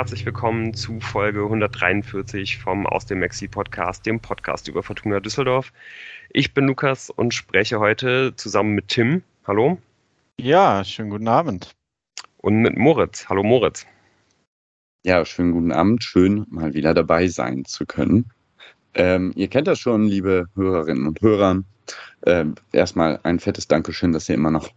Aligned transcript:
herzlich 0.00 0.24
willkommen 0.24 0.72
zu 0.72 0.98
Folge 0.98 1.42
143 1.42 2.56
vom 2.56 2.86
Aus 2.86 3.04
dem 3.04 3.20
Maxi 3.20 3.48
Podcast, 3.48 4.06
dem 4.06 4.18
Podcast 4.18 4.66
über 4.66 4.82
Fortuna 4.82 5.20
Düsseldorf. 5.20 5.74
Ich 6.30 6.54
bin 6.54 6.68
Lukas 6.68 7.10
und 7.10 7.34
spreche 7.34 7.80
heute 7.80 8.32
zusammen 8.34 8.74
mit 8.74 8.88
Tim. 8.88 9.22
Hallo. 9.46 9.76
Ja, 10.38 10.82
schönen 10.84 11.10
guten 11.10 11.28
Abend. 11.28 11.76
Und 12.38 12.62
mit 12.62 12.78
Moritz. 12.78 13.28
Hallo 13.28 13.42
Moritz. 13.42 13.84
Ja, 15.04 15.22
schönen 15.26 15.52
guten 15.52 15.70
Abend. 15.70 16.02
Schön, 16.02 16.46
mal 16.48 16.72
wieder 16.72 16.94
dabei 16.94 17.28
sein 17.28 17.66
zu 17.66 17.84
können. 17.84 18.30
Ähm, 18.94 19.32
ihr 19.36 19.48
kennt 19.48 19.68
das 19.68 19.80
schon, 19.80 20.04
liebe 20.04 20.46
Hörerinnen 20.54 21.08
und 21.08 21.20
Hörer. 21.20 21.62
Ähm, 22.24 22.54
erstmal 22.72 23.20
ein 23.22 23.38
fettes 23.38 23.68
Dankeschön, 23.68 24.12
dass 24.12 24.30
ihr 24.30 24.36
immer 24.36 24.50
noch 24.50 24.70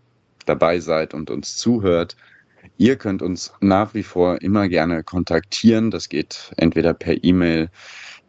dabei 0.45 0.81
seid 0.81 1.13
und 1.13 1.31
uns 1.31 1.55
zuhört. 1.55 2.17
Ihr 2.77 2.95
könnt 2.95 3.21
uns 3.21 3.53
nach 3.61 3.93
wie 3.93 4.03
vor 4.03 4.41
immer 4.41 4.67
gerne 4.67 5.03
kontaktieren. 5.03 5.91
Das 5.91 6.09
geht 6.09 6.51
entweder 6.57 6.93
per 6.93 7.23
E-Mail. 7.23 7.69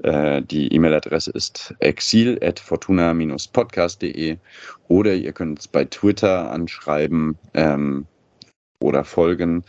Äh, 0.03 0.43
die 0.43 0.73
E-Mail-Adresse 0.73 1.31
ist 1.33 1.75
exil.fortuna-podcast.de 1.79 4.37
oder 4.89 5.15
ihr 5.15 5.33
könnt 5.33 5.59
uns 5.59 5.69
bei 5.69 5.85
Twitter 5.85 6.51
anschreiben 6.51 7.39
ähm, 7.55 8.07
oder 8.81 9.05
folgen. 9.05 9.65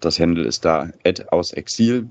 Das 0.00 0.20
Handle 0.20 0.44
ist 0.44 0.64
da 0.64 0.90
aus 1.30 1.52
Exil. 1.52 2.08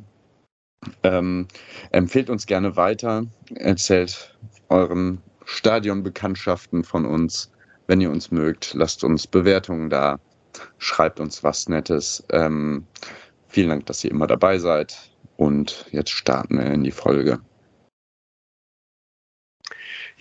Ähm, 1.03 1.47
empfehlt 1.91 2.29
uns 2.29 2.45
gerne 2.45 2.75
weiter, 2.75 3.25
erzählt 3.55 4.37
euren 4.69 5.21
Stadionbekanntschaften 5.45 6.83
von 6.83 7.05
uns, 7.05 7.51
wenn 7.87 8.01
ihr 8.01 8.11
uns 8.11 8.31
mögt. 8.31 8.73
Lasst 8.75 9.03
uns 9.03 9.27
Bewertungen 9.27 9.89
da 9.89 10.19
schreibt 10.77 11.19
uns 11.19 11.43
was 11.43 11.69
Nettes. 11.69 12.23
Ähm, 12.31 12.85
vielen 13.47 13.69
Dank, 13.69 13.85
dass 13.85 14.03
ihr 14.03 14.11
immer 14.11 14.27
dabei 14.27 14.57
seid. 14.59 14.97
Und 15.37 15.85
jetzt 15.91 16.11
starten 16.11 16.57
wir 16.57 16.65
in 16.65 16.83
die 16.83 16.91
Folge. 16.91 17.39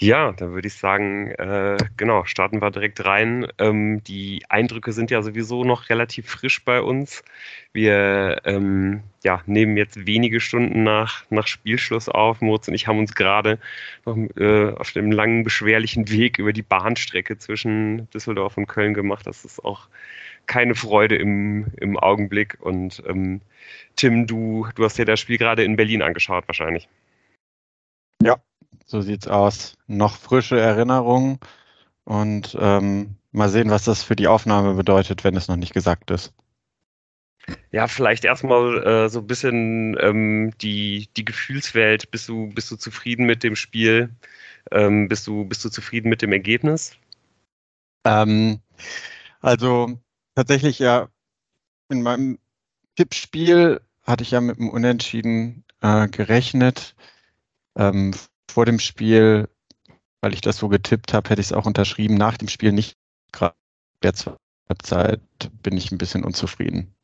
Ja, 0.01 0.31
da 0.31 0.53
würde 0.53 0.69
ich 0.69 0.75
sagen, 0.75 1.33
äh, 1.33 1.77
genau, 1.97 2.25
starten 2.25 2.63
wir 2.63 2.71
direkt 2.71 3.05
rein. 3.05 3.49
Ähm, 3.59 4.01
die 4.05 4.45
Eindrücke 4.49 4.93
sind 4.93 5.11
ja 5.11 5.23
sowieso 5.23 5.65
noch 5.65 5.89
relativ 5.89 6.29
frisch 6.29 6.65
bei 6.65 6.81
uns. 6.81 7.25
Wir 7.73 8.41
ähm, 8.45 9.03
ja, 9.25 9.43
nehmen 9.47 9.77
jetzt 9.77 10.07
wenige 10.07 10.39
Stunden 10.39 10.85
nach, 10.85 11.25
nach 11.31 11.49
Spielschluss 11.49 12.09
auf. 12.09 12.41
Moritz 12.41 12.69
und 12.69 12.75
ich 12.75 12.87
haben 12.87 13.01
uns 13.01 13.17
gerade 13.17 13.59
noch 14.07 14.17
äh, 14.37 14.71
auf 14.71 14.93
dem 14.93 15.11
langen, 15.11 15.43
beschwerlichen 15.43 16.09
Weg 16.11 16.39
über 16.39 16.53
die 16.53 16.63
Bahnstrecke 16.63 17.37
zwischen 17.37 18.09
Düsseldorf 18.11 18.57
und 18.57 18.69
Köln 18.69 18.95
gemacht. 18.95 19.27
Das 19.27 19.45
ist 19.45 19.65
auch 19.65 19.89
keine 20.47 20.77
Freude 20.77 21.17
im, 21.17 21.73
im 21.81 21.97
Augenblick. 21.99 22.57
Und 22.61 23.03
ähm, 23.09 23.41
Tim, 23.97 24.29
du, 24.29 24.69
du 24.77 24.85
hast 24.85 24.97
dir 24.97 25.05
das 25.07 25.19
Spiel 25.19 25.39
gerade 25.39 25.65
in 25.65 25.75
Berlin 25.75 26.03
angeschaut, 26.03 26.47
wahrscheinlich. 26.47 26.89
Ja, 28.23 28.37
so 28.85 29.01
sieht's 29.01 29.29
aus. 29.29 29.77
Noch 29.87 30.17
frische 30.17 30.59
Erinnerungen 30.59 31.39
und 32.05 32.57
ähm, 32.61 33.17
mal 33.33 33.49
sehen, 33.49 33.71
was 33.71 33.85
das 33.85 34.03
für 34.03 34.17
die 34.17 34.29
Aufnahme 34.29 34.75
bedeutet, 34.75 35.25
wenn 35.25 35.37
es 35.37 35.49
noch 35.49 35.57
nicht 35.57 35.75
gesagt 35.75 36.11
ist. 36.11 36.33
Ja, 37.71 37.87
vielleicht 37.87 38.25
erstmal 38.25 38.83
äh, 38.87 39.09
so 39.09 39.21
ein 39.21 39.27
bisschen 39.27 39.97
ähm, 40.01 40.53
die, 40.61 41.09
die 41.17 41.25
Gefühlswelt. 41.25 42.11
Bist 42.11 42.29
du, 42.29 42.49
bist 42.49 42.71
du 42.71 42.77
zufrieden 42.77 43.27
mit 43.27 43.43
dem 43.43 43.57
Spiel? 43.57 44.15
Ähm, 44.71 45.09
bist, 45.09 45.27
du, 45.27 45.45
bist 45.45 45.65
du 45.65 45.71
zufrieden 45.71 46.09
mit 46.09 46.21
dem 46.23 46.33
Ergebnis? 46.33 46.97
Ähm, 48.05 48.61
also 49.41 49.99
tatsächlich 50.35 50.79
ja 50.79 51.09
in 51.89 52.03
meinem 52.03 52.39
Tippspiel 52.97 53.81
hatte 54.03 54.23
ich 54.23 54.31
ja 54.31 54.41
mit 54.41 54.59
dem 54.59 54.69
Unentschieden 54.71 55.65
äh, 55.81 56.09
gerechnet. 56.09 56.95
Ähm, 57.77 58.15
vor 58.51 58.65
dem 58.65 58.79
Spiel, 58.79 59.49
weil 60.21 60.35
ich 60.35 60.41
das 60.41 60.57
so 60.57 60.69
getippt 60.69 61.13
habe, 61.13 61.31
hätte 61.31 61.41
ich 61.41 61.49
es 61.49 61.53
auch 61.53 61.67
unterschrieben. 61.67 62.15
Nach 62.15 62.37
dem 62.37 62.49
Spiel 62.49 62.73
nicht. 62.73 62.95
Gerade 63.33 63.55
der 64.03 64.15
Zeit 64.15 65.21
bin 65.63 65.77
ich 65.77 65.93
ein 65.93 65.99
bisschen 65.99 66.25
unzufrieden. 66.25 66.95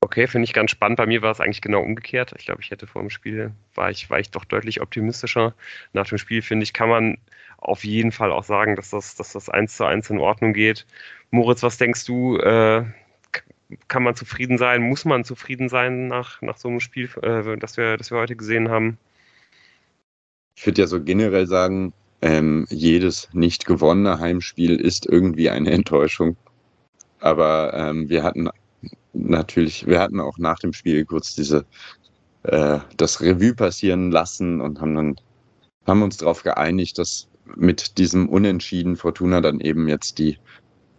Okay, 0.00 0.26
finde 0.26 0.44
ich 0.44 0.52
ganz 0.52 0.70
spannend. 0.70 0.98
Bei 0.98 1.06
mir 1.06 1.22
war 1.22 1.32
es 1.32 1.40
eigentlich 1.40 1.62
genau 1.62 1.80
umgekehrt. 1.80 2.34
Ich 2.38 2.46
glaube, 2.46 2.60
ich 2.60 2.70
hätte 2.70 2.86
vor 2.86 3.02
dem 3.02 3.10
Spiel, 3.10 3.52
war 3.74 3.90
ich, 3.90 4.10
war 4.10 4.20
ich 4.20 4.30
doch 4.30 4.44
deutlich 4.44 4.80
optimistischer. 4.80 5.54
Nach 5.92 6.06
dem 6.06 6.18
Spiel, 6.18 6.42
finde 6.42 6.64
ich, 6.64 6.72
kann 6.72 6.88
man 6.88 7.18
auf 7.58 7.82
jeden 7.82 8.12
Fall 8.12 8.30
auch 8.30 8.44
sagen, 8.44 8.76
dass 8.76 8.90
das, 8.90 9.16
dass 9.16 9.32
das 9.32 9.48
eins 9.48 9.76
zu 9.76 9.84
eins 9.84 10.10
in 10.10 10.18
Ordnung 10.18 10.52
geht. 10.52 10.86
Moritz, 11.30 11.62
was 11.62 11.78
denkst 11.78 12.04
du? 12.04 12.36
Äh, 12.38 12.84
kann 13.88 14.02
man 14.02 14.14
zufrieden 14.14 14.58
sein? 14.58 14.82
Muss 14.82 15.04
man 15.04 15.24
zufrieden 15.24 15.68
sein 15.68 16.08
nach, 16.08 16.40
nach 16.42 16.56
so 16.56 16.68
einem 16.68 16.80
Spiel, 16.80 17.10
äh, 17.22 17.56
das, 17.56 17.76
wir, 17.76 17.96
das 17.96 18.10
wir 18.10 18.18
heute 18.18 18.36
gesehen 18.36 18.68
haben? 18.68 18.98
Ich 20.56 20.66
würde 20.66 20.82
ja 20.82 20.86
so 20.86 21.02
generell 21.02 21.46
sagen, 21.46 21.92
ähm, 22.22 22.66
jedes 22.70 23.28
nicht 23.32 23.66
gewonnene 23.66 24.18
Heimspiel 24.18 24.76
ist 24.80 25.06
irgendwie 25.06 25.50
eine 25.50 25.70
Enttäuschung. 25.78 26.36
Aber 27.20 27.72
ähm, 27.74 28.08
wir 28.08 28.22
hatten 28.22 28.48
natürlich, 29.12 29.86
wir 29.86 30.00
hatten 30.00 30.20
auch 30.20 30.38
nach 30.38 30.58
dem 30.58 30.72
Spiel 30.72 31.04
kurz 31.04 31.34
diese 31.34 31.64
äh, 32.44 32.78
das 32.96 33.20
Revue 33.20 33.54
passieren 33.54 34.10
lassen 34.10 34.60
und 34.60 34.80
haben 34.80 34.94
dann 34.94 35.16
haben 35.86 36.02
uns 36.02 36.16
darauf 36.16 36.42
geeinigt, 36.42 36.98
dass 36.98 37.28
mit 37.54 37.98
diesem 37.98 38.28
Unentschieden 38.28 38.96
Fortuna 38.96 39.40
dann 39.40 39.60
eben 39.60 39.88
jetzt 39.88 40.18
die 40.18 40.36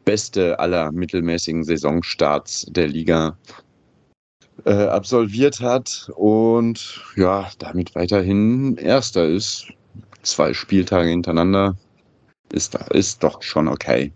beste 0.06 0.60
aller 0.60 0.92
mittelmäßigen 0.94 1.66
Saisonstarts 1.66 2.68
der 2.70 2.88
Liga 2.88 3.38
äh, 4.66 4.74
absolviert 4.74 5.62
hat 5.62 6.10
und 6.16 7.04
ja, 7.16 7.50
damit 7.60 7.96
weiterhin 7.96 8.78
Erster 8.78 9.26
ist. 9.26 9.68
Zwei 10.24 10.54
Spieltage 10.54 11.10
hintereinander 11.10 11.78
ist, 12.52 12.76
ist 12.92 13.24
doch 13.24 13.42
schon 13.42 13.68
okay. 13.68 14.12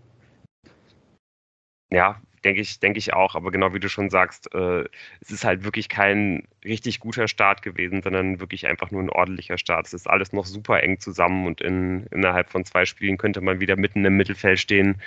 Ja, 1.90 2.20
denke 2.44 2.60
ich, 2.60 2.80
denke 2.80 2.98
ich 2.98 3.12
auch. 3.12 3.34
Aber 3.34 3.50
genau 3.50 3.72
wie 3.74 3.80
du 3.80 3.88
schon 3.88 4.10
sagst, 4.10 4.52
äh, 4.54 4.84
es 5.20 5.30
ist 5.30 5.44
halt 5.44 5.64
wirklich 5.64 5.88
kein 5.88 6.46
richtig 6.64 7.00
guter 7.00 7.28
Start 7.28 7.62
gewesen, 7.62 8.02
sondern 8.02 8.40
wirklich 8.40 8.66
einfach 8.66 8.90
nur 8.90 9.02
ein 9.02 9.10
ordentlicher 9.10 9.58
Start. 9.58 9.86
Es 9.86 9.94
ist 9.94 10.08
alles 10.08 10.32
noch 10.32 10.46
super 10.46 10.82
eng 10.82 10.98
zusammen 11.00 11.46
und 11.46 11.60
in, 11.60 12.06
innerhalb 12.10 12.50
von 12.50 12.64
zwei 12.64 12.84
Spielen 12.84 13.18
könnte 13.18 13.40
man 13.40 13.60
wieder 13.60 13.76
mitten 13.76 14.04
im 14.04 14.16
Mittelfeld 14.16 14.58
stehen. 14.58 15.00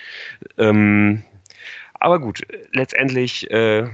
Ähm, 0.58 1.24
aber 1.94 2.20
gut, 2.20 2.42
letztendlich 2.72 3.50
äh, 3.52 3.90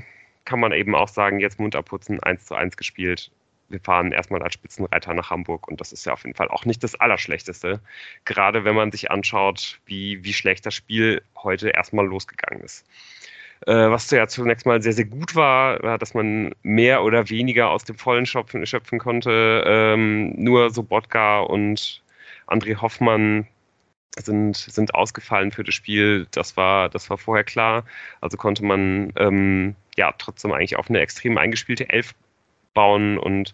kann 0.46 0.60
man 0.60 0.72
eben 0.72 0.96
auch 0.96 1.08
sagen, 1.08 1.40
jetzt 1.40 1.60
Mund 1.60 1.76
abputzen, 1.76 2.22
1 2.22 2.46
zu 2.46 2.56
1 2.56 2.78
gespielt. 2.78 3.32
Wir 3.70 3.80
fahren 3.80 4.12
erstmal 4.12 4.44
als 4.44 4.54
Spitzenreiter 4.54 5.14
nach 5.14 5.30
Hamburg 5.30 5.68
und 5.68 5.80
das 5.80 5.94
ist 5.94 6.06
ja 6.06 6.14
auf 6.14 6.24
jeden 6.24 6.36
Fall 6.36 6.50
auch 6.50 6.66
nicht 6.66 6.84
das 6.84 6.96
Allerschlechteste. 6.96 7.80
Gerade 8.26 8.66
wenn 8.66 8.76
man 8.76 8.92
sich 8.92 9.10
anschaut, 9.12 9.80
wie, 9.86 10.24
wie 10.24 10.34
schlecht 10.34 10.66
das 10.66 10.76
Spiel 10.76 11.22
heute 11.38 11.70
erstmal 11.70 12.06
losgegangen 12.06 12.64
ist. 12.64 12.86
Äh, 13.68 13.90
was 13.90 14.10
ja 14.12 14.28
zunächst 14.28 14.66
mal 14.66 14.82
sehr, 14.82 14.94
sehr 14.94 15.06
gut 15.06 15.36
war, 15.36 15.82
war, 15.84 15.98
dass 15.98 16.14
man 16.14 16.54
mehr 16.64 17.04
oder 17.04 17.30
weniger 17.30 17.70
aus 17.70 17.84
dem 17.84 17.98
Vollen 17.98 18.26
schöpfen, 18.26 18.66
schöpfen 18.66 19.00
konnte. 19.00 19.64
Ähm, 19.66 20.34
nur 20.36 20.72
Sobotka 20.72 21.42
und 21.42 22.02
André 22.48 22.82
Hoffmann 22.82 23.48
sind, 24.20 24.56
sind 24.56 24.96
ausgefallen 24.96 25.52
für 25.52 25.64
das 25.64 25.76
Spiel. 25.76 26.28
Das 26.32 26.58
war, 26.58 26.90
das 26.90 27.10
war 27.10 27.18
vorher 27.18 27.44
klar. 27.44 27.86
Also 28.20 28.38
konnte 28.38 28.64
man 28.64 29.14
ähm, 29.18 29.76
ja 29.98 30.14
trotzdem 30.18 30.52
eigentlich 30.52 30.78
auf 30.78 30.90
eine 30.90 31.00
extrem 31.00 31.38
eingespielte 31.38 31.90
Elf 31.90 32.14
bauen. 32.74 33.18
Und 33.18 33.54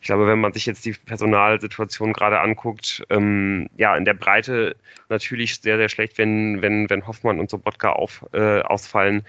ich 0.00 0.06
glaube, 0.06 0.26
wenn 0.26 0.40
man 0.40 0.52
sich 0.52 0.66
jetzt 0.66 0.84
die 0.84 0.92
Personalsituation 0.92 2.12
gerade 2.12 2.40
anguckt, 2.40 3.04
ähm, 3.10 3.68
ja, 3.76 3.96
in 3.96 4.04
der 4.04 4.14
Breite 4.14 4.76
natürlich 5.08 5.60
sehr, 5.60 5.76
sehr 5.76 5.88
schlecht, 5.88 6.18
wenn, 6.18 6.62
wenn, 6.62 6.88
wenn 6.90 7.06
Hoffmann 7.06 7.40
und 7.40 7.50
Sobotka 7.50 7.92
auf, 7.92 8.24
äh, 8.32 8.60
ausfallen. 8.60 9.24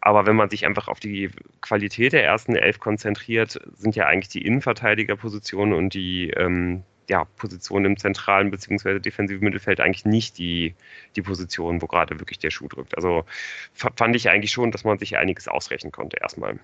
Aber 0.00 0.26
wenn 0.26 0.36
man 0.36 0.50
sich 0.50 0.66
einfach 0.66 0.88
auf 0.88 1.00
die 1.00 1.30
Qualität 1.62 2.12
der 2.12 2.24
ersten 2.24 2.56
Elf 2.56 2.78
konzentriert, 2.78 3.58
sind 3.74 3.96
ja 3.96 4.06
eigentlich 4.06 4.28
die 4.28 4.44
Innenverteidigerpositionen 4.44 5.74
und 5.74 5.94
die 5.94 6.30
ähm, 6.30 6.82
ja, 7.08 7.24
Position 7.36 7.84
im 7.84 7.96
zentralen 7.96 8.50
bzw. 8.50 8.98
defensiven 8.98 9.44
Mittelfeld 9.44 9.80
eigentlich 9.80 10.04
nicht 10.04 10.38
die, 10.38 10.74
die 11.16 11.22
Position, 11.22 11.82
wo 11.82 11.86
gerade 11.86 12.18
wirklich 12.18 12.38
der 12.38 12.50
Schuh 12.50 12.68
drückt. 12.68 12.96
Also 12.96 13.24
fand 13.72 14.16
ich 14.16 14.28
eigentlich 14.28 14.52
schon, 14.52 14.70
dass 14.70 14.84
man 14.84 14.98
sich 14.98 15.16
einiges 15.16 15.48
ausrechnen 15.48 15.92
konnte 15.92 16.18
erstmal. 16.18 16.58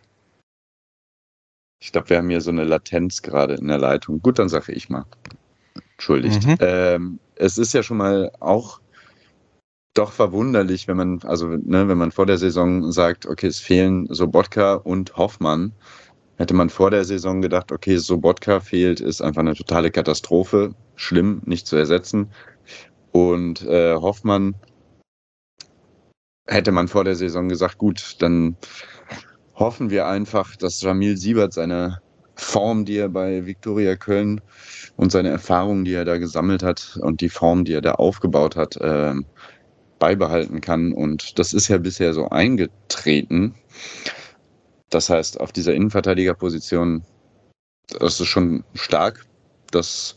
Ich 1.82 1.92
glaube, 1.92 2.10
wir 2.10 2.18
haben 2.18 2.28
hier 2.28 2.40
so 2.40 2.50
eine 2.50 2.64
Latenz 2.64 3.22
gerade 3.22 3.54
in 3.54 3.68
der 3.68 3.78
Leitung. 3.78 4.20
Gut, 4.20 4.38
dann 4.38 4.48
sage 4.48 4.72
ich 4.72 4.90
mal. 4.90 5.06
Entschuldigt. 5.92 6.46
Mhm. 6.46 6.56
Ähm, 6.60 7.18
es 7.36 7.58
ist 7.58 7.72
ja 7.72 7.82
schon 7.82 7.96
mal 7.96 8.32
auch 8.40 8.80
doch 9.94 10.12
verwunderlich, 10.12 10.88
wenn 10.88 10.96
man, 10.96 11.20
also 11.24 11.48
ne, 11.48 11.88
wenn 11.88 11.98
man 11.98 12.12
vor 12.12 12.26
der 12.26 12.38
Saison 12.38 12.92
sagt, 12.92 13.26
okay, 13.26 13.48
es 13.48 13.58
fehlen 13.58 14.06
Sobotka 14.08 14.74
und 14.74 15.16
Hoffmann, 15.16 15.72
Hätte 16.40 16.54
man 16.54 16.70
vor 16.70 16.90
der 16.90 17.04
Saison 17.04 17.42
gedacht, 17.42 17.70
okay, 17.70 17.98
Sobotka 17.98 18.60
fehlt, 18.60 19.00
ist 19.00 19.20
einfach 19.20 19.40
eine 19.40 19.54
totale 19.54 19.90
Katastrophe, 19.90 20.74
schlimm, 20.96 21.42
nicht 21.44 21.66
zu 21.66 21.76
ersetzen. 21.76 22.30
Und 23.12 23.60
äh, 23.66 23.94
Hoffmann 23.96 24.54
hätte 26.46 26.72
man 26.72 26.88
vor 26.88 27.04
der 27.04 27.14
Saison 27.14 27.50
gesagt, 27.50 27.76
gut, 27.76 28.16
dann 28.20 28.56
hoffen 29.54 29.90
wir 29.90 30.06
einfach, 30.06 30.56
dass 30.56 30.80
Jamil 30.80 31.18
Siebert 31.18 31.52
seine 31.52 32.00
Form, 32.36 32.86
die 32.86 32.96
er 32.96 33.10
bei 33.10 33.44
Viktoria 33.44 33.96
Köln 33.96 34.40
und 34.96 35.12
seine 35.12 35.28
Erfahrungen, 35.28 35.84
die 35.84 35.92
er 35.92 36.06
da 36.06 36.16
gesammelt 36.16 36.62
hat 36.62 36.98
und 37.02 37.20
die 37.20 37.28
Form, 37.28 37.66
die 37.66 37.74
er 37.74 37.82
da 37.82 37.92
aufgebaut 37.96 38.56
hat, 38.56 38.76
äh, 38.76 39.12
beibehalten 39.98 40.62
kann. 40.62 40.94
Und 40.94 41.38
das 41.38 41.52
ist 41.52 41.68
ja 41.68 41.76
bisher 41.76 42.14
so 42.14 42.30
eingetreten. 42.30 43.56
Das 44.90 45.08
heißt, 45.08 45.40
auf 45.40 45.52
dieser 45.52 45.74
Innenverteidigerposition, 45.74 47.04
das 47.98 48.20
ist 48.20 48.26
schon 48.26 48.64
stark, 48.74 49.24
dass 49.70 50.16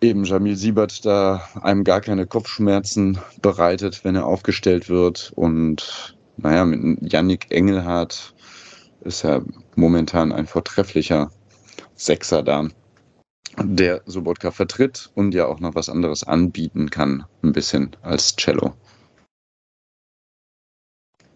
eben 0.00 0.24
Jamil 0.24 0.56
Siebert 0.56 1.04
da 1.04 1.42
einem 1.60 1.82
gar 1.82 2.00
keine 2.00 2.26
Kopfschmerzen 2.26 3.18
bereitet, 3.42 4.04
wenn 4.04 4.14
er 4.14 4.26
aufgestellt 4.26 4.88
wird. 4.88 5.32
Und 5.34 6.16
naja, 6.36 6.64
mit 6.64 7.12
Yannick 7.12 7.50
Engelhardt 7.50 8.34
ist 9.00 9.22
ja 9.22 9.42
momentan 9.76 10.32
ein 10.32 10.46
vortrefflicher 10.46 11.30
Sechser 11.96 12.42
da, 12.42 12.68
der 13.62 14.02
Sobotka 14.06 14.50
vertritt 14.50 15.10
und 15.14 15.34
ja 15.34 15.46
auch 15.46 15.60
noch 15.60 15.74
was 15.74 15.88
anderes 15.88 16.24
anbieten 16.24 16.90
kann, 16.90 17.24
ein 17.42 17.52
bisschen 17.52 17.96
als 18.02 18.36
Cello. 18.36 18.74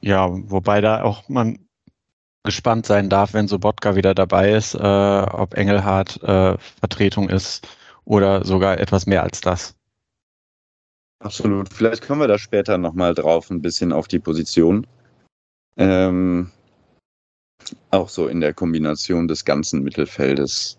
Ja, 0.01 0.29
wobei 0.31 0.81
da 0.81 1.03
auch 1.03 1.29
man 1.29 1.59
gespannt 2.45 2.87
sein 2.87 3.09
darf, 3.09 3.35
wenn 3.35 3.49
Sobotka 3.49 3.97
wieder 3.97 4.15
dabei 4.15 4.53
ist, 4.53 4.75
äh, 4.75 4.79
ob 4.79 5.55
Engelhardt 5.55 6.23
äh, 6.23 6.57
Vertretung 6.81 7.29
ist 7.29 7.67
oder 8.05 8.45
sogar 8.45 8.79
etwas 8.79 9.07
mehr 9.07 9.23
als 9.23 9.41
das. 9.41 9.75
Absolut. 11.21 11.73
Vielleicht 11.73 12.07
kommen 12.07 12.21
wir 12.21 12.29
da 12.29 12.39
später 12.39 12.79
nochmal 12.79 13.15
drauf, 13.15 13.51
ein 13.51 13.61
bisschen 13.61 13.93
auf 13.93 14.07
die 14.07 14.21
Position. 14.21 14.87
Ähm, 15.77 16.51
auch 17.91 18.09
so 18.09 18.29
in 18.29 18.41
der 18.41 18.55
Kombination 18.55 19.29
des 19.29 19.45
ganzen 19.45 19.83
Mittelfeldes. 19.83 20.79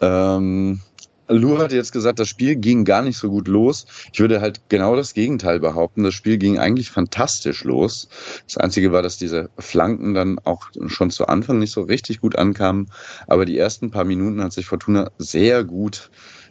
Ähm, 0.00 0.80
Lou 1.28 1.58
hat 1.58 1.72
jetzt 1.72 1.92
gesagt, 1.92 2.18
das 2.18 2.28
Spiel 2.28 2.56
ging 2.56 2.84
gar 2.84 3.02
nicht 3.02 3.18
so 3.18 3.28
gut 3.30 3.48
los. 3.48 3.86
Ich 4.12 4.20
würde 4.20 4.40
halt 4.40 4.60
genau 4.68 4.94
das 4.94 5.14
Gegenteil 5.14 5.60
behaupten. 5.60 6.04
Das 6.04 6.14
Spiel 6.14 6.38
ging 6.38 6.58
eigentlich 6.58 6.90
fantastisch 6.90 7.64
los. 7.64 8.08
Das 8.46 8.56
Einzige 8.58 8.92
war, 8.92 9.02
dass 9.02 9.16
diese 9.18 9.50
Flanken 9.58 10.14
dann 10.14 10.38
auch 10.44 10.70
schon 10.86 11.10
zu 11.10 11.26
Anfang 11.26 11.58
nicht 11.58 11.72
so 11.72 11.82
richtig 11.82 12.20
gut 12.20 12.36
ankamen. 12.36 12.90
Aber 13.26 13.44
die 13.44 13.58
ersten 13.58 13.90
paar 13.90 14.04
Minuten 14.04 14.42
hat 14.42 14.52
sich 14.52 14.66
Fortuna 14.66 15.10
sehr 15.18 15.64
gut 15.64 16.10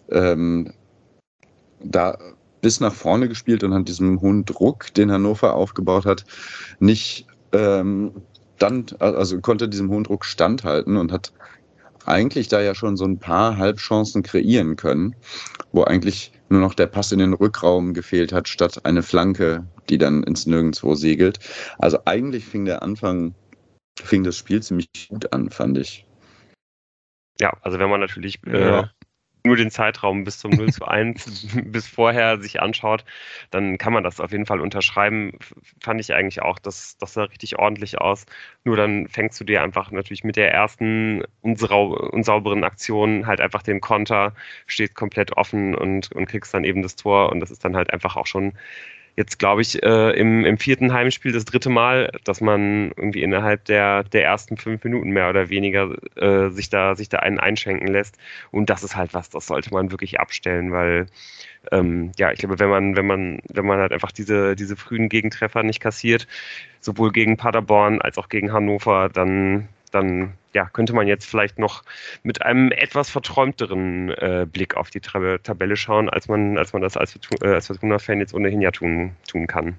ähm, 0.10 0.74
da 1.84 2.18
bis 2.62 2.80
nach 2.80 2.94
vorne 2.94 3.30
gespielt 3.30 3.64
und 3.64 3.74
hat 3.74 3.88
diesem 3.88 4.22
hohen 4.22 4.44
Druck, 4.44 4.94
den 4.96 5.12
Hannover 5.12 5.54
aufgebaut 5.54 6.06
hat, 6.06 6.26
nicht 6.80 7.28
ähm, 7.52 8.12
dann, 8.58 8.86
also 9.00 9.40
konnte 9.40 9.70
diesem 9.70 9.90
hohen 9.90 10.04
Druck 10.04 10.26
standhalten 10.26 10.98
und 10.98 11.12
hat 11.12 11.32
eigentlich 12.06 12.48
da 12.48 12.62
ja 12.62 12.76
schon 12.76 12.98
so 12.98 13.06
ein 13.06 13.20
paar 13.20 13.58
Halbchancen 13.58 14.24
kreieren 14.24 14.76
können, 14.76 15.16
wo 15.72 15.84
eigentlich 15.84 16.32
nur 16.50 16.62
noch 16.62 16.74
der 16.74 16.88
Pass 16.88 17.12
in 17.12 17.20
den 17.20 17.34
Rückraum 17.34 17.94
gefehlt 17.94 18.32
hat, 18.32 18.48
statt 18.48 18.86
eine 18.86 19.04
Flanke, 19.04 19.66
die 19.90 19.98
dann 19.98 20.24
ins 20.24 20.46
Nirgendwo 20.46 20.96
segelt. 20.96 21.40
Also 21.80 22.00
eigentlich 22.06 22.46
fing 22.46 22.66
der 22.66 22.84
Anfang, 22.84 23.34
fing 24.00 24.24
das 24.24 24.38
Spiel 24.38 24.62
ziemlich 24.62 24.88
gut 25.10 25.32
an, 25.34 25.50
fand 25.50 25.78
ich. 25.78 26.06
Ja, 27.40 27.58
also 27.62 27.80
wenn 27.80 27.90
man 27.90 28.00
natürlich 28.00 28.40
äh, 28.46 28.84
nur 29.46 29.56
den 29.56 29.72
Zeitraum 29.72 30.24
bis 30.24 30.40
zum 30.40 30.52
0 30.52 30.72
zu 30.72 30.86
1 30.86 31.48
bis 31.66 31.88
vorher 31.88 32.40
sich 32.40 32.62
anschaut, 32.62 33.06
dann 33.52 33.78
kann 33.78 33.94
man 33.94 34.04
das 34.04 34.20
auf 34.20 34.32
jeden 34.32 34.46
Fall 34.46 34.60
unterschreiben. 34.60 35.38
Fand 35.82 36.02
ich 36.02 36.14
eigentlich 36.14 36.42
auch, 36.42 36.60
dass 36.60 36.98
das 36.98 37.14
sah 37.14 37.24
richtig 37.24 37.58
ordentlich 37.60 38.00
aus. 38.00 38.26
Nur 38.64 38.76
dann 38.76 39.08
fängst 39.08 39.40
du 39.40 39.44
dir 39.44 39.64
einfach 39.64 39.92
natürlich 39.92 40.24
mit 40.24 40.36
der 40.36 40.52
ersten 40.52 41.24
unsauberen 41.42 42.64
Aktion 42.64 43.28
halt 43.28 43.42
einfach 43.42 43.62
den 43.64 43.82
Konter, 43.82 44.34
stehst 44.68 44.96
komplett 44.96 45.38
offen 45.38 45.76
und, 45.76 46.12
und 46.12 46.26
kriegst 46.26 46.54
dann 46.54 46.64
eben 46.64 46.82
das 46.82 46.96
Tor 46.96 47.32
und 47.32 47.40
das 47.40 47.52
ist 47.52 47.64
dann 47.64 47.76
halt 47.76 47.92
einfach 47.94 48.16
auch 48.16 48.28
schon 48.28 48.54
jetzt, 49.16 49.40
glaube 49.40 49.62
ich, 49.62 49.82
äh, 49.84 50.12
im, 50.12 50.46
im 50.46 50.58
vierten 50.58 50.92
Heimspiel 50.94 51.32
das 51.32 51.46
dritte 51.46 51.70
Mal, 51.70 52.12
dass 52.24 52.42
man 52.42 52.92
irgendwie 52.98 53.24
innerhalb 53.24 53.66
der, 53.66 54.04
der 54.04 54.24
ersten 54.26 54.58
fünf 54.58 54.84
Minuten 54.84 55.12
mehr 55.12 55.30
oder 55.30 55.50
weniger 55.50 55.96
äh, 56.16 56.50
sich, 56.50 56.70
da, 56.70 56.96
sich 56.96 57.10
da 57.10 57.20
einen 57.20 57.40
einschenken 57.40 57.88
lässt. 57.88 58.18
Und 58.52 58.70
das 58.70 58.84
ist 58.84 58.96
halt 58.96 59.14
was, 59.14 59.30
das 59.30 59.48
sollte 59.48 59.74
man 59.74 59.92
wirklich 59.92 60.20
abstellen, 60.20 60.72
weil 60.72 61.08
ähm, 61.72 62.12
ja, 62.18 62.32
ich 62.32 62.40
glaube, 62.40 62.60
wenn 62.60 62.70
man, 62.70 62.96
wenn 62.96 63.08
man, 63.08 63.40
wenn 63.52 63.66
man 63.66 63.80
halt 63.80 63.92
einfach 63.92 64.12
diese, 64.12 64.56
diese 64.56 64.76
frühen 64.76 65.10
Gegentreffer 65.10 65.64
nicht 65.64 65.80
kassiert, 65.80 66.28
sowohl 66.80 67.12
gegen 67.12 67.38
Paderborn 67.38 68.02
als 68.02 68.18
auch 68.18 68.30
gegen 68.30 68.52
Hannover, 68.52 69.10
dann 69.10 69.68
dann 69.96 70.34
ja, 70.56 70.70
könnte 70.70 70.94
man 70.94 71.08
jetzt 71.08 71.30
vielleicht 71.30 71.60
noch 71.60 71.84
mit 72.24 72.42
einem 72.42 72.72
etwas 72.72 73.10
verträumteren 73.10 74.10
äh, 74.12 74.48
Blick 74.50 74.76
auf 74.76 74.90
die 74.90 75.02
Tab 75.02 75.44
Tabelle 75.44 75.76
schauen, 75.76 76.10
als 76.10 76.30
man, 76.30 76.58
als 76.58 76.72
man 76.74 76.82
das 76.82 76.96
als, 76.98 77.20
äh, 77.42 77.62
Fortuna-Fan 77.62 78.20
jetzt 78.20 78.34
ohnehin 78.34 78.62
ja 78.62 78.72
tun, 78.72 79.16
tun 79.28 79.48
kann. 79.48 79.78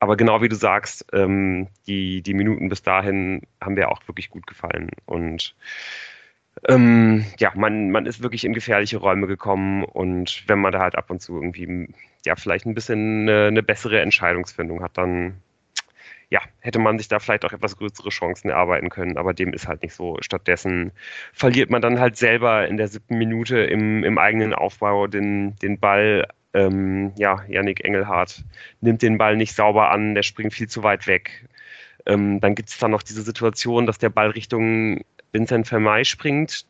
Aber 0.00 0.16
genau 0.16 0.42
wie 0.42 0.48
du 0.48 0.56
sagst, 0.56 1.06
ähm, 1.12 1.68
die, 1.86 2.22
die 2.22 2.34
Minuten 2.34 2.68
bis 2.68 2.82
dahin 2.82 3.42
haben 3.62 3.74
mir 3.74 3.88
auch 3.88 4.06
wirklich 4.08 4.30
gut 4.30 4.46
gefallen. 4.46 4.90
Und 5.06 5.54
ähm, 6.68 7.24
ja, 7.38 7.52
man, 7.54 7.90
man 7.90 8.06
ist 8.06 8.22
wirklich 8.22 8.44
in 8.44 8.52
gefährliche 8.52 8.98
Räume 8.98 9.26
gekommen 9.28 9.84
und 9.84 10.44
wenn 10.48 10.58
man 10.58 10.72
da 10.72 10.80
halt 10.80 10.96
ab 10.96 11.10
und 11.10 11.20
zu 11.22 11.36
irgendwie 11.36 11.88
ja 12.24 12.34
vielleicht 12.34 12.66
ein 12.66 12.74
bisschen 12.74 13.22
eine, 13.28 13.46
eine 13.46 13.62
bessere 13.62 14.00
Entscheidungsfindung 14.00 14.82
hat, 14.82 14.98
dann 14.98 15.40
ja, 16.30 16.40
hätte 16.60 16.78
man 16.78 16.98
sich 16.98 17.08
da 17.08 17.20
vielleicht 17.20 17.44
auch 17.44 17.52
etwas 17.52 17.76
größere 17.76 18.08
Chancen 18.08 18.50
erarbeiten 18.50 18.88
können, 18.88 19.16
aber 19.16 19.32
dem 19.32 19.52
ist 19.52 19.68
halt 19.68 19.82
nicht 19.82 19.94
so. 19.94 20.16
Stattdessen 20.20 20.92
verliert 21.32 21.70
man 21.70 21.82
dann 21.82 22.00
halt 22.00 22.16
selber 22.16 22.66
in 22.66 22.76
der 22.76 22.88
siebten 22.88 23.16
Minute 23.18 23.58
im, 23.58 24.02
im 24.02 24.18
eigenen 24.18 24.52
Aufbau 24.52 25.06
den, 25.06 25.56
den 25.56 25.78
Ball. 25.78 26.26
Ähm, 26.54 27.12
ja, 27.16 27.44
Yannick 27.48 27.84
Engelhardt 27.84 28.42
nimmt 28.80 29.02
den 29.02 29.18
Ball 29.18 29.36
nicht 29.36 29.54
sauber 29.54 29.90
an, 29.90 30.14
der 30.14 30.22
springt 30.22 30.54
viel 30.54 30.68
zu 30.68 30.82
weit 30.82 31.06
weg. 31.06 31.46
Ähm, 32.06 32.40
dann 32.40 32.54
gibt 32.54 32.70
es 32.70 32.78
dann 32.78 32.92
noch 32.92 33.02
diese 33.02 33.22
Situation, 33.22 33.86
dass 33.86 33.98
der 33.98 34.10
Ball 34.10 34.30
Richtung 34.30 35.04
Vincent 35.32 35.68
Vermey 35.68 36.04
springt, 36.04 36.66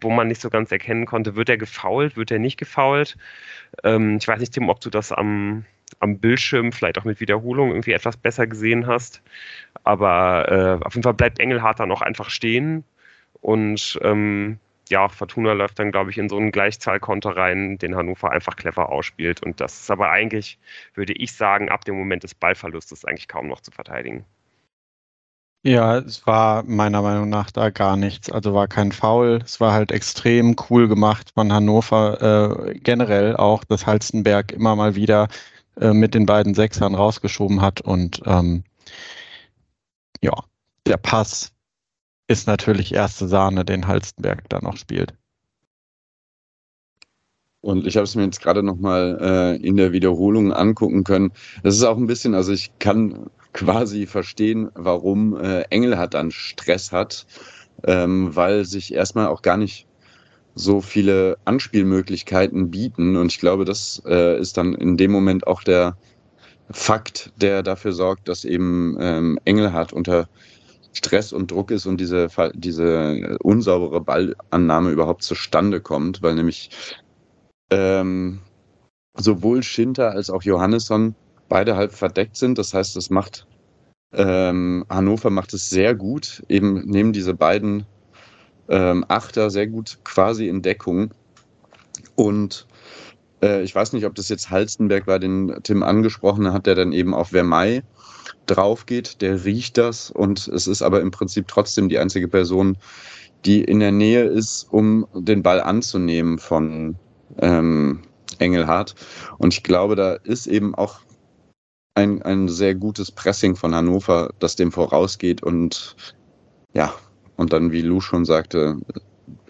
wo 0.00 0.10
man 0.10 0.28
nicht 0.28 0.40
so 0.40 0.50
ganz 0.50 0.72
erkennen 0.72 1.06
konnte, 1.06 1.36
wird 1.36 1.48
er 1.48 1.58
gefault, 1.58 2.16
wird 2.16 2.30
er 2.30 2.38
nicht 2.38 2.56
gefault. 2.56 3.16
Ähm, 3.84 4.16
ich 4.16 4.26
weiß 4.26 4.40
nicht, 4.40 4.54
Tim, 4.54 4.68
ob 4.68 4.80
du 4.80 4.90
das 4.90 5.12
am, 5.12 5.64
am 6.00 6.18
Bildschirm 6.18 6.72
vielleicht 6.72 6.98
auch 6.98 7.04
mit 7.04 7.20
Wiederholung 7.20 7.70
irgendwie 7.70 7.92
etwas 7.92 8.16
besser 8.16 8.46
gesehen 8.46 8.86
hast. 8.86 9.22
Aber 9.84 10.50
äh, 10.80 10.84
auf 10.84 10.94
jeden 10.94 11.04
Fall 11.04 11.14
bleibt 11.14 11.38
Engelhardt 11.38 11.80
dann 11.80 11.92
auch 11.92 12.02
einfach 12.02 12.30
stehen 12.30 12.84
und 13.40 13.98
ähm, 14.02 14.58
ja, 14.88 15.08
Fortuna 15.08 15.52
läuft 15.52 15.78
dann, 15.78 15.90
glaube 15.90 16.10
ich, 16.10 16.18
in 16.18 16.28
so 16.28 16.36
einen 16.36 16.52
Gleichzahlkonter 16.52 17.36
rein, 17.36 17.78
den 17.78 17.96
Hannover 17.96 18.30
einfach 18.30 18.56
clever 18.56 18.90
ausspielt. 18.90 19.42
Und 19.42 19.60
das 19.60 19.80
ist 19.80 19.90
aber 19.90 20.10
eigentlich, 20.10 20.58
würde 20.94 21.12
ich 21.12 21.32
sagen, 21.32 21.68
ab 21.68 21.84
dem 21.84 21.96
Moment 21.96 22.22
des 22.22 22.34
Ballverlustes 22.34 23.04
eigentlich 23.04 23.28
kaum 23.28 23.48
noch 23.48 23.60
zu 23.60 23.70
verteidigen. 23.70 24.24
Ja, 25.64 25.98
es 25.98 26.24
war 26.28 26.62
meiner 26.62 27.02
Meinung 27.02 27.28
nach 27.28 27.50
da 27.50 27.70
gar 27.70 27.96
nichts. 27.96 28.30
Also 28.30 28.54
war 28.54 28.68
kein 28.68 28.92
Foul. 28.92 29.40
Es 29.44 29.60
war 29.60 29.72
halt 29.72 29.90
extrem 29.90 30.54
cool 30.70 30.86
gemacht 30.86 31.32
von 31.34 31.52
Hannover. 31.52 32.68
Äh, 32.70 32.78
generell 32.78 33.36
auch, 33.36 33.64
dass 33.64 33.84
Halstenberg 33.84 34.52
immer 34.52 34.76
mal 34.76 34.94
wieder 34.94 35.26
äh, 35.80 35.92
mit 35.92 36.14
den 36.14 36.26
beiden 36.26 36.54
Sechsern 36.54 36.94
rausgeschoben 36.94 37.60
hat. 37.60 37.80
Und 37.80 38.22
ähm, 38.26 38.64
ja, 40.22 40.32
der 40.86 40.96
Pass 40.96 41.52
ist 42.28 42.46
natürlich 42.46 42.94
erste 42.94 43.28
Sahne, 43.28 43.64
den 43.64 43.86
Halstenberg 43.86 44.48
da 44.48 44.60
noch 44.60 44.76
spielt. 44.76 45.14
Und 47.60 47.86
ich 47.86 47.96
habe 47.96 48.04
es 48.04 48.14
mir 48.14 48.24
jetzt 48.24 48.40
gerade 48.40 48.62
nochmal 48.62 49.18
äh, 49.20 49.56
in 49.56 49.76
der 49.76 49.92
Wiederholung 49.92 50.52
angucken 50.52 51.02
können. 51.02 51.32
Das 51.64 51.74
ist 51.74 51.82
auch 51.82 51.96
ein 51.96 52.06
bisschen, 52.06 52.34
also 52.34 52.52
ich 52.52 52.70
kann 52.78 53.28
quasi 53.52 54.06
verstehen, 54.06 54.70
warum 54.74 55.36
äh, 55.36 55.62
Engelhardt 55.70 56.14
dann 56.14 56.30
Stress 56.30 56.92
hat, 56.92 57.26
ähm, 57.84 58.36
weil 58.36 58.64
sich 58.64 58.94
erstmal 58.94 59.26
auch 59.26 59.42
gar 59.42 59.56
nicht 59.56 59.86
so 60.56 60.80
viele 60.80 61.36
Anspielmöglichkeiten 61.44 62.70
bieten. 62.70 63.16
Und 63.16 63.30
ich 63.30 63.38
glaube, 63.38 63.64
das 63.64 64.02
äh, 64.06 64.40
ist 64.40 64.56
dann 64.56 64.74
in 64.74 64.96
dem 64.96 65.12
Moment 65.12 65.46
auch 65.46 65.62
der 65.62 65.96
Fakt, 66.70 67.30
der 67.36 67.62
dafür 67.62 67.92
sorgt, 67.92 68.28
dass 68.28 68.44
eben 68.44 68.96
ähm, 68.98 69.38
Engelhardt 69.44 69.92
unter 69.92 70.28
Stress 70.92 71.32
und 71.32 71.50
Druck 71.50 71.70
ist 71.70 71.86
und 71.86 72.00
diese, 72.00 72.28
diese 72.54 73.36
unsaubere 73.40 74.00
Ballannahme 74.00 74.90
überhaupt 74.90 75.22
zustande 75.22 75.80
kommt, 75.80 76.22
weil 76.22 76.34
nämlich 76.34 76.70
ähm, 77.70 78.40
sowohl 79.14 79.62
Schinter 79.62 80.12
als 80.12 80.30
auch 80.30 80.42
Johannesson 80.42 81.14
beide 81.50 81.76
halb 81.76 81.92
verdeckt 81.92 82.36
sind. 82.36 82.56
Das 82.56 82.72
heißt, 82.72 82.96
das 82.96 83.10
macht 83.10 83.46
ähm, 84.12 84.86
Hannover 84.88 85.28
macht 85.28 85.52
es 85.52 85.68
sehr 85.68 85.94
gut, 85.94 86.42
eben 86.48 86.82
neben 86.86 87.12
diese 87.12 87.34
beiden 87.34 87.84
ähm, 88.68 89.04
Achter 89.08 89.50
sehr 89.50 89.66
gut 89.66 89.98
quasi 90.04 90.48
in 90.48 90.62
Deckung. 90.62 91.10
Und 92.14 92.66
äh, 93.42 93.62
ich 93.62 93.74
weiß 93.74 93.92
nicht, 93.92 94.06
ob 94.06 94.14
das 94.14 94.28
jetzt 94.28 94.50
Halstenberg 94.50 95.06
war, 95.06 95.18
den 95.18 95.54
Tim 95.62 95.82
angesprochen 95.82 96.52
hat, 96.52 96.66
der 96.66 96.74
dann 96.74 96.92
eben 96.92 97.14
auf 97.14 97.28
Vermei 97.28 97.82
drauf 98.46 98.86
geht, 98.86 99.20
der 99.22 99.44
riecht 99.44 99.76
das 99.76 100.10
und 100.10 100.48
es 100.48 100.66
ist 100.66 100.82
aber 100.82 101.00
im 101.00 101.10
Prinzip 101.10 101.48
trotzdem 101.48 101.88
die 101.88 101.98
einzige 101.98 102.28
Person, 102.28 102.76
die 103.44 103.62
in 103.62 103.80
der 103.80 103.92
Nähe 103.92 104.24
ist, 104.24 104.66
um 104.70 105.06
den 105.14 105.42
Ball 105.42 105.60
anzunehmen 105.60 106.38
von 106.38 106.96
ähm, 107.38 108.02
Engelhardt. 108.38 108.94
Und 109.38 109.52
ich 109.52 109.62
glaube, 109.62 109.96
da 109.96 110.14
ist 110.14 110.46
eben 110.46 110.74
auch 110.74 111.00
ein, 111.94 112.22
ein 112.22 112.48
sehr 112.48 112.74
gutes 112.74 113.10
Pressing 113.10 113.56
von 113.56 113.74
Hannover, 113.74 114.30
das 114.38 114.56
dem 114.56 114.72
vorausgeht 114.72 115.42
und 115.42 115.96
ja, 116.72 116.94
und 117.36 117.52
dann, 117.52 117.72
wie 117.72 117.82
Lou 117.82 118.00
schon 118.00 118.24
sagte, 118.24 118.76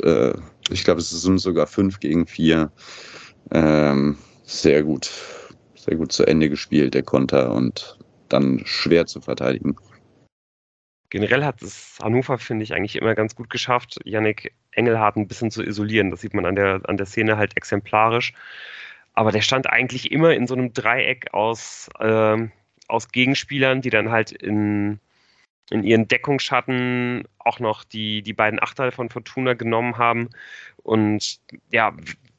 äh, 0.02 0.32
ich 0.70 0.84
glaube, 0.84 1.00
es 1.00 1.10
sind 1.10 1.38
sogar 1.38 1.66
fünf 1.66 2.00
gegen 2.00 2.26
vier. 2.26 2.70
Ähm, 3.52 4.18
sehr 4.42 4.82
gut, 4.82 5.10
sehr 5.74 5.96
gut 5.96 6.12
zu 6.12 6.24
Ende 6.24 6.48
gespielt, 6.48 6.94
der 6.94 7.02
Konter 7.02 7.52
und 7.52 7.98
dann 8.28 8.62
schwer 8.64 9.06
zu 9.06 9.20
verteidigen. 9.20 9.76
Generell 11.10 11.44
hat 11.44 11.62
es 11.62 11.98
Hannover, 12.02 12.38
finde 12.38 12.64
ich, 12.64 12.74
eigentlich 12.74 12.96
immer 12.96 13.14
ganz 13.14 13.36
gut 13.36 13.48
geschafft, 13.48 13.98
Yannick 14.04 14.52
Engelhardt 14.72 15.16
ein 15.16 15.28
bisschen 15.28 15.52
zu 15.52 15.62
isolieren. 15.62 16.10
Das 16.10 16.20
sieht 16.20 16.34
man 16.34 16.44
an 16.44 16.56
der, 16.56 16.80
an 16.84 16.96
der 16.96 17.06
Szene 17.06 17.36
halt 17.36 17.56
exemplarisch. 17.56 18.32
Aber 19.14 19.32
der 19.32 19.40
stand 19.40 19.70
eigentlich 19.70 20.10
immer 20.10 20.34
in 20.34 20.46
so 20.46 20.54
einem 20.54 20.72
Dreieck 20.72 21.32
aus, 21.32 21.88
äh, 22.00 22.48
aus 22.88 23.08
Gegenspielern, 23.12 23.80
die 23.80 23.90
dann 23.90 24.10
halt 24.10 24.32
in, 24.32 25.00
in 25.70 25.82
ihren 25.84 26.08
Deckungsschatten 26.08 27.26
auch 27.38 27.60
noch 27.60 27.84
die, 27.84 28.22
die 28.22 28.32
beiden 28.32 28.62
Achteile 28.62 28.92
von 28.92 29.10
Fortuna 29.10 29.54
genommen 29.54 29.98
haben. 29.98 30.30
Und 30.82 31.40
ja, 31.70 31.92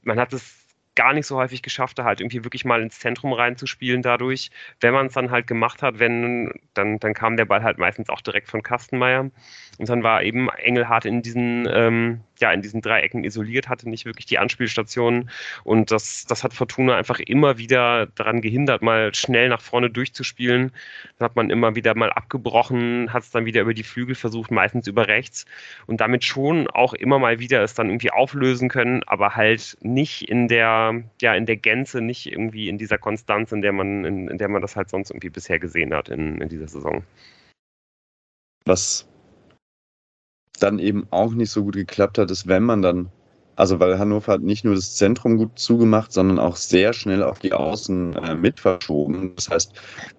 man 0.03 0.19
hat 0.19 0.33
es 0.33 0.67
gar 0.95 1.13
nicht 1.13 1.27
so 1.27 1.37
häufig 1.37 1.61
geschafft, 1.61 1.99
da 1.99 2.05
halt 2.05 2.21
irgendwie 2.21 2.43
wirklich 2.43 2.65
mal 2.65 2.81
ins 2.81 2.99
Zentrum 2.99 3.31
reinzuspielen 3.31 4.01
dadurch. 4.01 4.49
Wenn 4.79 4.93
man 4.93 5.07
es 5.07 5.13
dann 5.13 5.29
halt 5.29 5.45
gemacht 5.45 5.83
hat, 5.83 5.99
wenn, 5.99 6.51
dann, 6.73 6.99
dann 6.99 7.13
kam 7.13 7.37
der 7.37 7.45
Ball 7.45 7.63
halt 7.63 7.77
meistens 7.77 8.09
auch 8.09 8.21
direkt 8.21 8.49
von 8.49 8.63
Kastenmeier. 8.63 9.29
Und 9.77 9.89
dann 9.89 10.03
war 10.03 10.23
eben 10.23 10.49
Engelhardt 10.49 11.05
in 11.05 11.21
diesen, 11.21 11.67
ähm, 11.71 12.21
ja, 12.39 12.51
in 12.51 12.61
diesen 12.61 12.81
Dreiecken 12.81 13.23
isoliert, 13.23 13.69
hatte 13.69 13.89
nicht 13.89 14.05
wirklich 14.05 14.25
die 14.25 14.37
Anspielstationen. 14.37 15.29
Und 15.63 15.91
das, 15.91 16.25
das 16.25 16.43
hat 16.43 16.53
Fortuna 16.53 16.95
einfach 16.95 17.19
immer 17.19 17.57
wieder 17.57 18.07
daran 18.15 18.41
gehindert, 18.41 18.81
mal 18.81 19.13
schnell 19.13 19.49
nach 19.49 19.61
vorne 19.61 19.89
durchzuspielen. 19.89 20.71
Dann 21.17 21.25
hat 21.25 21.35
man 21.35 21.49
immer 21.49 21.75
wieder 21.75 21.95
mal 21.95 22.11
abgebrochen, 22.11 23.11
hat 23.13 23.23
es 23.23 23.31
dann 23.31 23.45
wieder 23.45 23.61
über 23.61 23.73
die 23.73 23.83
Flügel 23.83 24.15
versucht, 24.15 24.51
meistens 24.51 24.87
über 24.87 25.07
rechts. 25.07 25.45
Und 25.85 26.01
damit 26.01 26.23
schon 26.23 26.67
auch 26.67 26.93
immer 26.93 27.19
mal 27.19 27.39
wieder 27.39 27.63
es 27.63 27.73
dann 27.73 27.89
irgendwie 27.89 28.11
auflösen 28.11 28.69
können, 28.69 29.03
aber 29.07 29.35
halt 29.35 29.77
nicht 29.81 30.29
in 30.29 30.47
der, 30.47 31.03
ja, 31.21 31.35
in 31.35 31.45
der 31.45 31.57
Gänze, 31.57 32.01
nicht 32.01 32.31
irgendwie 32.31 32.69
in 32.69 32.77
dieser 32.77 32.97
Konstanz, 32.97 33.51
in 33.51 33.61
der 33.61 33.73
man, 33.73 34.05
in, 34.05 34.27
in 34.27 34.37
der 34.37 34.49
man 34.49 34.61
das 34.61 34.75
halt 34.75 34.89
sonst 34.89 35.11
irgendwie 35.11 35.29
bisher 35.29 35.59
gesehen 35.59 35.93
hat 35.93 36.09
in, 36.09 36.41
in 36.41 36.49
dieser 36.49 36.67
Saison. 36.67 37.03
Was 38.65 39.07
dann 40.59 40.79
eben 40.79 41.07
auch 41.11 41.33
nicht 41.33 41.51
so 41.51 41.63
gut 41.63 41.75
geklappt 41.75 42.17
hat, 42.17 42.31
ist, 42.31 42.47
wenn 42.47 42.63
man 42.63 42.81
dann, 42.81 43.09
also 43.55 43.79
weil 43.79 43.97
Hannover 43.97 44.33
hat 44.33 44.41
nicht 44.41 44.65
nur 44.65 44.75
das 44.75 44.95
Zentrum 44.95 45.37
gut 45.37 45.57
zugemacht, 45.57 46.11
sondern 46.11 46.39
auch 46.39 46.55
sehr 46.55 46.93
schnell 46.93 47.23
auf 47.23 47.39
die 47.39 47.53
Außen 47.53 48.13
äh, 48.15 48.35
mit 48.35 48.59
verschoben. 48.59 49.33
Das 49.35 49.49
heißt, 49.49 49.73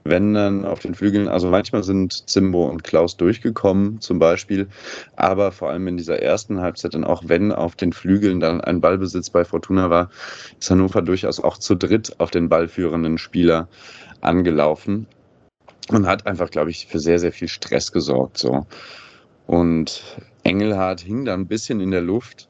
wenn 0.04 0.34
dann 0.34 0.64
auf 0.64 0.80
den 0.80 0.94
Flügeln, 0.94 1.28
also 1.28 1.48
manchmal 1.48 1.84
sind 1.84 2.28
Zimbo 2.28 2.66
und 2.66 2.84
Klaus 2.84 3.16
durchgekommen 3.16 4.00
zum 4.00 4.18
Beispiel, 4.18 4.68
aber 5.16 5.52
vor 5.52 5.70
allem 5.70 5.86
in 5.86 5.96
dieser 5.96 6.20
ersten 6.20 6.60
Halbzeit 6.60 6.94
dann 6.94 7.04
auch, 7.04 7.22
wenn 7.26 7.52
auf 7.52 7.76
den 7.76 7.92
Flügeln 7.92 8.40
dann 8.40 8.60
ein 8.60 8.80
Ballbesitz 8.80 9.30
bei 9.30 9.44
Fortuna 9.44 9.90
war, 9.90 10.10
ist 10.58 10.70
Hannover 10.70 11.02
durchaus 11.02 11.40
auch 11.40 11.58
zu 11.58 11.76
dritt 11.76 12.18
auf 12.18 12.30
den 12.30 12.48
ballführenden 12.48 13.18
Spieler 13.18 13.68
angelaufen 14.20 15.06
und 15.90 16.06
hat 16.06 16.26
einfach, 16.26 16.50
glaube 16.50 16.70
ich, 16.70 16.86
für 16.86 16.98
sehr, 16.98 17.18
sehr 17.18 17.32
viel 17.32 17.48
Stress 17.48 17.92
gesorgt. 17.92 18.38
So. 18.38 18.66
Und 19.48 20.02
Engelhardt 20.44 21.00
hing 21.00 21.24
da 21.24 21.32
ein 21.32 21.46
bisschen 21.46 21.80
in 21.80 21.90
der 21.90 22.02
Luft, 22.02 22.48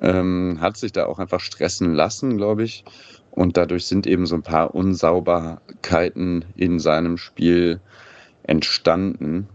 ähm, 0.00 0.58
hat 0.60 0.76
sich 0.76 0.90
da 0.90 1.06
auch 1.06 1.20
einfach 1.20 1.38
stressen 1.38 1.94
lassen, 1.94 2.36
glaube 2.36 2.64
ich. 2.64 2.84
Und 3.30 3.56
dadurch 3.56 3.86
sind 3.86 4.08
eben 4.08 4.26
so 4.26 4.34
ein 4.34 4.42
paar 4.42 4.74
Unsauberkeiten 4.74 6.44
in 6.56 6.80
seinem 6.80 7.16
Spiel 7.16 7.80
entstanden. 8.42 9.46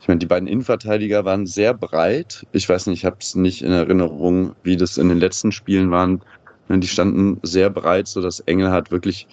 Ich 0.00 0.08
meine, 0.08 0.18
die 0.18 0.26
beiden 0.26 0.48
Innenverteidiger 0.48 1.24
waren 1.24 1.46
sehr 1.46 1.72
breit. 1.74 2.44
Ich 2.50 2.68
weiß 2.68 2.88
nicht, 2.88 3.00
ich 3.00 3.04
habe 3.04 3.18
es 3.20 3.36
nicht 3.36 3.62
in 3.62 3.70
Erinnerung, 3.70 4.56
wie 4.64 4.76
das 4.76 4.98
in 4.98 5.08
den 5.08 5.18
letzten 5.18 5.52
Spielen 5.52 5.92
waren. 5.92 6.22
Die 6.68 6.88
standen 6.88 7.38
sehr 7.44 7.70
breit, 7.70 8.08
sodass 8.08 8.40
Engelhardt 8.40 8.90
wirklich 8.90 9.28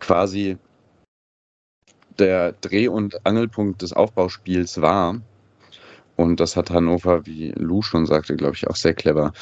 quasi 0.00 0.56
der 2.18 2.50
Dreh- 2.60 2.88
und 2.88 3.24
Angelpunkt 3.24 3.82
des 3.82 3.92
Aufbauspiels 3.92 4.80
war. 4.80 5.20
Und 6.22 6.40
das 6.40 6.56
hat 6.56 6.70
Hannover, 6.70 7.26
wie 7.26 7.50
Lou 7.56 7.82
schon 7.82 8.06
sagte, 8.06 8.36
glaube 8.36 8.54
ich, 8.54 8.68
auch 8.68 8.76
sehr 8.76 8.94
clever 8.94 9.32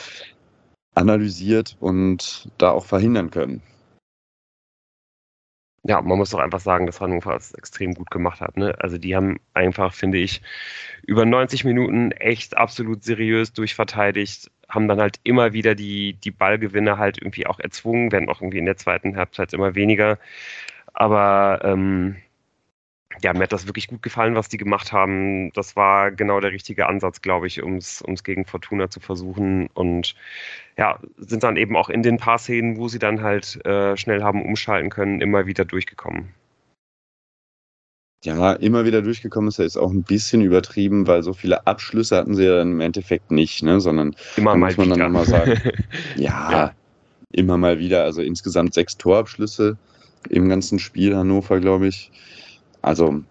analysiert 0.95 1.77
und 1.81 2.51
da 2.59 2.71
auch 2.71 2.87
verhindern 2.87 3.31
können. 3.31 3.63
Ja, 5.83 6.03
man 6.03 6.19
muss 6.19 6.31
doch 6.31 6.41
einfach 6.41 6.61
sagen, 6.61 6.87
dass 6.87 7.01
Hannover 7.01 7.35
es 7.37 7.55
extrem 7.55 7.95
gut 7.95 8.11
gemacht 8.11 8.41
hat. 8.41 8.57
Ne? 8.57 8.75
Also 8.81 8.99
die 8.99 9.17
haben 9.17 9.39
einfach, 9.55 9.95
finde 9.95 10.19
ich, 10.19 10.43
über 11.07 11.25
90 11.25 11.65
Minuten 11.65 12.13
echt 12.13 12.57
absolut 12.57 13.03
seriös 13.03 13.53
durchverteidigt, 13.55 14.51
haben 14.69 14.89
dann 14.89 15.01
halt 15.01 15.21
immer 15.23 15.55
wieder 15.55 15.75
die, 15.75 16.15
die 16.15 16.31
Ballgewinne 16.31 16.99
halt 16.99 17.17
irgendwie 17.19 17.47
auch 17.47 17.61
erzwungen, 17.61 18.13
werden 18.13 18.29
auch 18.29 18.43
irgendwie 18.43 18.59
in 18.59 18.67
der 18.67 18.77
zweiten 18.77 19.17
Halbzeit 19.17 19.55
immer 19.55 19.75
weniger. 19.75 20.19
Aber 20.93 21.61
ähm, 21.65 22.17
ja, 23.23 23.33
mir 23.33 23.43
hat 23.43 23.53
das 23.53 23.67
wirklich 23.67 23.89
gut 23.89 24.03
gefallen, 24.03 24.35
was 24.35 24.49
die 24.49 24.57
gemacht 24.57 24.93
haben. 24.93 25.53
Das 25.53 25.77
war 25.77 26.11
genau 26.13 26.41
der 26.41 26.53
richtige 26.53 26.87
Ansatz, 26.87 27.21
glaube 27.21 27.49
ich, 27.49 27.63
um 27.63 27.77
es 27.77 28.25
gegen 28.25 28.45
Fortuna 28.45 28.89
zu 28.89 29.01
versuchen. 29.01 29.69
Und 29.75 30.15
ja, 30.79 30.99
sind 31.19 31.43
dann 31.43 31.57
eben 31.57 31.77
auch 31.77 31.89
in 31.89 32.03
den 32.03 32.19
paar 32.19 32.39
Szenen, 32.39 32.77
wo 32.77 32.89
sie 32.89 32.99
dann 32.99 33.23
halt 33.23 33.65
äh, 33.67 33.97
schnell 33.97 34.23
haben 34.23 34.45
umschalten 34.45 34.91
können, 34.91 35.21
immer 35.21 35.47
wieder 35.47 35.65
durchgekommen. 35.65 36.31
Ja, 38.23 38.53
immer 38.53 38.85
wieder 38.85 39.01
durchgekommen 39.01 39.49
ist 39.49 39.59
ja 39.59 39.65
jetzt 39.65 39.79
auch 39.79 39.91
ein 39.91 40.03
bisschen 40.03 40.43
übertrieben, 40.43 41.07
weil 41.07 41.23
so 41.23 41.33
viele 41.33 41.67
Abschlüsse 41.67 42.17
hatten 42.17 42.35
sie 42.35 42.45
ja 42.45 42.57
dann 42.57 42.73
im 42.73 42.81
Endeffekt 42.81 43.31
nicht, 43.31 43.63
ne? 43.63 43.81
sondern 43.81 44.15
immer 44.37 44.55
muss 44.57 44.77
man 44.77 44.87
wieder. 44.87 44.97
dann 44.97 45.13
nochmal 45.13 45.27
sagen, 45.27 45.59
ja, 46.17 46.53
ja, 46.53 46.75
immer 47.33 47.57
mal 47.57 47.79
wieder. 47.79 48.05
Also 48.05 48.21
insgesamt 48.21 48.75
sechs 48.75 48.99
Torabschlüsse 48.99 49.79
im 50.29 50.51
ganzen 50.51 50.79
Spiel 50.79 51.17
Hannover, 51.17 51.61
glaube 51.61 51.89
ich. 51.89 52.13
Also. 52.83 53.23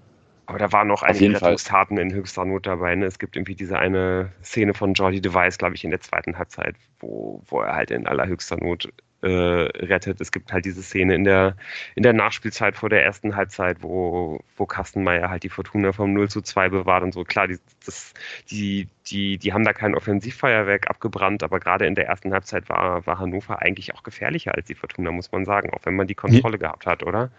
Aber 0.46 0.58
da 0.58 0.72
waren 0.72 0.88
noch 0.88 1.04
einige 1.04 1.36
Rettungstaten 1.36 1.98
in 2.00 2.12
höchster 2.12 2.44
Not 2.44 2.66
dabei. 2.66 2.96
Ne? 2.96 3.06
Es 3.06 3.20
gibt 3.20 3.36
irgendwie 3.36 3.54
diese 3.54 3.78
eine 3.78 4.32
Szene 4.44 4.74
von 4.74 4.96
Jordi 4.96 5.22
Device, 5.22 5.60
glaube 5.60 5.76
ich, 5.76 5.84
in 5.84 5.92
der 5.92 6.02
zweiten 6.02 6.40
Halbzeit, 6.40 6.76
wo, 7.00 7.44
wo 7.46 7.62
er 7.62 7.76
halt 7.76 7.92
in 7.92 8.08
allerhöchster 8.08 8.58
Not 8.58 8.90
äh, 9.22 9.28
rettet. 9.28 10.22
Es 10.22 10.32
gibt 10.32 10.52
halt 10.52 10.66
diese 10.66 10.82
Szene 10.82 11.16
in 11.16 11.24
der, 11.24 11.56
in 11.96 12.04
der 12.04 12.14
Nachspielzeit 12.14 12.76
vor 12.76 12.90
der 12.90 13.04
ersten 13.04 13.36
Halbzeit, 13.36 13.82
wo, 13.82 14.40
wo 14.56 14.66
Kastenmeier 14.66 15.30
halt 15.30 15.44
die 15.44 15.50
Fortuna 15.50 15.92
vom 15.92 16.14
0 16.14 16.30
zu 16.30 16.42
2 16.42 16.70
bewahrt 16.70 17.04
und 17.04 17.14
so. 17.14 17.24
Klar, 17.24 17.48
die, 17.48 17.60
das, 17.86 18.14
die, 18.50 18.88
die, 19.08 19.38
die 19.38 19.54
haben 19.54 19.64
da 19.64 19.74
kein 19.74 19.96
Offensivfeuerwerk 19.96 20.90
abgebrannt, 20.90 21.44
aber 21.44 21.60
gerade 21.60 21.86
in 21.86 21.96
der 21.96 22.08
ersten 22.08 22.34
Halbzeit 22.34 22.70
war, 22.70 23.06
war 23.06 23.20
Hannover 23.20 23.62
eigentlich 23.62 23.94
auch 23.94 24.04
gefährlicher 24.04 24.56
als 24.56 24.68
die 24.68 24.76
Fortuna, 24.76 25.12
muss 25.12 25.32
man 25.32 25.46
sagen, 25.46 25.70
auch 25.74 25.82
wenn 25.84 25.96
man 25.96 26.08
die 26.08 26.16
Kontrolle 26.16 26.58
gehabt 26.58 26.86
hat, 26.86 27.04
oder? 27.04 27.30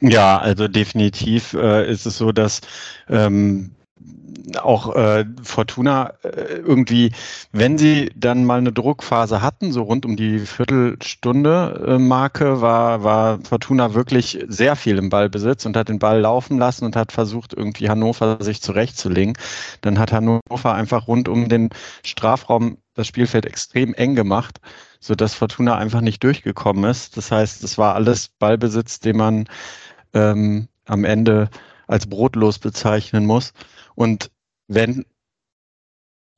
Ja, 0.00 0.38
also 0.38 0.68
definitiv 0.68 1.54
äh, 1.54 1.90
ist 1.90 2.06
es 2.06 2.18
so, 2.18 2.30
dass 2.32 2.60
ähm, 3.08 3.74
auch 4.56 4.94
äh, 4.94 5.24
Fortuna 5.42 6.14
äh, 6.22 6.54
irgendwie, 6.58 7.12
wenn 7.52 7.76
sie 7.78 8.10
dann 8.14 8.44
mal 8.44 8.58
eine 8.58 8.72
Druckphase 8.72 9.42
hatten, 9.42 9.72
so 9.72 9.82
rund 9.82 10.06
um 10.06 10.16
die 10.16 10.38
Viertelstunde 10.38 11.84
äh, 11.86 11.98
Marke, 11.98 12.60
war, 12.60 13.02
war 13.04 13.40
Fortuna 13.42 13.94
wirklich 13.94 14.44
sehr 14.48 14.76
viel 14.76 14.98
im 14.98 15.10
Ballbesitz 15.10 15.66
und 15.66 15.76
hat 15.76 15.88
den 15.88 15.98
Ball 15.98 16.20
laufen 16.20 16.58
lassen 16.58 16.84
und 16.84 16.96
hat 16.96 17.12
versucht, 17.12 17.52
irgendwie 17.52 17.88
Hannover 17.90 18.38
sich 18.40 18.62
zurechtzulegen. 18.62 19.36
Dann 19.82 19.98
hat 19.98 20.12
Hannover 20.12 20.74
einfach 20.74 21.08
rund 21.08 21.28
um 21.28 21.48
den 21.48 21.70
Strafraum 22.04 22.78
das 22.94 23.06
Spielfeld 23.06 23.46
extrem 23.46 23.94
eng 23.94 24.14
gemacht, 24.14 24.60
so 25.00 25.14
dass 25.14 25.34
Fortuna 25.34 25.76
einfach 25.76 26.00
nicht 26.00 26.22
durchgekommen 26.24 26.84
ist. 26.84 27.16
Das 27.16 27.30
heißt, 27.30 27.62
es 27.64 27.78
war 27.78 27.94
alles 27.94 28.28
Ballbesitz, 28.28 29.00
den 29.00 29.16
man 29.16 29.48
ähm, 30.14 30.68
am 30.86 31.04
Ende 31.04 31.50
als 31.86 32.06
brotlos 32.06 32.58
bezeichnen 32.58 33.26
muss. 33.26 33.52
Und 33.94 34.30
wenn 34.68 35.04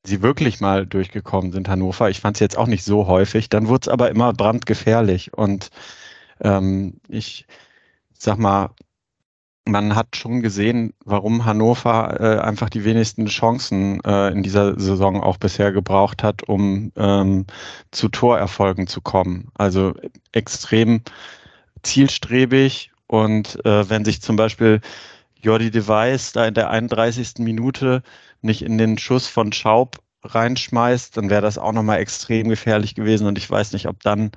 sie 0.05 0.23
wirklich 0.23 0.61
mal 0.61 0.87
durchgekommen 0.87 1.53
sind, 1.53 1.69
Hannover, 1.69 2.09
ich 2.11 2.21
fand 2.21 2.37
es 2.37 2.41
jetzt 2.41 2.57
auch 2.57 2.67
nicht 2.67 2.85
so 2.85 3.07
häufig, 3.07 3.49
dann 3.49 3.69
wurde 3.69 3.83
es 3.85 3.89
aber 3.89 4.11
immer 4.11 4.33
brandgefährlich. 4.33 5.35
Und 5.35 5.71
ähm, 6.41 7.01
ich 7.09 7.47
sag 8.13 8.39
mal, 8.39 8.71
man 9.67 9.95
hat 9.95 10.17
schon 10.17 10.43
gesehen, 10.43 10.95
warum 11.05 11.45
Hannover 11.45 12.19
äh, 12.21 12.41
einfach 12.41 12.71
die 12.71 12.85
wenigsten 12.85 13.27
Chancen 13.27 14.03
äh, 14.05 14.29
in 14.31 14.43
dieser 14.43 14.79
Saison 14.81 15.23
auch 15.23 15.37
bisher 15.37 15.73
gebraucht 15.73 16.23
hat, 16.23 16.49
um 16.49 16.93
ähm, 16.97 17.47
zu 17.91 18.09
Torerfolgen 18.09 18.87
zu 18.87 19.01
kommen. 19.01 19.49
Also 19.55 19.95
extrem 20.33 21.03
zielstrebig 21.83 22.91
und 23.11 23.65
äh, 23.67 23.91
wenn 23.91 24.05
sich 24.05 24.23
zum 24.23 24.37
Beispiel 24.37 24.81
Jordi 25.43 25.73
Device 25.73 26.31
da 26.33 26.47
in 26.47 26.55
der 26.55 26.71
31. 26.71 27.39
Minute 27.39 28.05
nicht 28.41 28.63
in 28.63 28.79
den 28.79 28.99
Schuss 28.99 29.27
von 29.27 29.53
Schaub 29.53 29.99
reinschmeißt, 30.23 31.17
dann 31.17 31.29
wäre 31.29 31.43
das 31.43 31.59
auch 31.59 31.73
nochmal 31.73 31.99
extrem 31.99 32.49
gefährlich 32.49 32.95
gewesen 32.95 33.27
und 33.27 33.37
ich 33.37 33.51
weiß 33.51 33.73
nicht, 33.73 33.89
ob 33.89 34.01
dann 34.05 34.31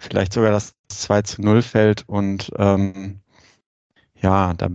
vielleicht 0.00 0.32
sogar 0.32 0.50
das 0.50 0.74
2 0.88 1.22
zu 1.22 1.40
0 1.40 1.62
fällt 1.62 2.02
und 2.08 2.50
ähm, 2.58 3.20
ja, 4.20 4.54
da 4.54 4.70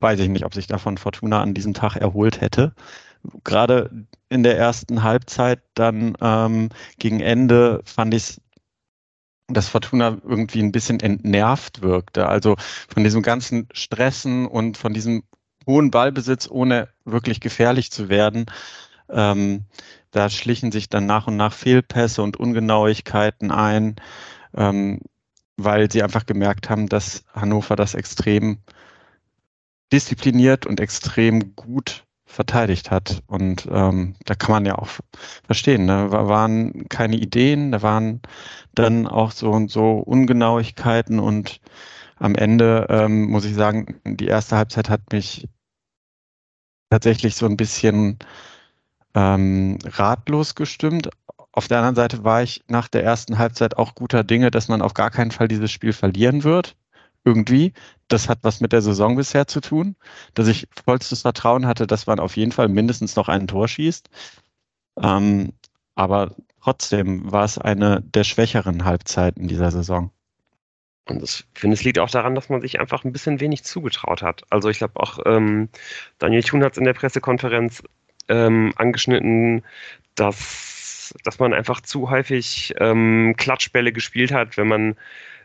weiß 0.00 0.18
ich 0.18 0.28
nicht, 0.28 0.44
ob 0.44 0.52
sich 0.52 0.66
davon 0.66 0.98
Fortuna 0.98 1.40
an 1.40 1.54
diesem 1.54 1.72
Tag 1.72 1.94
erholt 1.94 2.40
hätte. 2.40 2.74
Gerade 3.44 4.06
in 4.28 4.42
der 4.42 4.58
ersten 4.58 5.04
Halbzeit, 5.04 5.60
dann 5.74 6.16
ähm, 6.20 6.70
gegen 6.98 7.20
Ende 7.20 7.82
fand 7.84 8.12
ich 8.12 8.40
dass 9.54 9.68
Fortuna 9.68 10.18
irgendwie 10.22 10.60
ein 10.62 10.72
bisschen 10.72 11.00
entnervt 11.00 11.82
wirkte. 11.82 12.28
Also 12.28 12.56
von 12.92 13.04
diesem 13.04 13.22
ganzen 13.22 13.68
Stressen 13.72 14.46
und 14.46 14.76
von 14.76 14.92
diesem 14.92 15.24
hohen 15.66 15.90
Ballbesitz, 15.90 16.48
ohne 16.50 16.88
wirklich 17.04 17.40
gefährlich 17.40 17.90
zu 17.90 18.08
werden. 18.08 18.46
Ähm, 19.08 19.64
da 20.10 20.30
schlichen 20.30 20.72
sich 20.72 20.88
dann 20.88 21.06
nach 21.06 21.26
und 21.26 21.36
nach 21.36 21.52
Fehlpässe 21.52 22.22
und 22.22 22.36
Ungenauigkeiten 22.38 23.50
ein. 23.50 23.96
Ähm, 24.56 25.00
weil 25.64 25.90
sie 25.90 26.02
einfach 26.02 26.26
gemerkt 26.26 26.70
haben, 26.70 26.88
dass 26.88 27.24
Hannover 27.32 27.76
das 27.76 27.94
extrem 27.94 28.58
diszipliniert 29.92 30.66
und 30.66 30.80
extrem 30.80 31.54
gut 31.56 32.04
verteidigt 32.30 32.90
hat. 32.90 33.22
Und 33.26 33.68
ähm, 33.70 34.14
da 34.24 34.34
kann 34.34 34.52
man 34.52 34.66
ja 34.66 34.76
auch 34.76 34.88
verstehen, 35.44 35.84
ne? 35.84 36.08
da 36.10 36.28
waren 36.28 36.88
keine 36.88 37.16
Ideen, 37.16 37.72
da 37.72 37.82
waren 37.82 38.22
dann 38.74 39.06
auch 39.06 39.32
so 39.32 39.50
und 39.50 39.70
so 39.70 39.98
Ungenauigkeiten 39.98 41.18
und 41.18 41.60
am 42.16 42.34
Ende 42.34 42.86
ähm, 42.90 43.30
muss 43.30 43.44
ich 43.44 43.54
sagen, 43.54 44.00
die 44.04 44.26
erste 44.26 44.56
Halbzeit 44.56 44.90
hat 44.90 45.12
mich 45.12 45.48
tatsächlich 46.90 47.34
so 47.34 47.46
ein 47.46 47.56
bisschen 47.56 48.18
ähm, 49.14 49.78
ratlos 49.84 50.54
gestimmt, 50.54 51.10
auf 51.52 51.66
der 51.68 51.78
anderen 51.78 51.96
Seite 51.96 52.24
war 52.24 52.42
ich 52.42 52.62
nach 52.68 52.88
der 52.88 53.02
ersten 53.02 53.38
Halbzeit 53.38 53.76
auch 53.76 53.94
guter 53.94 54.22
Dinge, 54.22 54.50
dass 54.50 54.68
man 54.68 54.82
auf 54.82 54.94
gar 54.94 55.10
keinen 55.10 55.30
Fall 55.30 55.48
dieses 55.48 55.70
Spiel 55.70 55.92
verlieren 55.92 56.44
wird. 56.44 56.76
Irgendwie. 57.24 57.72
Das 58.08 58.28
hat 58.28 58.38
was 58.42 58.60
mit 58.60 58.72
der 58.72 58.82
Saison 58.82 59.16
bisher 59.16 59.46
zu 59.46 59.60
tun, 59.60 59.94
dass 60.34 60.48
ich 60.48 60.66
vollstes 60.84 61.22
Vertrauen 61.22 61.66
hatte, 61.66 61.86
dass 61.86 62.06
man 62.06 62.18
auf 62.18 62.36
jeden 62.36 62.52
Fall 62.52 62.68
mindestens 62.68 63.14
noch 63.16 63.28
ein 63.28 63.46
Tor 63.46 63.68
schießt. 63.68 64.08
Ähm, 65.02 65.52
aber 65.94 66.34
trotzdem 66.62 67.30
war 67.30 67.44
es 67.44 67.58
eine 67.58 68.00
der 68.02 68.24
schwächeren 68.24 68.84
Halbzeiten 68.84 69.48
dieser 69.48 69.70
Saison. 69.70 70.10
Und 71.06 71.22
ich 71.22 71.44
finde, 71.54 71.74
es 71.74 71.84
liegt 71.84 71.98
auch 71.98 72.10
daran, 72.10 72.34
dass 72.34 72.48
man 72.48 72.60
sich 72.60 72.80
einfach 72.80 73.04
ein 73.04 73.12
bisschen 73.12 73.40
wenig 73.40 73.64
zugetraut 73.64 74.22
hat. 74.22 74.42
Also 74.50 74.68
ich 74.68 74.78
glaube 74.78 74.98
auch, 75.00 75.18
ähm, 75.26 75.68
Daniel 76.18 76.42
Thun 76.42 76.62
hat 76.62 76.72
es 76.72 76.78
in 76.78 76.84
der 76.84 76.94
Pressekonferenz 76.94 77.82
ähm, 78.28 78.72
angeschnitten, 78.76 79.62
dass 80.14 80.70
dass, 81.24 81.38
man 81.40 81.52
einfach 81.52 81.80
zu 81.80 82.10
häufig 82.10 82.74
ähm, 82.78 83.34
Klatschbälle 83.36 83.92
gespielt 83.92 84.32
hat, 84.32 84.56
wenn 84.56 84.68
man 84.68 84.96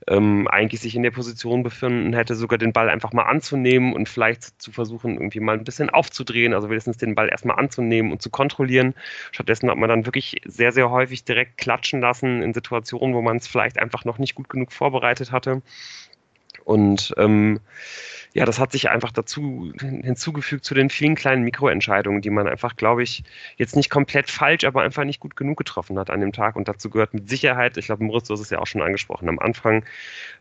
ähm, 0.08 0.48
eigentlich 0.48 0.82
sich 0.82 0.96
in 0.96 1.04
der 1.04 1.12
Position 1.12 1.64
befinden 1.64 2.14
hätte, 2.14 2.36
sogar 2.36 2.58
den 2.58 2.74
Ball 2.74 2.90
einfach 2.90 3.14
mal 3.14 3.24
anzunehmen 3.24 3.94
und 3.94 4.08
vielleicht 4.08 4.62
zu 4.62 4.72
versuchen, 4.72 5.16
irgendwie 5.16 5.40
mal 5.40 5.58
ein 5.58 5.64
bisschen 5.64 5.90
aufzudrehen, 5.90 6.54
also 6.54 6.70
wenigstens 6.70 6.98
den 6.98 7.16
Ball 7.16 7.30
erstmal 7.30 7.58
anzunehmen 7.58 8.12
und 8.12 8.22
zu 8.22 8.30
kontrollieren. 8.30 8.94
Stattdessen 9.32 9.70
hat 9.70 9.78
man 9.78 9.90
dann 9.90 10.06
wirklich 10.06 10.42
sehr, 10.46 10.72
sehr 10.72 10.92
häufig 10.92 11.26
direkt 11.26 11.58
klatschen 11.58 12.02
lassen 12.02 12.44
in 12.44 12.54
Situationen, 12.54 13.16
wo 13.16 13.22
man 13.22 13.38
es 13.38 13.48
vielleicht 13.48 13.80
einfach 13.80 14.06
noch 14.06 14.20
nicht 14.20 14.36
gut 14.36 14.50
genug 14.50 14.72
vorbereitet 14.72 15.32
hatte. 15.32 15.62
Und 16.66 17.14
ähm, 17.18 17.62
ja, 18.36 18.44
das 18.44 18.60
hat 18.60 18.74
sich 18.74 18.90
einfach 18.90 19.14
dazu 19.14 19.72
hinzugefügt 19.80 20.66
zu 20.66 20.74
den 20.74 20.90
vielen 20.90 21.16
kleinen 21.16 21.44
Mikroentscheidungen, 21.44 22.20
die 22.20 22.30
man 22.30 22.50
einfach, 22.50 22.76
glaube 22.76 23.02
ich, 23.02 23.24
jetzt 23.56 23.78
nicht 23.78 23.90
komplett 23.90 24.30
falsch, 24.30 24.66
aber 24.66 24.82
einfach 24.82 25.06
nicht 25.06 25.22
gut 25.22 25.38
genug 25.38 25.58
getroffen 25.58 25.98
hat 25.98 26.10
an 26.10 26.20
dem 26.20 26.34
Tag. 26.34 26.58
Und 26.58 26.68
dazu 26.68 26.90
gehört 26.90 27.14
mit 27.14 27.30
Sicherheit, 27.30 27.78
ich 27.78 27.86
glaube, 27.86 28.04
Moritz, 28.04 28.28
du 28.28 28.34
hast 28.34 28.42
es 28.42 28.50
ja 28.50 28.60
auch 28.60 28.68
schon 28.68 28.82
angesprochen 28.82 29.30
am 29.30 29.40
Anfang, 29.40 29.86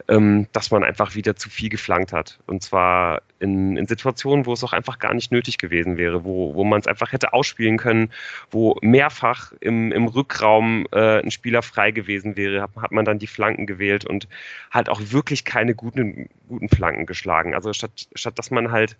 ähm, 0.08 0.48
dass 0.50 0.72
man 0.72 0.82
einfach 0.82 1.14
wieder 1.14 1.36
zu 1.36 1.48
viel 1.48 1.68
geflankt 1.68 2.12
hat. 2.12 2.40
Und 2.48 2.64
zwar 2.64 3.22
in, 3.38 3.76
in 3.76 3.86
Situationen, 3.86 4.44
wo 4.44 4.54
es 4.54 4.64
auch 4.64 4.72
einfach 4.72 4.98
gar 4.98 5.14
nicht 5.14 5.30
nötig 5.30 5.58
gewesen 5.58 5.96
wäre, 5.96 6.24
wo, 6.24 6.54
wo 6.56 6.64
man 6.64 6.80
es 6.80 6.88
einfach 6.88 7.12
hätte 7.12 7.32
ausspielen 7.32 7.76
können, 7.76 8.10
wo 8.50 8.76
mehrfach 8.82 9.52
im, 9.60 9.92
im 9.92 10.08
Rückraum 10.08 10.86
äh, 10.90 11.20
ein 11.20 11.30
Spieler 11.30 11.62
frei 11.62 11.92
gewesen 11.92 12.36
wäre, 12.36 12.62
hat, 12.62 12.70
hat 12.76 12.90
man 12.90 13.04
dann 13.04 13.20
die 13.20 13.28
Flanken 13.28 13.66
gewählt 13.66 14.04
und 14.04 14.26
halt 14.72 14.88
auch 14.88 15.00
wirklich 15.12 15.44
keine 15.44 15.76
guten, 15.76 16.13
guten 16.48 16.68
Flanken 16.68 17.06
geschlagen. 17.06 17.54
Also 17.54 17.72
statt, 17.72 18.08
statt 18.14 18.38
dass 18.38 18.50
man 18.50 18.70
halt 18.70 18.96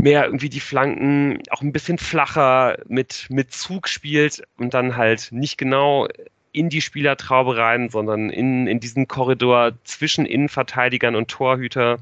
mehr 0.00 0.24
irgendwie 0.24 0.48
die 0.48 0.60
Flanken 0.60 1.42
auch 1.50 1.62
ein 1.62 1.72
bisschen 1.72 1.98
flacher 1.98 2.78
mit, 2.88 3.26
mit 3.30 3.52
Zug 3.52 3.88
spielt 3.88 4.42
und 4.56 4.74
dann 4.74 4.96
halt 4.96 5.28
nicht 5.30 5.58
genau 5.58 6.08
in 6.52 6.68
die 6.68 6.82
Spielertraube 6.82 7.56
rein, 7.56 7.88
sondern 7.88 8.28
in, 8.28 8.66
in 8.66 8.78
diesen 8.78 9.08
Korridor 9.08 9.72
zwischen 9.84 10.26
Innenverteidigern 10.26 11.14
und 11.16 11.28
Torhüter, 11.28 11.98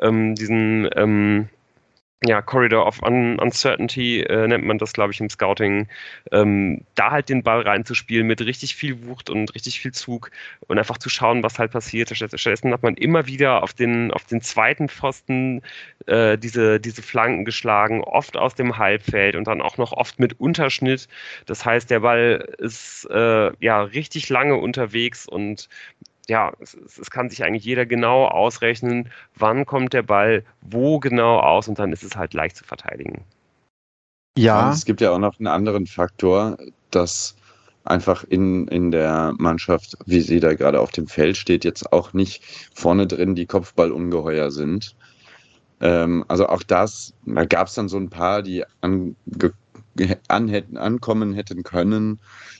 ähm, 0.00 0.34
diesen 0.34 0.88
ähm, 0.94 1.48
ja, 2.24 2.40
Corridor 2.40 2.86
of 2.86 3.02
Un 3.02 3.38
Uncertainty 3.38 4.22
äh, 4.22 4.46
nennt 4.48 4.64
man 4.64 4.78
das, 4.78 4.94
glaube 4.94 5.12
ich, 5.12 5.20
im 5.20 5.28
Scouting, 5.28 5.86
ähm, 6.32 6.82
da 6.94 7.10
halt 7.10 7.28
den 7.28 7.42
Ball 7.42 7.60
reinzuspielen 7.60 8.26
mit 8.26 8.40
richtig 8.40 8.74
viel 8.74 9.06
Wucht 9.06 9.28
und 9.28 9.54
richtig 9.54 9.80
viel 9.80 9.92
Zug 9.92 10.30
und 10.66 10.78
einfach 10.78 10.96
zu 10.96 11.10
schauen, 11.10 11.42
was 11.42 11.58
halt 11.58 11.72
passiert. 11.72 12.16
Stattdessen 12.16 12.72
hat 12.72 12.82
man 12.82 12.94
immer 12.94 13.26
wieder 13.26 13.62
auf 13.62 13.74
den, 13.74 14.12
auf 14.12 14.24
den 14.24 14.40
zweiten 14.40 14.88
Pfosten 14.88 15.60
äh, 16.06 16.38
diese, 16.38 16.80
diese 16.80 17.02
Flanken 17.02 17.44
geschlagen, 17.44 18.02
oft 18.02 18.36
aus 18.36 18.54
dem 18.54 18.78
Halbfeld 18.78 19.36
und 19.36 19.46
dann 19.46 19.60
auch 19.60 19.76
noch 19.76 19.92
oft 19.92 20.18
mit 20.18 20.40
Unterschnitt. 20.40 21.08
Das 21.44 21.66
heißt, 21.66 21.90
der 21.90 22.00
Ball 22.00 22.48
ist 22.58 23.06
äh, 23.10 23.52
ja 23.60 23.82
richtig 23.82 24.30
lange 24.30 24.56
unterwegs 24.56 25.28
und 25.28 25.68
ja, 26.28 26.52
es, 26.60 26.74
es, 26.74 27.10
kann 27.10 27.30
sich 27.30 27.44
eigentlich 27.44 27.64
jeder 27.64 27.86
genau 27.86 28.26
ausrechnen, 28.26 29.10
wann 29.36 29.64
kommt 29.64 29.92
der 29.92 30.02
Ball, 30.02 30.44
wo 30.60 30.98
genau 30.98 31.38
aus 31.38 31.68
und 31.68 31.78
dann 31.78 31.92
ist 31.92 32.02
es 32.02 32.16
halt 32.16 32.34
leicht 32.34 32.56
zu 32.56 32.64
verteidigen. 32.64 33.24
Ja. 34.36 34.70
Es 34.72 34.84
gibt 34.84 35.00
ja 35.00 35.12
auch 35.12 35.18
noch 35.18 35.38
einen 35.38 35.46
anderen 35.46 35.86
Faktor, 35.86 36.58
dass 36.90 37.36
einfach 37.84 38.24
in, 38.24 38.68
in 38.68 38.90
der 38.90 39.32
Mannschaft, 39.38 39.96
wie 40.06 40.20
sie 40.20 40.40
da 40.40 40.54
gerade 40.54 40.80
auf 40.80 40.90
dem 40.90 41.06
Feld 41.06 41.36
steht, 41.36 41.64
jetzt 41.64 41.92
auch 41.92 42.12
nicht 42.12 42.42
vorne 42.74 43.06
drin 43.06 43.34
die 43.34 43.46
Kopfballungeheuer 43.46 44.50
sind. 44.50 44.96
Ähm, 45.80 46.24
also 46.28 46.48
auch 46.48 46.62
das, 46.62 47.14
da 47.24 47.44
gab 47.44 47.68
es 47.68 47.74
dann 47.74 47.88
so 47.88 47.96
ein 47.96 48.10
paar, 48.10 48.42
die 48.42 48.64
an, 48.80 49.14
an 50.28 50.48
hätten, 50.48 50.76
ankommen 50.76 51.32
hätten 51.32 51.62
können, 51.62 52.18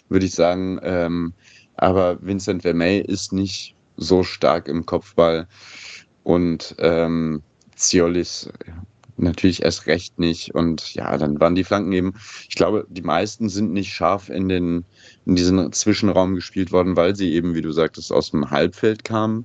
würde 0.08 0.26
ich 0.26 0.34
sagen. 0.34 0.78
Ähm, 0.82 1.34
aber 1.76 2.18
Vincent 2.20 2.62
Vermey 2.62 2.98
ist 2.98 3.32
nicht 3.32 3.74
so 3.96 4.22
stark 4.22 4.68
im 4.68 4.86
Kopfball 4.86 5.46
und 6.22 6.74
ähm, 6.78 7.42
Ziolis 7.74 8.50
natürlich 9.18 9.62
erst 9.62 9.86
recht 9.86 10.18
nicht. 10.18 10.54
Und 10.54 10.94
ja, 10.94 11.16
dann 11.16 11.40
waren 11.40 11.54
die 11.54 11.64
Flanken 11.64 11.92
eben, 11.92 12.14
ich 12.48 12.54
glaube, 12.54 12.86
die 12.88 13.02
meisten 13.02 13.48
sind 13.48 13.72
nicht 13.72 13.92
scharf 13.92 14.28
in, 14.28 14.48
den, 14.48 14.84
in 15.24 15.36
diesen 15.36 15.72
Zwischenraum 15.72 16.34
gespielt 16.34 16.72
worden, 16.72 16.96
weil 16.96 17.16
sie 17.16 17.32
eben, 17.32 17.54
wie 17.54 17.62
du 17.62 17.72
sagtest, 17.72 18.12
aus 18.12 18.30
dem 18.30 18.50
Halbfeld 18.50 19.04
kamen. 19.04 19.44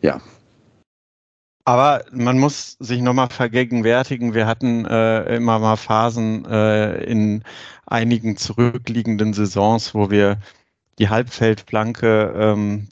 Ja. 0.00 0.20
Aber 1.64 2.04
man 2.10 2.38
muss 2.38 2.76
sich 2.80 3.00
nochmal 3.00 3.30
vergegenwärtigen, 3.30 4.34
wir 4.34 4.46
hatten 4.48 4.84
äh, 4.84 5.36
immer 5.36 5.60
mal 5.60 5.76
Phasen 5.76 6.44
äh, 6.44 7.04
in 7.04 7.44
einigen 7.86 8.36
zurückliegenden 8.36 9.32
Saisons, 9.32 9.94
wo 9.94 10.10
wir 10.10 10.38
die 10.98 11.08
Halbfeldflanke 11.08 12.32
ähm, 12.36 12.88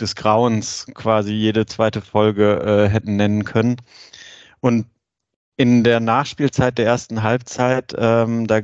des 0.00 0.14
Grauens 0.14 0.86
quasi 0.94 1.32
jede 1.32 1.66
zweite 1.66 2.02
Folge 2.02 2.60
äh, 2.60 2.88
hätten 2.88 3.16
nennen 3.16 3.44
können. 3.44 3.76
Und 4.60 4.86
in 5.56 5.84
der 5.84 6.00
Nachspielzeit 6.00 6.78
der 6.78 6.86
ersten 6.86 7.22
Halbzeit, 7.22 7.94
ähm, 7.98 8.46
da 8.46 8.60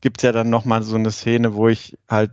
gibt's 0.00 0.22
ja 0.22 0.32
dann 0.32 0.50
nochmal 0.50 0.82
so 0.82 0.96
eine 0.96 1.10
Szene, 1.10 1.54
wo 1.54 1.68
ich 1.68 1.98
halt 2.08 2.32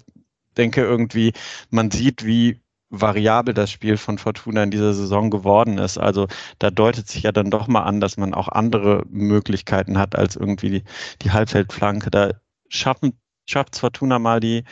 denke, 0.57 0.81
irgendwie, 0.81 1.33
man 1.69 1.91
sieht, 1.91 2.25
wie 2.25 2.61
variabel 2.89 3.53
das 3.53 3.71
Spiel 3.71 3.97
von 3.97 4.17
Fortuna 4.17 4.63
in 4.63 4.71
dieser 4.71 4.93
Saison 4.93 5.29
geworden 5.29 5.77
ist. 5.79 5.97
Also 5.97 6.27
da 6.59 6.69
deutet 6.69 7.09
sich 7.09 7.23
ja 7.23 7.31
dann 7.31 7.49
doch 7.51 7.67
mal 7.67 7.83
an, 7.83 7.99
dass 7.99 8.17
man 8.17 8.33
auch 8.33 8.47
andere 8.47 9.03
Möglichkeiten 9.09 9.97
hat 9.97 10.15
als 10.15 10.35
irgendwie 10.35 10.69
die, 10.69 10.83
die 11.21 11.31
Halbfeldflanke. 11.31 12.11
Da 12.11 12.31
schaffen 12.69 13.17
schafft 13.45 13.75
es 13.75 13.79
Fortuna 13.79 14.19
mal 14.19 14.39
die 14.39 14.63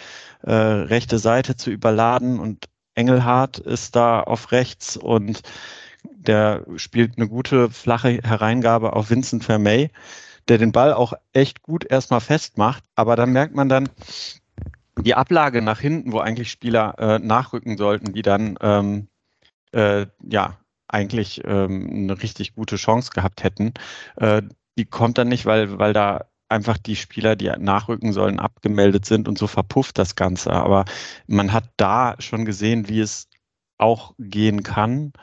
äh, 0.41 0.51
rechte 0.53 1.19
Seite 1.19 1.55
zu 1.55 1.71
überladen 1.71 2.39
und 2.39 2.65
Engelhardt 2.95 3.59
ist 3.59 3.95
da 3.95 4.19
auf 4.21 4.51
rechts 4.51 4.97
und 4.97 5.41
der 6.03 6.65
spielt 6.75 7.17
eine 7.17 7.27
gute 7.27 7.69
flache 7.69 8.19
Hereingabe 8.23 8.93
auf 8.93 9.09
Vincent 9.09 9.43
Vermey, 9.43 9.89
der 10.47 10.57
den 10.57 10.71
Ball 10.71 10.93
auch 10.93 11.13
echt 11.31 11.63
gut 11.63 11.85
erstmal 11.85 12.21
festmacht, 12.21 12.83
aber 12.95 13.15
dann 13.15 13.31
merkt 13.31 13.55
man 13.55 13.69
dann 13.69 13.89
die 14.97 15.15
Ablage 15.15 15.61
nach 15.61 15.79
hinten, 15.79 16.11
wo 16.11 16.19
eigentlich 16.19 16.51
Spieler 16.51 16.95
äh, 16.99 17.19
nachrücken 17.19 17.77
sollten, 17.77 18.13
die 18.13 18.21
dann 18.21 18.57
ähm, 18.61 19.07
äh, 19.71 20.05
ja 20.21 20.57
eigentlich 20.87 21.41
ähm, 21.45 21.89
eine 21.91 22.21
richtig 22.21 22.53
gute 22.53 22.75
Chance 22.75 23.11
gehabt 23.13 23.43
hätten. 23.43 23.73
Äh, 24.17 24.43
die 24.77 24.85
kommt 24.85 25.17
dann 25.17 25.29
nicht, 25.29 25.45
weil, 25.45 25.79
weil 25.79 25.93
da 25.93 26.25
einfach 26.53 26.77
die 26.77 26.95
Spieler, 26.95 27.35
die 27.35 27.51
nachrücken 27.57 28.13
sollen, 28.13 28.39
abgemeldet 28.39 29.05
sind 29.05 29.27
und 29.27 29.37
so 29.37 29.47
verpufft 29.47 29.97
das 29.97 30.15
Ganze. 30.15 30.53
Aber 30.53 30.85
man 31.27 31.51
hat 31.51 31.65
da 31.77 32.15
schon 32.19 32.45
gesehen, 32.45 32.87
wie 32.87 33.01
es 33.01 33.27
auch 33.77 34.13
gehen 34.19 34.63
kann 34.63 35.13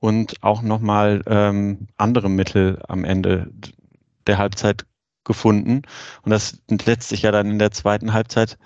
und 0.00 0.42
auch 0.42 0.62
nochmal 0.62 1.22
ähm, 1.26 1.88
andere 1.96 2.28
Mittel 2.28 2.82
am 2.88 3.04
Ende 3.04 3.50
der 4.26 4.38
Halbzeit 4.38 4.84
gefunden. 5.24 5.82
Und 6.22 6.30
das 6.30 6.60
setzt 6.68 7.08
sich 7.08 7.22
ja 7.22 7.30
dann 7.30 7.50
in 7.50 7.58
der 7.58 7.70
zweiten 7.70 8.12
Halbzeit 8.12 8.58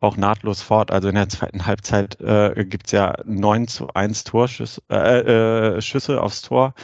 auch 0.00 0.16
nahtlos 0.16 0.62
fort. 0.62 0.90
Also 0.90 1.08
in 1.08 1.14
der 1.14 1.28
zweiten 1.28 1.66
Halbzeit 1.66 2.20
äh, 2.20 2.64
gibt 2.64 2.86
es 2.86 2.92
ja 2.92 3.14
9 3.24 3.68
zu 3.68 3.88
1 3.94 4.24
Torschüsse 4.24 4.82
äh, 4.90 5.76
äh, 5.76 5.80
Schüsse 5.80 6.20
aufs 6.20 6.42
Tor 6.42 6.74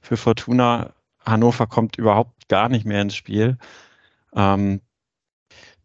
für 0.00 0.16
Fortuna. 0.16 0.92
Hannover 1.24 1.66
kommt 1.66 1.96
überhaupt 1.96 2.48
gar 2.48 2.68
nicht 2.68 2.86
mehr 2.86 3.02
ins 3.02 3.16
Spiel. 3.16 3.58
Ähm, 4.38 4.80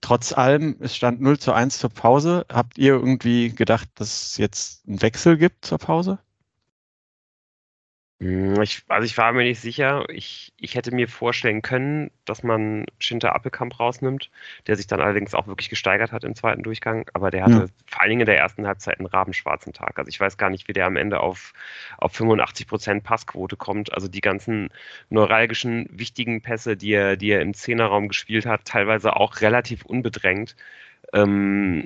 trotz 0.01 0.31
allem, 0.33 0.77
es 0.79 0.95
stand 0.95 1.21
0 1.21 1.39
zu 1.39 1.53
1 1.53 1.77
zur 1.79 1.89
Pause. 1.89 2.45
Habt 2.51 2.77
ihr 2.77 2.93
irgendwie 2.93 3.49
gedacht, 3.49 3.89
dass 3.95 4.27
es 4.27 4.37
jetzt 4.37 4.87
einen 4.87 5.01
Wechsel 5.01 5.37
gibt 5.37 5.65
zur 5.65 5.79
Pause? 5.79 6.19
Hm, 8.19 8.61
ich, 8.61 8.83
also 8.87 9.05
ich 9.05 9.17
war 9.17 9.33
mir 9.33 9.43
nicht 9.43 9.59
sicher. 9.59 10.05
Ich, 10.09 10.53
ich 10.57 10.75
hätte 10.75 10.93
mir 10.93 11.07
vorstellen 11.07 11.61
können, 11.61 12.11
dass 12.25 12.43
man 12.43 12.85
Schinter 12.99 13.35
Appelkamp 13.35 13.79
rausnimmt, 13.79 14.29
der 14.67 14.75
sich 14.75 14.87
dann 14.87 15.01
allerdings 15.01 15.33
auch 15.33 15.47
wirklich 15.47 15.69
gesteigert 15.69 16.11
hat 16.11 16.23
im 16.23 16.35
zweiten 16.35 16.63
Durchgang. 16.63 17.09
Aber 17.13 17.31
der 17.31 17.43
hatte 17.43 17.53
ja. 17.53 17.65
vor 17.85 18.01
allen 18.01 18.09
Dingen 18.09 18.21
in 18.21 18.27
der 18.27 18.37
ersten 18.37 18.67
Halbzeit 18.67 18.99
einen 18.99 19.07
rabenschwarzen 19.07 19.73
Tag. 19.73 19.97
Also 19.97 20.09
ich 20.09 20.19
weiß 20.19 20.37
gar 20.37 20.49
nicht, 20.49 20.67
wie 20.67 20.73
der 20.73 20.85
am 20.85 20.95
Ende 20.95 21.19
auf, 21.19 21.53
auf 21.97 22.13
85 22.13 22.67
Prozent 22.67 23.03
Passquote 23.03 23.57
kommt. 23.57 23.93
Also 23.93 24.07
die 24.07 24.21
ganzen 24.21 24.69
neuralgischen, 25.09 25.87
wichtigen 25.91 26.41
Pässe, 26.41 26.77
die 26.77 26.93
er, 26.93 27.17
die 27.17 27.31
er 27.31 27.41
im 27.41 27.53
Zehnerraum 27.53 28.07
gespielt 28.07 28.45
hat, 28.45 28.65
teilweise 28.65 29.15
auch 29.15 29.41
relativ 29.41 29.85
unbedrängt. 29.85 30.55
Ähm, 31.13 31.85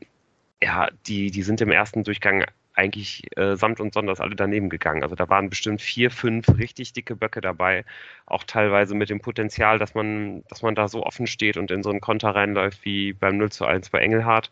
ja, 0.62 0.90
die, 1.08 1.32
die 1.32 1.44
sind 1.44 1.62
im 1.62 1.72
ersten 1.72 2.04
Durchgang 2.04 2.46
eigentlich 2.78 3.24
äh, 3.38 3.56
samt 3.56 3.80
und 3.80 3.94
sonders 3.94 4.22
alle 4.22 4.36
daneben 4.36 4.70
gegangen. 4.70 5.04
Also 5.04 5.16
da 5.16 5.28
waren 5.30 5.50
bestimmt 5.50 5.82
vier, 5.82 6.12
fünf 6.12 6.48
richtig 6.58 6.94
dicke 6.94 7.16
Böcke 7.16 7.42
dabei, 7.42 7.86
auch 8.26 8.44
teilweise 8.44 8.96
mit 8.96 9.10
dem 9.10 9.20
Potenzial, 9.20 9.80
dass 9.80 9.96
man, 9.96 10.44
dass 10.50 10.62
man 10.62 10.76
da 10.76 10.88
so 10.88 11.04
offen 11.04 11.28
steht 11.28 11.58
und 11.58 11.72
in 11.72 11.84
so 11.84 11.90
einen 11.90 12.02
Konter 12.02 12.30
reinläuft 12.36 12.86
wie 12.86 13.14
beim 13.14 13.38
0 13.38 13.52
zu 13.52 13.66
1 13.66 13.90
bei 13.90 14.00
Engelhardt. 14.00 14.52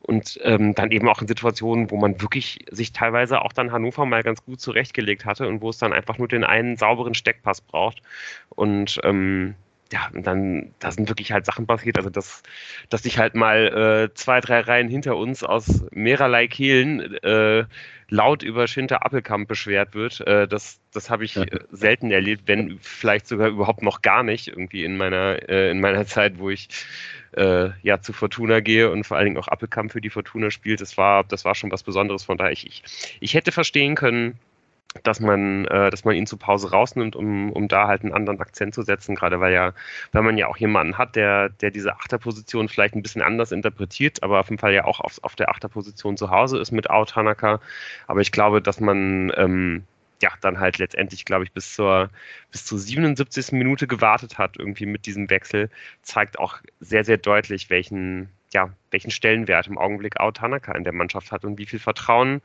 Und 0.00 0.40
ähm, 0.42 0.74
dann 0.74 0.90
eben 0.90 1.08
auch 1.08 1.22
in 1.22 1.28
Situationen, 1.28 1.90
wo 1.92 1.96
man 1.96 2.20
wirklich 2.20 2.64
sich 2.72 2.92
teilweise 2.92 3.42
auch 3.42 3.52
dann 3.52 3.70
Hannover 3.70 4.04
mal 4.04 4.24
ganz 4.24 4.44
gut 4.44 4.60
zurechtgelegt 4.60 5.24
hatte 5.24 5.46
und 5.46 5.60
wo 5.62 5.70
es 5.70 5.78
dann 5.78 5.92
einfach 5.92 6.18
nur 6.18 6.26
den 6.26 6.42
einen 6.42 6.76
sauberen 6.76 7.14
Steckpass 7.14 7.60
braucht. 7.60 8.02
Und 8.48 9.00
ähm, 9.04 9.54
ja, 9.92 10.10
und 10.12 10.26
dann, 10.26 10.74
da 10.78 10.90
sind 10.90 11.08
wirklich 11.08 11.32
halt 11.32 11.46
Sachen 11.46 11.66
passiert, 11.66 11.96
also 11.98 12.10
dass, 12.10 12.42
dass 12.88 13.02
sich 13.02 13.18
halt 13.18 13.34
mal 13.34 14.08
äh, 14.10 14.14
zwei, 14.14 14.40
drei 14.40 14.60
Reihen 14.60 14.88
hinter 14.88 15.16
uns 15.16 15.44
aus 15.44 15.84
mehrerlei 15.90 16.48
Kehlen 16.48 17.14
äh, 17.22 17.64
laut 18.08 18.42
über 18.42 18.66
Schinter 18.66 19.04
Appelkamp 19.04 19.48
beschwert 19.48 19.94
wird. 19.94 20.20
Äh, 20.20 20.48
das 20.48 20.80
das 20.92 21.10
habe 21.10 21.24
ich 21.24 21.36
äh, 21.36 21.46
selten 21.70 22.10
erlebt, 22.10 22.42
wenn 22.46 22.78
vielleicht 22.80 23.26
sogar 23.26 23.48
überhaupt 23.48 23.82
noch 23.82 24.02
gar 24.02 24.22
nicht, 24.22 24.48
irgendwie 24.48 24.84
in 24.84 24.96
meiner, 24.96 25.48
äh, 25.48 25.70
in 25.70 25.80
meiner 25.80 26.06
Zeit, 26.06 26.38
wo 26.38 26.50
ich 26.50 26.68
äh, 27.32 27.70
ja 27.82 28.00
zu 28.00 28.12
Fortuna 28.12 28.60
gehe 28.60 28.90
und 28.90 29.04
vor 29.04 29.16
allen 29.16 29.26
Dingen 29.26 29.38
auch 29.38 29.48
Appelkamp 29.48 29.92
für 29.92 30.00
die 30.00 30.10
Fortuna 30.10 30.50
spielt. 30.50 30.80
Das 30.80 30.98
war, 30.98 31.24
das 31.24 31.44
war 31.44 31.54
schon 31.54 31.70
was 31.70 31.82
Besonderes. 31.82 32.24
Von 32.24 32.36
daher, 32.36 32.52
ich, 32.52 32.66
ich, 32.66 32.82
ich 33.20 33.34
hätte 33.34 33.52
verstehen 33.52 33.94
können, 33.94 34.38
dass 35.02 35.20
man, 35.20 35.64
äh, 35.66 35.90
dass 35.90 36.04
man 36.04 36.14
ihn 36.14 36.26
zur 36.26 36.38
Pause 36.38 36.70
rausnimmt, 36.70 37.16
um, 37.16 37.52
um 37.52 37.68
da 37.68 37.86
halt 37.88 38.02
einen 38.02 38.12
anderen 38.12 38.40
Akzent 38.40 38.74
zu 38.74 38.82
setzen, 38.82 39.14
gerade 39.14 39.40
weil 39.40 39.52
ja, 39.52 39.72
weil 40.12 40.22
man 40.22 40.38
ja 40.38 40.48
auch 40.48 40.56
jemanden 40.56 40.98
hat, 40.98 41.16
der, 41.16 41.48
der 41.48 41.70
diese 41.70 41.96
Achterposition 41.96 42.68
vielleicht 42.68 42.94
ein 42.94 43.02
bisschen 43.02 43.22
anders 43.22 43.52
interpretiert, 43.52 44.22
aber 44.22 44.40
auf 44.40 44.50
jeden 44.50 44.58
Fall 44.58 44.74
ja 44.74 44.84
auch 44.84 45.00
auf, 45.00 45.18
auf 45.22 45.36
der 45.36 45.48
Achterposition 45.50 46.16
zu 46.16 46.30
Hause 46.30 46.58
ist 46.58 46.72
mit 46.72 46.90
Out 46.90 47.16
Hanaka. 47.16 47.60
Aber 48.06 48.20
ich 48.20 48.32
glaube, 48.32 48.60
dass 48.62 48.80
man 48.80 49.32
ähm, 49.36 49.84
ja 50.20 50.30
dann 50.40 50.60
halt 50.60 50.78
letztendlich, 50.78 51.24
glaube 51.24 51.44
ich, 51.44 51.52
bis 51.52 51.74
zur 51.74 52.10
bis 52.50 52.64
zur 52.64 52.78
77. 52.78 53.52
Minute 53.52 53.86
gewartet 53.86 54.38
hat, 54.38 54.56
irgendwie 54.58 54.86
mit 54.86 55.06
diesem 55.06 55.30
Wechsel, 55.30 55.70
zeigt 56.02 56.38
auch 56.38 56.58
sehr, 56.80 57.04
sehr 57.04 57.18
deutlich, 57.18 57.70
welchen, 57.70 58.28
ja, 58.52 58.70
welchen 58.90 59.10
Stellenwert 59.10 59.66
im 59.66 59.78
Augenblick 59.78 60.20
Out 60.20 60.40
Hanaka 60.40 60.72
in 60.72 60.84
der 60.84 60.92
Mannschaft 60.92 61.32
hat 61.32 61.44
und 61.44 61.58
wie 61.58 61.66
viel 61.66 61.78
Vertrauen 61.78 62.42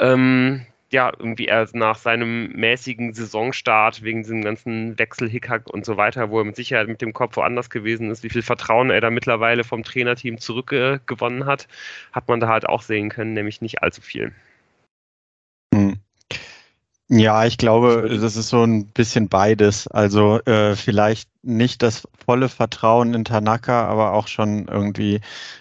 ähm, 0.00 0.66
ja, 0.90 1.12
irgendwie 1.18 1.48
er 1.48 1.68
nach 1.72 1.98
seinem 1.98 2.50
mäßigen 2.52 3.12
Saisonstart 3.12 4.02
wegen 4.02 4.22
diesem 4.22 4.42
ganzen 4.42 4.98
Wechselhickhack 4.98 5.68
und 5.68 5.84
so 5.84 5.96
weiter, 5.96 6.30
wo 6.30 6.38
er 6.38 6.44
mit 6.44 6.56
Sicherheit 6.56 6.88
mit 6.88 7.02
dem 7.02 7.12
Kopf 7.12 7.36
woanders 7.36 7.68
gewesen 7.68 8.10
ist, 8.10 8.22
wie 8.22 8.30
viel 8.30 8.42
Vertrauen 8.42 8.90
er 8.90 9.00
da 9.00 9.10
mittlerweile 9.10 9.64
vom 9.64 9.84
Trainerteam 9.84 10.38
zurückgewonnen 10.38 11.44
hat, 11.44 11.68
hat 12.12 12.28
man 12.28 12.40
da 12.40 12.48
halt 12.48 12.66
auch 12.66 12.82
sehen 12.82 13.10
können, 13.10 13.34
nämlich 13.34 13.60
nicht 13.60 13.82
allzu 13.82 14.00
viel. 14.00 14.32
Hm. 15.74 15.98
Ja, 17.10 17.46
ich 17.46 17.58
glaube, 17.58 18.18
das 18.20 18.36
ist 18.36 18.48
so 18.48 18.62
ein 18.62 18.86
bisschen 18.86 19.28
beides. 19.28 19.88
Also 19.88 20.40
äh, 20.44 20.76
vielleicht 20.76 21.28
nicht 21.42 21.82
das 21.82 22.06
volle 22.24 22.48
Vertrauen 22.48 23.14
in 23.14 23.24
Tanaka, 23.24 23.86
aber 23.86 24.12
auch 24.12 24.28
schon 24.28 24.68
irgendwie 24.68 25.20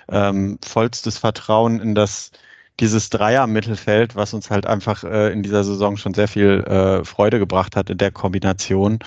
ähm, 0.10 0.60
vollstes 0.66 1.18
Vertrauen 1.18 1.80
in 1.80 1.96
das 1.96 2.32
dieses 2.80 3.10
Dreier-Mittelfeld, 3.10 4.16
was 4.16 4.34
uns 4.34 4.50
halt 4.50 4.68
einfach 4.68 5.04
äh, 5.04 5.32
in 5.32 5.44
dieser 5.44 5.64
Saison 5.64 5.98
schon 5.98 6.14
sehr 6.14 6.28
viel 6.28 6.64
äh, 6.64 7.04
Freude 7.04 7.40
gebracht 7.40 7.76
hat 7.76 7.90
in 7.90 7.98
der 7.98 8.12
Kombination, 8.12 9.00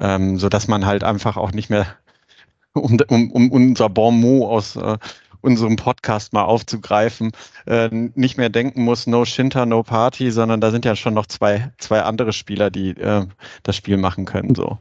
ähm, 0.00 0.38
so 0.38 0.48
dass 0.48 0.68
man 0.68 0.86
halt 0.86 1.04
einfach 1.04 1.36
auch 1.36 1.52
nicht 1.52 1.70
mehr, 1.70 1.86
um, 2.72 2.98
um, 3.08 3.30
um 3.30 3.50
unser 3.50 3.88
Bon 3.88 4.18
mot 4.18 4.50
aus 4.50 4.76
äh, 4.76 4.98
unserem 5.40 5.76
Podcast 5.76 6.32
mal 6.32 6.42
aufzugreifen, 6.42 7.30
äh, 7.66 7.88
nicht 7.90 8.36
mehr 8.36 8.48
denken 8.48 8.82
muss, 8.82 9.06
no 9.06 9.24
Shinter, 9.24 9.64
no 9.64 9.82
Party, 9.82 10.30
sondern 10.30 10.60
da 10.60 10.70
sind 10.70 10.84
ja 10.84 10.96
schon 10.96 11.14
noch 11.14 11.26
zwei, 11.26 11.72
zwei 11.78 12.02
andere 12.02 12.32
Spieler, 12.32 12.70
die 12.70 12.90
äh, 12.90 13.26
das 13.62 13.76
Spiel 13.76 13.96
machen 13.96 14.24
können. 14.24 14.54
So. 14.54 14.78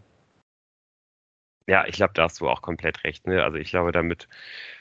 Ja, 1.68 1.86
ich 1.88 1.96
glaube, 1.96 2.14
da 2.16 2.24
hast 2.24 2.42
du 2.42 2.50
auch 2.50 2.62
komplett 2.62 3.04
recht. 3.04 3.28
Ne? 3.28 3.44
Also 3.44 3.58
ich 3.58 3.70
glaube, 3.70 3.92
damit 3.92 4.28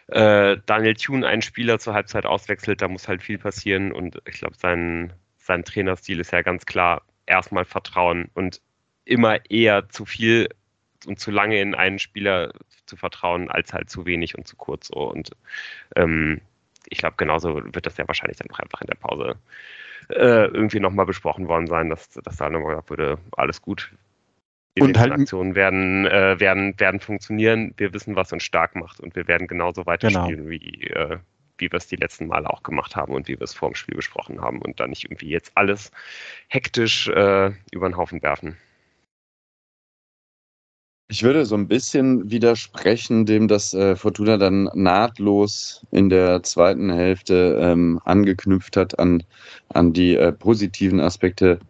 äh, 0.09 0.57
Daniel 0.67 0.95
Thune 0.95 1.27
einen 1.27 1.43
Spieler 1.43 1.79
zur 1.79 1.95
Halbzeit 1.95 2.27
auswechselt, 2.27 2.83
da 2.83 2.89
muss 2.89 3.09
halt 3.09 3.23
viel 3.23 3.39
passieren 3.39 3.93
und 3.93 4.21
ich 4.27 4.39
glaube, 4.39 4.57
sein, 4.57 5.13
sein 5.39 5.65
Trainerstil 5.65 6.21
ist 6.21 6.33
ja 6.33 6.43
ganz 6.43 6.67
klar, 6.67 7.03
erstmal 7.27 7.65
Vertrauen 7.65 8.31
und 8.35 8.61
immer 9.05 9.39
eher 9.51 9.89
zu 9.89 10.05
viel 10.05 10.49
und 11.07 11.19
zu 11.19 11.31
lange 11.31 11.61
in 11.61 11.75
einen 11.75 11.99
Spieler 11.99 12.53
zu 12.87 12.97
vertrauen, 12.97 13.51
als 13.51 13.73
halt 13.73 13.91
zu 13.91 14.07
wenig 14.07 14.37
und 14.37 14.47
zu 14.47 14.57
kurz 14.57 14.89
so. 14.89 15.11
Und 15.11 15.31
ähm, 15.97 16.41
ich 16.89 16.99
glaube, 16.99 17.17
genauso 17.17 17.55
wird 17.55 17.87
das 17.87 17.97
ja 17.97 18.07
wahrscheinlich 18.09 18.39
dann 18.39 18.51
auch 18.51 18.59
einfach 18.59 18.81
in 18.81 18.87
der 18.87 18.95
Pause 18.97 19.37
äh, 20.11 20.47
irgendwie 20.47 20.81
nochmal 20.81 21.07
besprochen 21.07 21.49
worden 21.49 21.67
sein, 21.67 21.91
dass, 21.91 22.11
dass 22.11 22.37
da 22.37 22.51
nochmal 22.51 22.71
gesagt 22.71 22.91
wurde, 22.91 23.19
alles 23.37 23.63
gut, 23.63 23.91
die 24.77 24.83
und 24.83 24.99
halt, 24.99 25.13
Aktionen 25.13 25.55
werden, 25.55 26.07
äh, 26.07 26.39
werden, 26.41 26.79
werden 26.79 27.01
funktionieren. 27.01 27.75
Wir 27.77 27.93
wissen, 27.95 28.17
was 28.17 28.33
uns 28.33 28.43
stark 28.43 28.75
macht 28.75 29.01
und 29.01 29.15
wir 29.15 29.29
werden 29.29 29.47
genauso 29.47 29.87
weiterspielen, 29.87 30.49
genau. 30.49 30.51
wie, 30.51 30.89
äh, 30.89 31.19
wie 31.59 31.71
wir 31.71 31.77
es 31.77 31.87
die 31.87 31.97
letzten 31.97 32.27
Male 32.27 32.51
auch 32.51 32.63
gemacht 32.63 32.97
haben 32.97 33.13
und 33.13 33.29
wie 33.29 33.39
wir 33.39 33.45
es 33.45 33.55
vor 33.55 33.71
dem 33.71 33.77
Spiel 33.77 33.95
besprochen 33.95 34.41
haben 34.41 34.61
und 34.61 34.81
dann 34.81 34.91
nicht 34.91 35.05
irgendwie 35.05 35.29
jetzt 35.29 35.53
alles 35.55 35.93
hektisch 36.49 37.09
äh, 37.09 37.53
über 37.71 37.89
den 37.89 37.97
Haufen 37.97 38.23
werfen. 38.23 38.57
Ich 41.09 41.23
würde 41.23 41.45
so 41.45 41.55
ein 41.55 41.69
bisschen 41.69 42.31
widersprechen, 42.31 43.27
dem 43.27 43.47
dass 43.47 43.75
äh, 43.75 43.95
Fortuna 43.95 44.39
dann 44.39 44.71
nahtlos 44.75 45.87
in 45.91 46.09
der 46.09 46.43
zweiten 46.43 46.91
Hälfte 46.91 47.59
ähm, 47.61 48.01
angeknüpft 48.05 48.77
hat 48.77 48.99
an, 48.99 49.23
an 49.69 49.93
die 49.93 50.17
äh, 50.17 50.33
positiven 50.33 51.01
Aspekte 51.01 51.61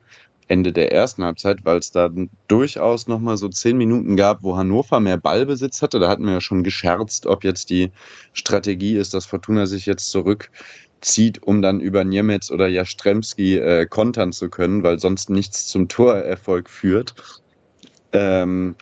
Ende 0.49 0.73
der 0.73 0.93
ersten 0.93 1.25
Halbzeit, 1.25 1.65
weil 1.65 1.79
es 1.79 1.91
da 1.91 2.11
durchaus 2.49 3.07
nochmal 3.07 3.37
so 3.37 3.49
zehn 3.49 3.77
Minuten 3.77 4.17
gab, 4.17 4.43
wo 4.43 4.57
Hannover 4.57 5.01
mehr 5.01 5.17
Ballbesitz 5.17 5.83
hatte. 5.83 5.99
Da 5.99 6.09
hatten 6.09 6.25
wir 6.25 6.35
ja 6.35 6.41
schon 6.41 6.65
gescherzt, 6.65 7.27
ob 7.27 7.45
jetzt 7.45 7.71
die 7.71 7.91
Strategie 8.33 8.97
ist, 8.97 9.15
dass 9.15 9.27
Fortuna 9.27 9.67
sich 9.67 9.87
jetzt 9.87 10.11
zurückzieht, 10.11 11.43
um 11.43 11.63
dann 11.63 11.81
über 11.81 12.05
Niemetz 12.05 12.51
oder 12.51 12.69
Jastremski 12.69 13.59
äh, 13.59 13.87
kontern 13.87 14.33
zu 14.33 14.51
können, 14.51 14.83
weil 14.83 14.99
sonst 14.99 15.31
nichts 15.31 15.67
zum 15.67 15.89
Torerfolg 15.89 16.69
führt. 16.69 17.15
Ähm, 18.13 18.77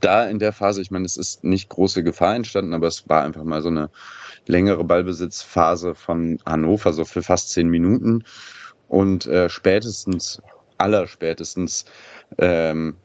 da 0.00 0.26
in 0.26 0.38
der 0.38 0.52
Phase, 0.52 0.80
ich 0.80 0.90
meine, 0.90 1.04
es 1.04 1.16
ist 1.16 1.44
nicht 1.44 1.68
große 1.68 2.02
Gefahr 2.02 2.34
entstanden, 2.34 2.74
aber 2.74 2.86
es 2.86 3.08
war 3.08 3.22
einfach 3.22 3.44
mal 3.44 3.62
so 3.62 3.68
eine 3.68 3.90
längere 4.46 4.84
Ballbesitzphase 4.84 5.94
von 5.94 6.38
Hannover, 6.46 6.92
so 6.92 7.04
für 7.04 7.22
fast 7.22 7.50
zehn 7.50 7.68
Minuten. 7.68 8.24
Und 8.88 9.26
äh, 9.26 9.48
spätestens 9.48 10.40
allerspätestens 10.84 11.86
ähm, 12.36 12.96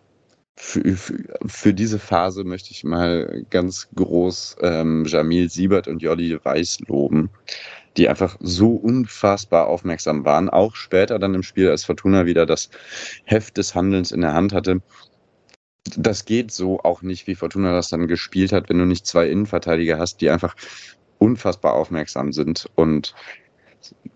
für, 0.58 0.98
für, 1.46 1.74
diese 1.74 2.00
Phase 2.00 2.44
möchte 2.44 2.72
ich 2.72 2.84
mal 2.84 3.46
ganz 3.50 3.88
groß 3.96 4.58
ähm, 4.62 5.06
Jamil 5.06 5.50
Siebert 5.50 5.88
und 5.88 6.02
Jolli 6.02 6.38
Weiß 6.44 6.82
loben, 6.88 7.30
die 7.96 8.10
einfach 8.10 8.36
so 8.42 8.72
unfassbar 8.76 9.68
aufmerksam 9.68 10.26
waren. 10.26 10.50
Auch 10.50 10.76
später 10.76 11.18
dann 11.18 11.34
im 11.34 11.44
Spiel, 11.44 11.70
als 11.70 11.86
Fortuna 11.86 12.26
wieder 12.26 12.46
das 12.46 12.70
Heft 13.24 13.56
des 13.56 13.74
Handelns 13.74 14.12
in 14.12 14.20
der 14.20 14.34
Hand 14.34 14.52
hatte. 14.52 14.82
Das 15.96 16.26
geht 16.26 16.52
so 16.52 16.82
auch 16.82 17.02
nicht, 17.02 17.26
wie 17.28 17.36
Fortuna 17.36 17.72
das 17.72 17.89
dann 17.89 18.08
gespielt 18.08 18.52
hat, 18.52 18.68
wenn 18.70 18.80
du 18.80 18.86
nicht 18.86 19.08
zwei 19.08 19.30
Innenverteidiger 19.30 19.98
hast, 19.98 20.20
die 20.20 20.30
einfach 20.30 20.56
unfassbar 21.20 21.74
aufmerksam 21.74 22.34
sind 22.34 22.70
und 22.76 23.15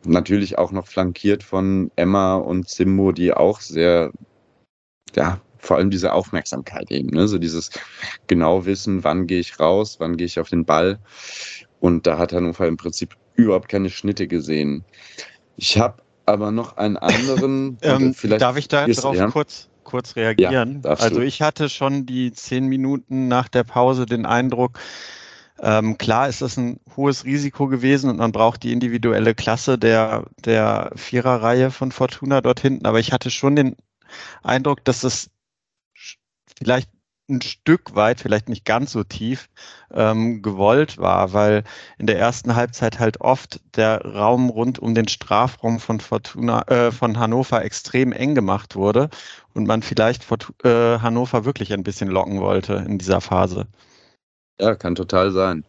natürlich 0.05 0.57
auch 0.57 0.71
noch 0.71 0.87
flankiert 0.87 1.43
von 1.43 1.91
Emma 1.95 2.35
und 2.35 2.69
Simbo, 2.69 3.11
die 3.11 3.33
auch 3.33 3.61
sehr 3.61 4.11
ja, 5.15 5.39
vor 5.63 5.77
allem 5.77 5.89
diese 5.89 6.13
Aufmerksamkeit 6.13 6.91
eben, 6.91 7.09
ne? 7.09 7.27
so 7.27 7.37
dieses 7.37 7.71
genau 8.27 8.65
wissen, 8.65 9.03
wann 9.03 9.27
gehe 9.27 9.39
ich 9.39 9.59
raus, 9.59 9.95
wann 9.99 10.17
gehe 10.17 10.27
ich 10.27 10.39
auf 10.39 10.49
den 10.49 10.65
Ball. 10.65 10.99
Und 11.79 12.05
da 12.05 12.17
hat 12.17 12.33
Hannover 12.33 12.67
im 12.67 12.77
Prinzip 12.77 13.15
überhaupt 13.35 13.69
keine 13.69 13.89
Schnitte 13.89 14.27
gesehen. 14.27 14.83
Ich 15.55 15.77
habe 15.77 16.01
aber 16.25 16.51
noch 16.51 16.77
einen 16.77 16.97
anderen. 16.97 17.77
ähm, 17.81 18.13
vielleicht 18.13 18.41
darf 18.41 18.57
ich 18.57 18.67
da 18.67 18.87
drauf 18.87 19.15
ja? 19.15 19.29
kurz, 19.29 19.69
kurz 19.83 20.15
reagieren? 20.15 20.81
Ja, 20.83 20.91
also 20.91 21.21
ich 21.21 21.41
hatte 21.41 21.69
schon 21.69 22.05
die 22.05 22.31
zehn 22.31 22.67
Minuten 22.67 23.27
nach 23.27 23.47
der 23.47 23.63
Pause 23.63 24.05
den 24.05 24.25
Eindruck, 24.25 24.79
ähm, 25.63 25.97
klar 25.97 26.27
ist 26.27 26.41
das 26.41 26.57
ein 26.57 26.81
hohes 26.97 27.23
Risiko 27.23 27.67
gewesen 27.67 28.09
und 28.09 28.17
man 28.17 28.33
braucht 28.33 28.63
die 28.63 28.73
individuelle 28.73 29.33
Klasse 29.33 29.77
der, 29.77 30.25
der 30.43 30.91
Viererreihe 30.95 31.71
von 31.71 31.93
Fortuna 31.93 32.41
dort 32.41 32.59
hinten, 32.59 32.85
aber 32.85 32.99
ich 32.99 33.13
hatte 33.13 33.31
schon 33.31 33.55
den 33.55 33.77
Eindruck, 34.43 34.83
dass 34.83 35.03
es 35.03 35.29
vielleicht 36.57 36.89
ein 37.29 37.41
Stück 37.41 37.95
weit, 37.95 38.19
vielleicht 38.19 38.49
nicht 38.49 38.65
ganz 38.65 38.91
so 38.91 39.05
tief, 39.05 39.49
ähm, 39.93 40.41
gewollt 40.41 40.97
war, 40.97 41.31
weil 41.31 41.63
in 41.97 42.07
der 42.07 42.19
ersten 42.19 42.55
Halbzeit 42.55 42.99
halt 42.99 43.21
oft 43.21 43.61
der 43.77 44.01
Raum 44.01 44.49
rund 44.49 44.79
um 44.79 44.93
den 44.93 45.07
Strafraum 45.07 45.79
von 45.79 46.01
Fortuna, 46.01 46.63
äh, 46.67 46.91
von 46.91 47.17
Hannover 47.17 47.63
extrem 47.63 48.11
eng 48.11 48.35
gemacht 48.35 48.75
wurde 48.75 49.09
und 49.53 49.65
man 49.65 49.81
vielleicht 49.81 50.25
Fortuna, 50.25 50.95
äh, 50.95 50.99
Hannover 50.99 51.45
wirklich 51.45 51.71
ein 51.71 51.83
bisschen 51.83 52.09
locken 52.09 52.41
wollte 52.41 52.73
in 52.85 52.97
dieser 52.97 53.21
Phase. 53.21 53.67
Ja, 54.59 54.75
kann 54.75 54.95
total 54.95 55.31
sein. 55.31 55.65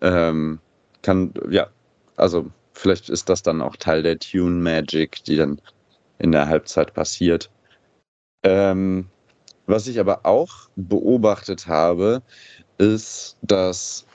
Ähm, 0.00 0.60
kann, 1.02 1.34
ja, 1.50 1.68
also 2.16 2.50
vielleicht 2.72 3.08
ist 3.08 3.28
das 3.28 3.42
dann 3.42 3.60
auch 3.60 3.76
Teil 3.76 4.02
der 4.02 4.18
Tune 4.18 4.62
Magic, 4.62 5.24
die 5.24 5.36
dann 5.36 5.60
in 6.18 6.32
der 6.32 6.48
Halbzeit 6.48 6.94
passiert. 6.94 7.50
Ähm, 8.42 9.08
was 9.66 9.86
ich 9.86 9.98
aber 9.98 10.24
auch 10.26 10.68
beobachtet 10.76 11.66
habe, 11.66 12.22
ist, 12.78 13.36
dass 13.42 14.06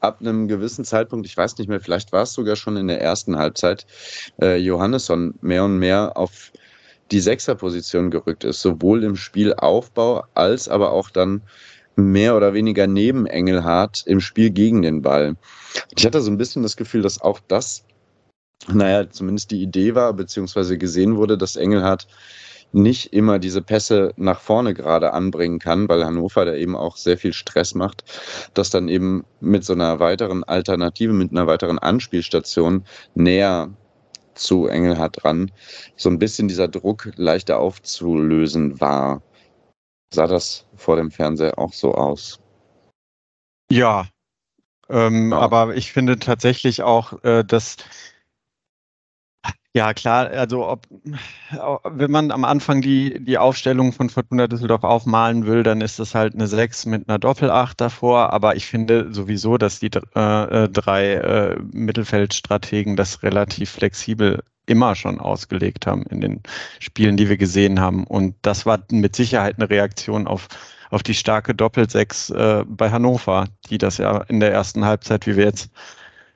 ab 0.00 0.20
einem 0.20 0.48
gewissen 0.48 0.84
Zeitpunkt, 0.84 1.26
ich 1.26 1.36
weiß 1.36 1.58
nicht 1.58 1.68
mehr, 1.68 1.80
vielleicht 1.80 2.12
war 2.12 2.22
es 2.22 2.32
sogar 2.32 2.56
schon 2.56 2.76
in 2.76 2.88
der 2.88 3.00
ersten 3.00 3.36
Halbzeit, 3.36 3.86
äh, 4.40 4.56
Johannesson 4.56 5.34
mehr 5.40 5.64
und 5.64 5.78
mehr 5.78 6.16
auf 6.16 6.52
die 7.10 7.20
Sechserposition 7.20 8.10
gerückt 8.10 8.44
ist, 8.44 8.62
sowohl 8.62 9.04
im 9.04 9.16
Spielaufbau 9.16 10.24
als 10.34 10.68
aber 10.68 10.92
auch 10.92 11.10
dann 11.10 11.42
mehr 11.96 12.36
oder 12.36 12.54
weniger 12.54 12.86
neben 12.86 13.26
Engelhardt 13.26 14.04
im 14.06 14.20
Spiel 14.20 14.50
gegen 14.50 14.82
den 14.82 15.02
Ball. 15.02 15.36
Ich 15.96 16.04
hatte 16.06 16.20
so 16.20 16.30
ein 16.30 16.38
bisschen 16.38 16.62
das 16.62 16.76
Gefühl, 16.76 17.02
dass 17.02 17.20
auch 17.20 17.40
das, 17.48 17.84
naja, 18.68 19.08
zumindest 19.10 19.50
die 19.50 19.62
Idee 19.62 19.94
war, 19.94 20.12
beziehungsweise 20.12 20.78
gesehen 20.78 21.16
wurde, 21.16 21.36
dass 21.36 21.56
Engelhardt 21.56 22.06
nicht 22.72 23.12
immer 23.12 23.38
diese 23.38 23.62
Pässe 23.62 24.12
nach 24.16 24.40
vorne 24.40 24.74
gerade 24.74 25.12
anbringen 25.12 25.58
kann, 25.58 25.88
weil 25.88 26.04
Hannover 26.04 26.44
da 26.44 26.54
eben 26.54 26.74
auch 26.74 26.96
sehr 26.96 27.18
viel 27.18 27.32
Stress 27.32 27.74
macht, 27.74 28.04
dass 28.54 28.70
dann 28.70 28.88
eben 28.88 29.24
mit 29.40 29.64
so 29.64 29.74
einer 29.74 30.00
weiteren 30.00 30.42
Alternative, 30.44 31.12
mit 31.12 31.32
einer 31.32 31.46
weiteren 31.46 31.78
Anspielstation 31.78 32.84
näher 33.14 33.70
zu 34.34 34.66
Engelhardt 34.66 35.22
dran, 35.22 35.50
so 35.96 36.08
ein 36.08 36.18
bisschen 36.18 36.48
dieser 36.48 36.68
Druck 36.68 37.10
leichter 37.16 37.58
aufzulösen 37.58 38.80
war. 38.80 39.22
Sah 40.12 40.26
das 40.26 40.66
vor 40.76 40.96
dem 40.96 41.10
Fernseher 41.10 41.58
auch 41.58 41.72
so 41.72 41.94
aus? 41.94 42.40
Ja, 43.70 44.06
ähm, 44.90 45.32
ja. 45.32 45.38
aber 45.38 45.74
ich 45.74 45.92
finde 45.92 46.18
tatsächlich 46.18 46.82
auch, 46.82 47.24
äh, 47.24 47.44
dass 47.44 47.76
ja, 49.74 49.94
klar, 49.94 50.26
also 50.28 50.68
ob, 50.68 50.86
wenn 51.84 52.10
man 52.10 52.30
am 52.30 52.44
Anfang 52.44 52.82
die, 52.82 53.24
die 53.24 53.38
Aufstellung 53.38 53.94
von 53.94 54.10
Fortuna 54.10 54.46
Düsseldorf 54.46 54.84
aufmalen 54.84 55.46
will, 55.46 55.62
dann 55.62 55.80
ist 55.80 55.98
das 55.98 56.14
halt 56.14 56.34
eine 56.34 56.46
6 56.46 56.84
mit 56.84 57.08
einer 57.08 57.18
Doppelacht 57.18 57.80
davor. 57.80 58.34
Aber 58.34 58.54
ich 58.54 58.66
finde 58.66 59.14
sowieso, 59.14 59.56
dass 59.56 59.80
die 59.80 59.90
äh, 60.14 60.64
äh, 60.64 60.68
drei 60.68 61.14
äh, 61.14 61.58
Mittelfeldstrategen 61.72 62.96
das 62.96 63.22
relativ 63.22 63.70
flexibel 63.70 64.42
immer 64.66 64.94
schon 64.94 65.20
ausgelegt 65.20 65.86
haben 65.86 66.04
in 66.04 66.20
den 66.20 66.42
Spielen, 66.78 67.16
die 67.16 67.28
wir 67.28 67.36
gesehen 67.36 67.80
haben. 67.80 68.04
Und 68.04 68.36
das 68.42 68.66
war 68.66 68.78
mit 68.90 69.16
Sicherheit 69.16 69.56
eine 69.58 69.70
Reaktion 69.70 70.26
auf, 70.26 70.48
auf 70.90 71.02
die 71.02 71.14
starke 71.14 71.54
Doppelsechs 71.54 72.30
äh, 72.30 72.64
bei 72.66 72.90
Hannover, 72.90 73.48
die 73.70 73.78
das 73.78 73.98
ja 73.98 74.18
in 74.22 74.40
der 74.40 74.52
ersten 74.52 74.84
Halbzeit, 74.84 75.26
wie 75.26 75.36
wir 75.36 75.44
jetzt 75.44 75.70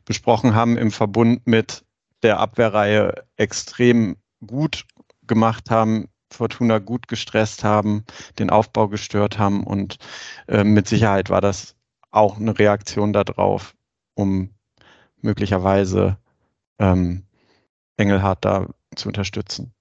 besprochen 0.04 0.54
haben, 0.54 0.76
im 0.76 0.90
Verbund 0.90 1.46
mit 1.46 1.84
der 2.22 2.40
Abwehrreihe 2.40 3.24
extrem 3.36 4.16
gut 4.46 4.84
gemacht 5.26 5.70
haben, 5.70 6.08
Fortuna 6.32 6.78
gut 6.78 7.08
gestresst 7.08 7.64
haben, 7.64 8.04
den 8.38 8.50
Aufbau 8.50 8.88
gestört 8.88 9.38
haben 9.38 9.64
und 9.64 9.98
äh, 10.48 10.64
mit 10.64 10.88
Sicherheit 10.88 11.30
war 11.30 11.40
das 11.40 11.76
auch 12.10 12.38
eine 12.38 12.58
Reaktion 12.58 13.12
darauf, 13.12 13.74
um 14.14 14.50
möglicherweise 15.20 16.18
ähm, 16.78 17.26
Engelhardt 17.96 18.44
da 18.44 18.68
zu 18.94 19.08
unterstützen. 19.08 19.72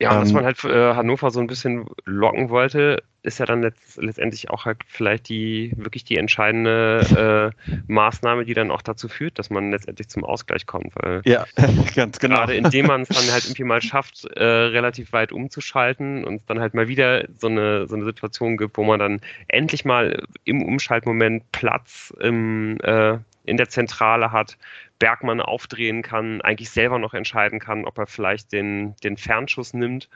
Ja, 0.00 0.14
ähm, 0.14 0.20
dass 0.20 0.32
man 0.32 0.44
halt 0.44 0.62
äh, 0.64 0.94
Hannover 0.94 1.30
so 1.30 1.40
ein 1.40 1.48
bisschen 1.48 1.86
locken 2.04 2.50
wollte, 2.50 3.02
ist 3.22 3.40
ja 3.40 3.46
dann 3.46 3.62
letzt, 3.62 3.96
letztendlich 3.96 4.48
auch 4.48 4.64
halt 4.64 4.78
vielleicht 4.86 5.28
die 5.28 5.72
wirklich 5.76 6.04
die 6.04 6.16
entscheidende 6.16 7.52
äh, 7.66 7.72
Maßnahme, 7.88 8.44
die 8.44 8.54
dann 8.54 8.70
auch 8.70 8.80
dazu 8.80 9.08
führt, 9.08 9.40
dass 9.40 9.50
man 9.50 9.72
letztendlich 9.72 10.08
zum 10.08 10.24
Ausgleich 10.24 10.66
kommt. 10.66 10.94
Weil 10.94 11.22
ja, 11.24 11.46
ganz 11.96 12.20
genau. 12.20 12.36
Gerade 12.36 12.54
indem 12.54 12.86
man 12.86 13.02
es 13.02 13.08
dann 13.08 13.32
halt 13.32 13.44
irgendwie 13.44 13.64
mal 13.64 13.82
schafft, 13.82 14.24
äh, 14.36 14.44
relativ 14.44 15.12
weit 15.12 15.32
umzuschalten 15.32 16.24
und 16.24 16.42
dann 16.46 16.60
halt 16.60 16.74
mal 16.74 16.86
wieder 16.86 17.26
so 17.36 17.48
eine, 17.48 17.88
so 17.88 17.96
eine 17.96 18.04
Situation 18.04 18.56
gibt, 18.56 18.78
wo 18.78 18.84
man 18.84 19.00
dann 19.00 19.20
endlich 19.48 19.84
mal 19.84 20.22
im 20.44 20.62
Umschaltmoment 20.62 21.50
Platz 21.50 22.14
im, 22.20 22.78
äh, 22.82 23.18
in 23.48 23.56
der 23.56 23.68
Zentrale 23.68 24.32
hat, 24.32 24.58
Bergmann 24.98 25.40
aufdrehen 25.40 26.02
kann, 26.02 26.40
eigentlich 26.42 26.70
selber 26.70 26.98
noch 26.98 27.14
entscheiden 27.14 27.60
kann, 27.60 27.84
ob 27.84 27.98
er 27.98 28.06
vielleicht 28.06 28.52
den, 28.52 28.96
den 29.04 29.16
Fernschuss 29.16 29.74
nimmt, 29.74 30.08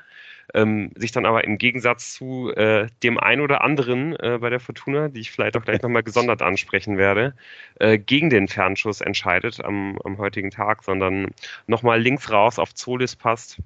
ähm, 0.54 0.90
sich 0.96 1.12
dann 1.12 1.26
aber 1.26 1.44
im 1.44 1.58
Gegensatz 1.58 2.14
zu 2.14 2.52
äh, 2.54 2.88
dem 3.02 3.18
einen 3.18 3.40
oder 3.40 3.62
anderen 3.62 4.16
äh, 4.16 4.38
bei 4.40 4.50
der 4.50 4.60
Fortuna, 4.60 5.08
die 5.08 5.20
ich 5.20 5.30
vielleicht 5.30 5.56
auch 5.56 5.64
gleich 5.64 5.82
nochmal 5.82 6.02
gesondert 6.02 6.42
ansprechen 6.42 6.98
werde, 6.98 7.34
äh, 7.78 7.98
gegen 7.98 8.30
den 8.30 8.48
Fernschuss 8.48 9.00
entscheidet 9.00 9.64
am, 9.64 9.98
am 10.04 10.18
heutigen 10.18 10.50
Tag, 10.50 10.82
sondern 10.82 11.28
nochmal 11.66 12.00
links 12.00 12.30
raus 12.30 12.58
auf 12.58 12.74
Zolis 12.74 13.16
passt. 13.16 13.58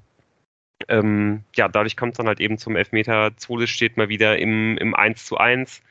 Ähm, 0.89 1.45
ja, 1.55 1.69
dadurch 1.69 1.97
kommt 1.97 2.13
es 2.13 2.19
dann 2.19 2.29
halt 2.29 2.41
eben 2.41 2.59
zum 2.59 2.77
Elfmeter. 2.77 3.37
Zolis 3.37 3.71
steht 3.71 3.97
mal 3.97 4.09
wieder 4.09 4.39
im, 4.39 4.77
im 4.79 4.95
1 4.95 5.25
zu 5.25 5.39
1. 5.39 5.83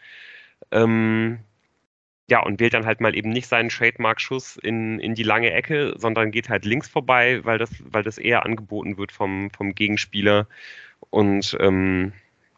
Ähm, 0.72 1.40
ja, 2.30 2.42
und 2.42 2.60
wählt 2.60 2.74
dann 2.74 2.86
halt 2.86 3.02
mal 3.02 3.16
eben 3.16 3.30
nicht 3.30 3.48
seinen 3.48 3.70
Trademark-Schuss 3.70 4.58
in, 4.58 5.00
in 5.00 5.14
die 5.16 5.24
lange 5.24 5.52
Ecke, 5.52 5.94
sondern 5.98 6.32
geht 6.32 6.50
halt 6.50 6.66
links 6.66 6.88
vorbei, 6.90 7.42
weil 7.44 7.58
das, 7.60 7.70
weil 7.84 8.04
das 8.04 8.18
eher 8.18 8.46
angeboten 8.46 8.98
wird 8.98 9.12
vom, 9.12 9.52
vom 9.52 9.76
Gegenspieler. 9.76 10.48
Und 11.12 11.56
ähm, 11.60 12.14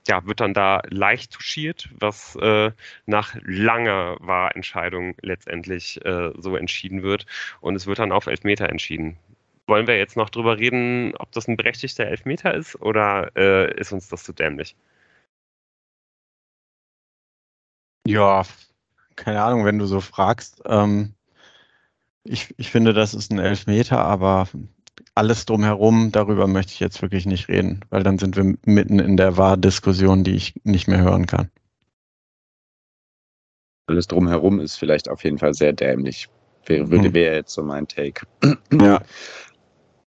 ja, 0.08 0.25
wird 0.25 0.39
dann 0.41 0.53
da 0.53 0.82
leicht 0.89 1.34
touchiert, 1.34 1.89
was 1.99 2.36
äh, 2.38 2.71
nach 3.06 3.36
langer 3.43 4.17
Wahrentscheidung 4.21 5.15
letztendlich 5.21 6.03
äh, 6.06 6.32
so 6.38 6.56
entschieden 6.56 7.03
wird. 7.03 7.25
Und 7.62 7.75
es 7.75 7.88
wird 7.88 7.99
dann 7.99 8.12
auf 8.13 8.27
Elfmeter 8.27 8.69
entschieden. 8.69 9.17
Wollen 9.67 9.88
wir 9.88 9.97
jetzt 9.97 10.15
noch 10.17 10.30
drüber 10.30 10.58
reden, 10.58 11.13
ob 11.17 11.32
das 11.34 11.47
ein 11.47 11.58
berechtigter 11.58 12.06
Elfmeter 12.06 12.53
ist 12.53 12.82
oder 12.82 13.32
äh, 13.36 13.73
ist 13.80 13.91
uns 13.91 14.08
das 14.10 14.23
zu 14.23 14.34
dämlich? 14.34 14.75
Ja, 18.08 18.43
keine 19.17 19.43
Ahnung, 19.43 19.65
wenn 19.65 19.80
du 19.80 19.86
so 19.86 19.99
fragst. 19.99 20.62
Ähm, 20.65 21.13
ich, 22.23 22.53
ich 22.58 22.71
finde, 22.71 22.93
das 22.93 23.13
ist 23.13 23.32
ein 23.32 23.39
Elfmeter, 23.39 23.99
aber 23.99 24.47
alles 25.15 25.45
drumherum, 25.45 26.12
darüber 26.12 26.47
möchte 26.47 26.73
ich 26.73 26.80
jetzt 26.80 27.01
wirklich 27.01 27.25
nicht 27.25 27.49
reden, 27.49 27.84
weil 27.89 28.03
dann 28.03 28.19
sind 28.19 28.38
wir 28.38 28.56
mitten 28.65 28.99
in 28.99 29.17
der 29.17 29.36
Wahrdiskussion, 29.36 30.23
die 30.23 30.36
ich 30.36 30.53
nicht 30.63 30.88
mehr 30.88 31.01
hören 31.01 31.25
kann. 31.25 31.49
Alles 33.88 34.08
drumherum 34.08 34.60
ist 34.60 34.75
vielleicht 34.75 35.10
auf 35.10 35.23
jeden 35.23 35.39
Fall 35.39 35.53
sehr 35.53 35.73
dämlich. 35.73 36.30
Wäre, 36.65 36.91
würde, 36.91 37.06
hm. 37.06 37.13
wäre 37.13 37.36
jetzt 37.36 37.53
so 37.53 37.63
mein 37.63 37.88
Take. 37.88 38.25
Ja. 38.71 39.01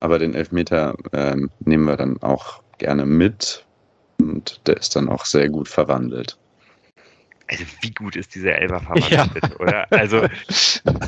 aber 0.01 0.19
den 0.19 0.35
Elfmeter 0.35 0.97
ähm, 1.13 1.51
nehmen 1.61 1.85
wir 1.85 1.97
dann 1.97 2.21
auch 2.21 2.63
gerne 2.79 3.07
mit 3.07 3.65
und 4.21 4.61
der 4.67 4.77
ist 4.77 4.97
dann 4.97 5.09
auch 5.09 5.25
sehr 5.25 5.49
gut 5.49 5.69
verwandelt. 5.69 6.37
Also 7.51 7.65
wie 7.81 7.91
gut 7.93 8.15
ist 8.15 8.35
dieser 8.35 8.57
Elberfarmer 8.57 9.11
ja. 9.11 9.25
bitte, 9.25 9.57
oder? 9.57 9.91
Also, 9.91 10.29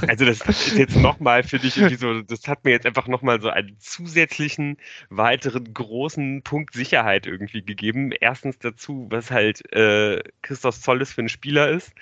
also 0.08 0.24
das 0.24 0.40
ist 0.40 0.76
jetzt 0.76 0.96
nochmal, 0.96 1.42
finde 1.42 1.66
ich, 1.66 1.76
irgendwie 1.76 1.96
so, 1.96 2.22
das 2.22 2.48
hat 2.48 2.64
mir 2.64 2.70
jetzt 2.70 2.86
einfach 2.86 3.08
nochmal 3.08 3.42
so 3.42 3.50
einen 3.50 3.76
zusätzlichen, 3.78 4.78
weiteren 5.10 5.74
großen 5.74 6.42
Punkt 6.42 6.72
Sicherheit 6.72 7.26
irgendwie 7.26 7.62
gegeben. 7.62 8.10
Erstens 8.18 8.58
dazu, 8.58 9.06
was 9.10 9.30
halt 9.30 9.70
äh, 9.74 10.22
Christoph 10.40 10.80
Zolles 10.80 11.12
für 11.12 11.20
ein 11.20 11.28
Spieler 11.28 11.68
ist, 11.68 11.92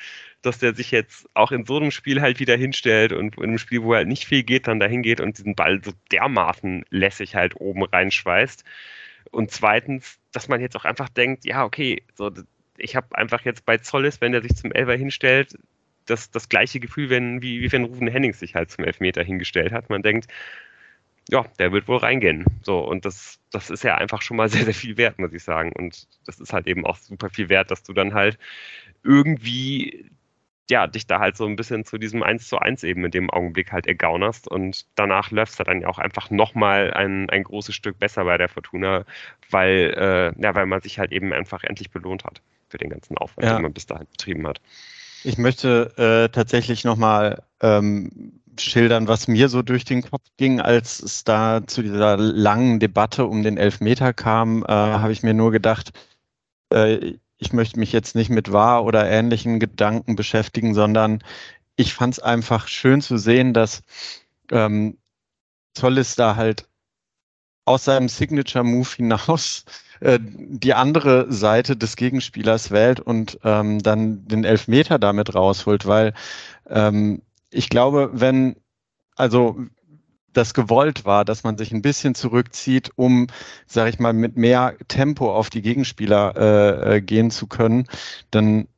dass 0.43 0.59
der 0.59 0.73
sich 0.73 0.93
jetzt 0.93 1.29
auch 1.35 1.51
in 1.51 1.67
so 1.67 1.77
einem 1.77 1.91
Spiel 1.91 2.21
halt 2.21 2.39
wieder 2.39 2.57
hinstellt 2.57 3.13
und 3.13 3.37
in 3.39 3.43
einem 3.43 3.59
Spiel, 3.59 3.83
wo 3.83 3.95
halt 3.95 4.07
nicht 4.07 4.25
viel 4.25 4.45
geht, 4.45 4.69
dann 4.69 4.79
dahin 4.79 5.03
geht 5.03 5.21
und 5.21 5.37
diesen 5.37 5.57
Ball 5.57 5.83
so 5.83 5.93
dermaßen 6.13 6.85
lässig 6.91 7.35
halt 7.35 7.61
oben 7.61 7.83
reinschweißt. 7.83 8.63
Und 9.33 9.51
zweitens, 9.51 10.21
dass 10.33 10.49
man 10.49 10.61
jetzt 10.61 10.77
auch 10.77 10.85
einfach 10.85 11.09
denkt, 11.09 11.45
ja, 11.45 11.65
okay, 11.65 12.03
so 12.15 12.31
ich 12.79 12.97
habe 12.97 13.17
einfach 13.17 13.45
jetzt 13.45 13.65
bei 13.67 13.79
Zollis, 13.79 14.21
wenn 14.21 14.35
er 14.35 14.43
sich 14.43 14.55
zum 14.57 14.73
Elfer 14.73 14.97
hinstellt, 14.97 15.57
das, 16.07 16.31
das 16.31 16.49
gleiche 16.49 16.81
Gefühl, 16.81 17.11
wenn, 17.11 17.43
wie, 17.43 17.61
wie 17.61 17.71
wenn 17.73 17.85
Rufen 17.85 18.09
Hennings 18.09 18.41
sich 18.41 18.55
halt 18.55 18.71
zum 18.71 18.85
Elfmeter 18.85 19.23
hingestellt 19.23 19.73
hat. 19.73 19.91
Man 19.91 20.03
denkt, 20.03 20.29
ja, 21.29 21.45
der 21.59 21.73
wird 21.73 21.89
wohl 21.89 21.99
reingehen. 21.99 22.47
So, 22.63 22.81
und 22.81 23.05
das, 23.05 23.39
das 23.53 23.71
ist 23.71 23.85
ja 23.85 23.97
einfach 23.97 24.23
schon 24.23 24.37
mal 24.37 24.49
sehr, 24.49 24.65
sehr 24.65 24.75
viel 24.75 24.97
wert, 24.97 25.19
muss 25.19 25.33
ich 25.33 25.45
sagen. 25.45 25.73
Und 25.73 26.09
das 26.27 26.41
ist 26.41 26.53
halt 26.53 26.67
eben 26.67 26.87
auch 26.87 26.97
super 26.97 27.31
viel 27.31 27.49
wert, 27.49 27.71
dass 27.71 27.83
du 27.83 27.93
dann 27.93 28.15
halt 28.15 28.39
irgendwie, 29.05 30.11
ja, 30.71 30.87
dich 30.87 31.07
da 31.07 31.21
halt 31.21 31.37
so 31.37 31.47
ein 31.47 31.57
bisschen 31.57 31.85
zu 31.85 31.99
diesem 31.99 32.23
1 32.23 32.49
zu 32.49 32.59
1 32.59 32.85
eben 32.85 33.05
in 33.05 33.11
dem 33.11 33.31
Augenblick 33.31 33.73
halt 33.73 33.87
ergaunerst 33.87 34.49
und 34.49 34.87
danach 34.97 35.31
läufst 35.31 35.61
du 35.61 35.65
dann 35.65 35.83
ja 35.83 35.89
auch 35.89 35.99
einfach 35.99 36.31
nochmal 36.31 36.93
ein, 36.95 37.31
ein 37.31 37.45
großes 37.45 37.75
Stück 37.75 37.99
besser 37.99 38.25
bei 38.25 38.39
der 38.39 38.49
Fortuna, 38.49 39.05
weil, 39.51 39.95
äh, 39.97 40.43
ja, 40.43 40.55
weil 40.55 40.67
man 40.67 40.81
sich 40.83 40.99
halt 40.99 41.13
eben 41.13 41.33
einfach 41.33 41.65
endlich 41.65 41.91
belohnt 41.91 42.25
hat 42.25 42.43
für 42.69 42.79
den 42.79 42.91
ganzen 42.91 43.17
Aufwand, 43.19 43.47
ja. 43.47 43.55
den 43.55 43.63
man 43.63 43.73
bis 43.73 43.87
dahin 43.87 44.07
betrieben 44.11 44.47
hat. 44.47 44.61
Ich 45.25 45.39
möchte 45.39 45.93
äh, 45.97 46.33
tatsächlich 46.33 46.85
nochmal 46.85 47.43
ähm, 47.61 48.41
schildern, 48.57 49.09
was 49.09 49.29
mir 49.29 49.49
so 49.49 49.63
durch 49.63 49.85
den 49.85 50.03
Kopf 50.03 50.25
ging, 50.37 50.61
als 50.61 51.01
es 51.01 51.25
da 51.25 51.67
zu 51.67 51.83
dieser 51.83 52.17
langen 52.17 52.81
Debatte 52.81 53.27
um 53.27 53.43
den 53.43 53.57
Elfmeter 53.57 54.13
kam, 54.13 54.63
äh, 54.65 54.69
habe 54.69 55.13
ich 55.13 55.23
mir 55.23 55.35
nur 55.35 55.51
gedacht, 55.51 55.93
äh, 56.73 57.15
ich 57.39 57.53
möchte 57.53 57.79
mich 57.79 57.93
jetzt 57.93 58.15
nicht 58.15 58.31
mit 58.31 58.53
wahr 58.53 58.85
oder 58.85 59.09
ähnlichen 59.09 59.61
Gedanken 59.61 60.17
beschäftigen, 60.17 60.75
sondern 60.75 61.23
ich 61.77 61.95
fand 61.95 62.15
es 62.15 62.21
einfach 62.21 62.67
schön 62.67 63.01
zu 63.01 63.17
sehen, 63.17 63.55
dass 63.55 63.83
ähm, 64.51 64.99
Zollis 65.75 66.17
da 66.17 66.35
halt 66.35 66.67
aus 67.69 67.85
seinem 67.85 68.09
Signature-Move 68.09 68.89
hinaus 68.97 69.65
äh, 70.01 70.19
die 70.21 70.75
andere 70.75 71.33
Seite 71.33 71.77
des 71.77 71.97
Gegenspielers 71.97 72.71
wählt 72.71 73.01
und 73.01 73.39
ähm, 73.45 73.81
dann 73.81 74.27
den 74.27 74.45
Elfmeter 74.45 74.99
damit 74.99 75.35
rausholt, 75.35 75.87
weil 75.87 76.15
ähm, 76.69 77.23
ich 77.51 77.69
glaube, 77.69 78.11
wenn, 78.13 78.57
also 79.17 79.59
das 80.33 80.55
gewollt 80.55 81.05
war, 81.05 81.25
dass 81.25 81.45
man 81.45 81.59
sich 81.59 81.73
ein 81.73 81.83
bisschen 81.83 82.15
zurückzieht, 82.15 82.93
um, 82.97 83.27
sage 83.67 83.91
ich 83.91 83.99
mal, 83.99 84.13
mit 84.13 84.37
mehr 84.37 84.77
Tempo 84.87 85.35
auf 85.35 85.51
die 85.51 85.63
Gegenspieler 85.63 86.35
äh, 86.37 86.97
äh, 86.97 87.01
gehen 87.01 87.31
zu 87.31 87.47
können, 87.47 87.87
dann 88.31 88.69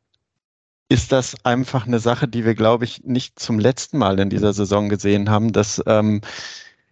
ist 0.88 1.12
das 1.12 1.44
einfach 1.44 1.87
eine 1.87 2.00
Sache, 2.00 2.26
die 2.29 2.44
wir, 2.44 2.55
glaube 2.55 2.85
ich, 2.85 3.05
nicht 3.05 3.38
zum 3.38 3.59
letzten 3.59 3.98
Mal 3.98 4.18
in 4.18 4.31
dieser 4.31 4.53
Saison 4.53 4.88
gesehen 4.88 5.31
haben, 5.31 5.53
dass 5.53 5.83
ähm, 5.87 6.20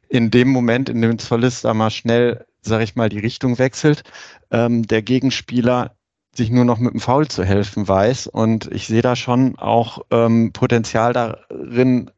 in 0.09 0.31
dem 0.31 0.49
Moment, 0.49 0.89
in 0.89 1.03
dem 1.03 1.19
Zollist 1.19 1.65
da 1.65 1.75
mal 1.75 1.91
schnell 1.91 2.47
sage 2.69 2.85
ich 2.85 2.95
mal, 2.97 3.09
die 3.09 3.19
Richtung 3.19 3.59
wechselt, 3.59 4.05
ähm, 4.51 4.87
der 4.87 5.03
Gegenspieler 5.03 5.97
sich 6.35 6.51
nur 6.51 6.65
noch 6.65 6.79
mit 6.79 6.93
dem 6.93 7.01
Foul 7.01 7.27
zu 7.27 7.45
helfen 7.45 7.89
weiß. 7.89 8.29
Und 8.29 8.71
ich 8.73 8.87
sehe 8.87 9.03
da 9.03 9.17
schon 9.17 9.59
auch 9.59 10.03
ähm, 10.11 10.53
Potenzial 10.53 11.13
darin, 11.13 12.11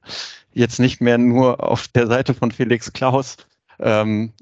jetzt 0.52 0.78
nicht 0.80 1.00
mehr 1.00 1.16
nur 1.16 1.62
auf 1.62 1.88
der 1.88 2.06
Seite 2.06 2.34
von 2.34 2.50
Felix 2.50 2.92
Klaus 2.92 3.36
ähm, 3.78 4.32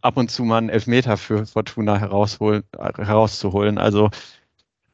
ab 0.00 0.16
und 0.16 0.30
zu 0.30 0.42
mal 0.44 0.58
einen 0.58 0.70
Elfmeter 0.70 1.16
für 1.16 1.46
Fortuna 1.46 1.98
herauszuholen. 1.98 3.78
Also 3.78 4.10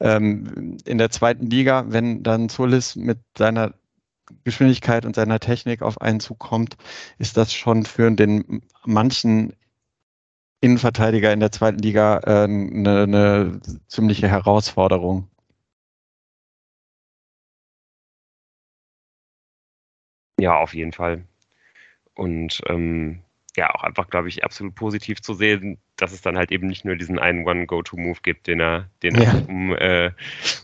ähm, 0.00 0.76
in 0.84 0.98
der 0.98 1.10
zweiten 1.10 1.46
Liga, 1.46 1.86
wenn 1.88 2.22
dann 2.22 2.50
Solis 2.50 2.96
mit 2.96 3.18
seiner 3.38 3.72
Geschwindigkeit 4.44 5.04
und 5.06 5.16
seiner 5.16 5.40
Technik 5.40 5.82
auf 5.82 6.00
einen 6.00 6.20
zukommt, 6.20 6.76
ist 7.18 7.36
das 7.36 7.52
schon 7.52 7.84
für 7.84 8.10
den 8.10 8.62
manchen 8.84 9.54
Innenverteidiger 10.60 11.32
in 11.32 11.40
der 11.40 11.52
zweiten 11.52 11.78
Liga 11.78 12.18
äh, 12.24 12.44
eine, 12.44 13.02
eine 13.02 13.60
ziemliche 13.88 14.28
Herausforderung. 14.28 15.28
Ja, 20.38 20.58
auf 20.58 20.74
jeden 20.74 20.92
Fall. 20.92 21.24
Und 22.14 22.60
ähm, 22.66 23.22
ja, 23.56 23.74
auch 23.74 23.82
einfach, 23.82 24.08
glaube 24.08 24.28
ich, 24.28 24.44
absolut 24.44 24.74
positiv 24.74 25.22
zu 25.22 25.34
sehen, 25.34 25.78
dass 25.96 26.12
es 26.12 26.20
dann 26.20 26.36
halt 26.36 26.52
eben 26.52 26.66
nicht 26.66 26.84
nur 26.84 26.96
diesen 26.96 27.18
einen 27.18 27.46
One-Go-To-Move 27.46 28.20
gibt, 28.22 28.46
den 28.46 28.60
er, 28.60 28.90
den 29.02 29.14
er 29.14 29.22
ja. 29.22 29.44
um, 29.48 29.74
äh, 29.74 30.12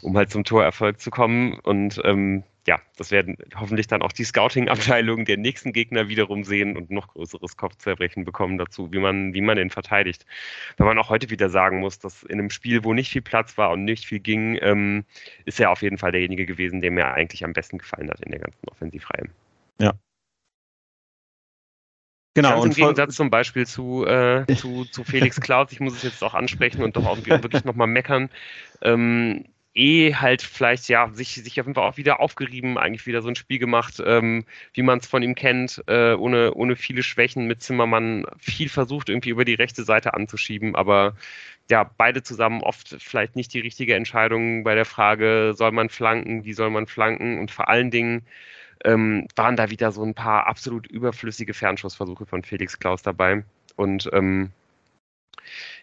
um 0.03 0.17
halt 0.17 0.31
zum 0.31 0.45
Torerfolg 0.45 1.01
zu 1.01 1.11
kommen. 1.11 1.59
Und 1.61 2.01
ähm, 2.05 2.45
ja, 2.67 2.81
das 2.97 3.11
werden 3.11 3.37
hoffentlich 3.57 3.89
dann 3.89 4.03
auch 4.03 4.13
die 4.13 4.25
Scouting-Abteilungen 4.25 5.25
der 5.25 5.37
nächsten 5.37 5.73
Gegner 5.73 6.09
wiederum 6.09 6.45
sehen 6.45 6.77
und 6.77 6.91
noch 6.91 7.09
größeres 7.09 7.57
Kopfzerbrechen 7.57 8.25
bekommen 8.25 8.57
dazu, 8.57 8.93
wie 8.93 9.01
man, 9.01 9.35
wie 9.35 9.41
man 9.41 9.57
den 9.57 9.71
verteidigt. 9.71 10.25
Wenn 10.77 10.87
man 10.87 10.99
auch 10.99 11.11
heute 11.11 11.31
wieder 11.31 11.49
sagen 11.51 11.81
muss, 11.81 11.99
dass 11.99 12.23
in 12.23 12.39
einem 12.39 12.51
Spiel, 12.51 12.85
wo 12.85 12.95
nicht 12.95 13.11
viel 13.11 13.23
Platz 13.23 13.59
war 13.59 13.71
und 13.71 13.85
nicht 13.85 14.07
viel 14.07 14.21
ging, 14.21 14.59
ähm, 14.61 15.05
ist 15.45 15.59
er 15.59 15.71
auf 15.71 15.83
jeden 15.83 15.99
Fall 15.99 16.13
derjenige 16.13 16.47
gewesen, 16.47 16.81
der 16.81 16.93
mir 16.93 17.09
eigentlich 17.09 17.45
am 17.45 17.53
besten 17.53 17.79
gefallen 17.79 18.11
hat 18.11 18.21
in 18.21 18.31
der 18.31 18.41
ganzen 18.41 18.69
Offensivreihe. 18.69 19.29
Ja. 19.81 19.93
Genau. 22.35 22.63
Ganz 22.63 22.65
im 22.65 22.83
Gegensatz 22.83 23.17
zum 23.17 23.29
Beispiel 23.29 23.67
zu, 23.67 24.07
äh, 24.07 24.47
zu, 24.55 24.85
zu 24.85 25.05
Felix 25.05 25.41
Klaus, 25.41 25.71
ich 25.73 25.81
muss 25.81 25.95
es 25.97 26.03
jetzt 26.03 26.25
auch 26.25 26.35
ansprechen 26.35 26.83
und 26.83 26.97
doch 26.97 27.07
auch 27.07 27.19
wirklich 27.27 27.65
nochmal 27.65 27.89
meckern. 27.89 28.31
Ähm, 28.81 29.45
eh 29.75 30.15
halt 30.15 30.43
vielleicht, 30.43 30.89
ja, 30.89 31.09
sich, 31.13 31.35
sich 31.35 31.61
auf 31.61 31.67
jeden 31.67 31.75
Fall 31.75 31.89
auch 31.89 31.97
wieder 31.97 32.21
aufgerieben, 32.21 32.79
eigentlich 32.79 33.07
wieder 33.07 33.23
so 33.23 33.29
ein 33.29 33.37
Spiel 33.37 33.59
gemacht, 33.59 34.03
ähm, 34.05 34.45
wie 34.75 34.83
man 34.83 34.99
es 34.99 35.07
von 35.07 35.23
ihm 35.23 35.35
kennt, 35.35 35.83
äh, 35.87 36.15
ohne, 36.15 36.55
ohne 36.55 36.77
viele 36.77 37.03
Schwächen 37.03 37.47
mit 37.47 37.63
Zimmermann, 37.63 38.25
viel 38.39 38.69
versucht, 38.69 39.09
irgendwie 39.09 39.31
über 39.31 39.45
die 39.45 39.55
rechte 39.55 39.85
Seite 39.85 40.15
anzuschieben, 40.15 40.75
aber 40.75 41.17
ja, 41.71 41.91
beide 41.97 42.23
zusammen 42.23 42.63
oft 42.63 42.97
vielleicht 42.99 43.37
nicht 43.37 43.55
die 43.55 43.61
richtige 43.61 43.95
Entscheidung 43.95 44.65
bei 44.65 44.75
der 44.75 44.85
Frage, 44.85 45.55
soll 45.57 45.73
man 45.73 45.89
flanken, 45.89 46.45
wie 46.45 46.53
soll 46.53 46.71
man 46.71 46.87
flanken? 46.87 47.39
Und 47.39 47.51
vor 47.51 47.69
allen 47.69 47.91
Dingen 47.91 48.27
ähm, 48.85 49.27
waren 49.37 49.57
da 49.57 49.71
wieder 49.71 49.93
so 49.93 50.03
ein 50.03 50.15
paar 50.15 50.47
absolut 50.47 50.87
überflüssige 50.87 51.55
Fernschussversuche 51.55 52.27
von 52.27 52.43
Felix 52.43 52.79
Klaus 52.79 53.03
dabei. 53.03 53.45
Und 53.77 54.11
ähm, 54.13 54.51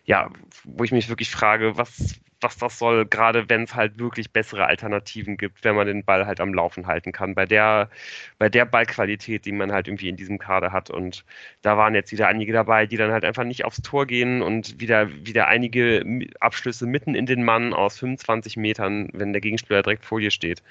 ja, 0.05 0.31
wo 0.63 0.83
ich 0.83 0.91
mich 0.91 1.09
wirklich 1.09 1.29
frage, 1.29 1.77
was, 1.77 2.19
was 2.41 2.57
das 2.57 2.79
soll, 2.79 3.05
gerade 3.05 3.49
wenn 3.49 3.63
es 3.63 3.75
halt 3.75 3.99
wirklich 3.99 4.31
bessere 4.31 4.65
Alternativen 4.65 5.37
gibt, 5.37 5.63
wenn 5.63 5.75
man 5.75 5.87
den 5.87 6.03
Ball 6.03 6.25
halt 6.25 6.39
am 6.39 6.53
Laufen 6.53 6.87
halten 6.87 7.11
kann, 7.11 7.35
bei 7.35 7.45
der, 7.45 7.89
bei 8.37 8.49
der 8.49 8.65
Ballqualität, 8.65 9.45
die 9.45 9.51
man 9.51 9.71
halt 9.71 9.87
irgendwie 9.87 10.09
in 10.09 10.15
diesem 10.15 10.39
Kader 10.39 10.71
hat. 10.71 10.89
Und 10.89 11.25
da 11.61 11.77
waren 11.77 11.95
jetzt 11.95 12.11
wieder 12.11 12.27
einige 12.27 12.53
dabei, 12.53 12.85
die 12.85 12.97
dann 12.97 13.11
halt 13.11 13.25
einfach 13.25 13.43
nicht 13.43 13.65
aufs 13.65 13.81
Tor 13.81 14.05
gehen 14.05 14.41
und 14.41 14.79
wieder, 14.79 15.09
wieder 15.25 15.47
einige 15.47 16.03
Abschlüsse 16.39 16.85
mitten 16.85 17.15
in 17.15 17.25
den 17.25 17.43
Mann 17.43 17.73
aus 17.73 17.99
25 17.99 18.57
Metern, 18.57 19.09
wenn 19.13 19.33
der 19.33 19.41
Gegenspieler 19.41 19.83
direkt 19.83 20.05
vor 20.05 20.19
dir 20.19 20.31
steht. 20.31 20.63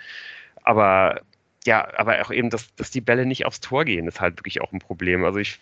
Aber 0.63 1.21
ja, 1.67 1.89
aber 1.99 2.21
auch 2.23 2.31
eben, 2.31 2.51
dass, 2.51 2.75
dass 2.77 2.91
die 2.91 3.01
Bälle 3.01 3.27
nicht 3.27 3.47
aufs 3.47 3.61
Tor 3.61 3.85
gehen, 3.85 4.09
ist 4.09 4.21
halt 4.21 4.39
wirklich 4.39 4.61
auch 4.61 4.73
ein 4.73 4.79
Problem. 4.79 5.25
Also 5.25 5.39
ich 5.39 5.59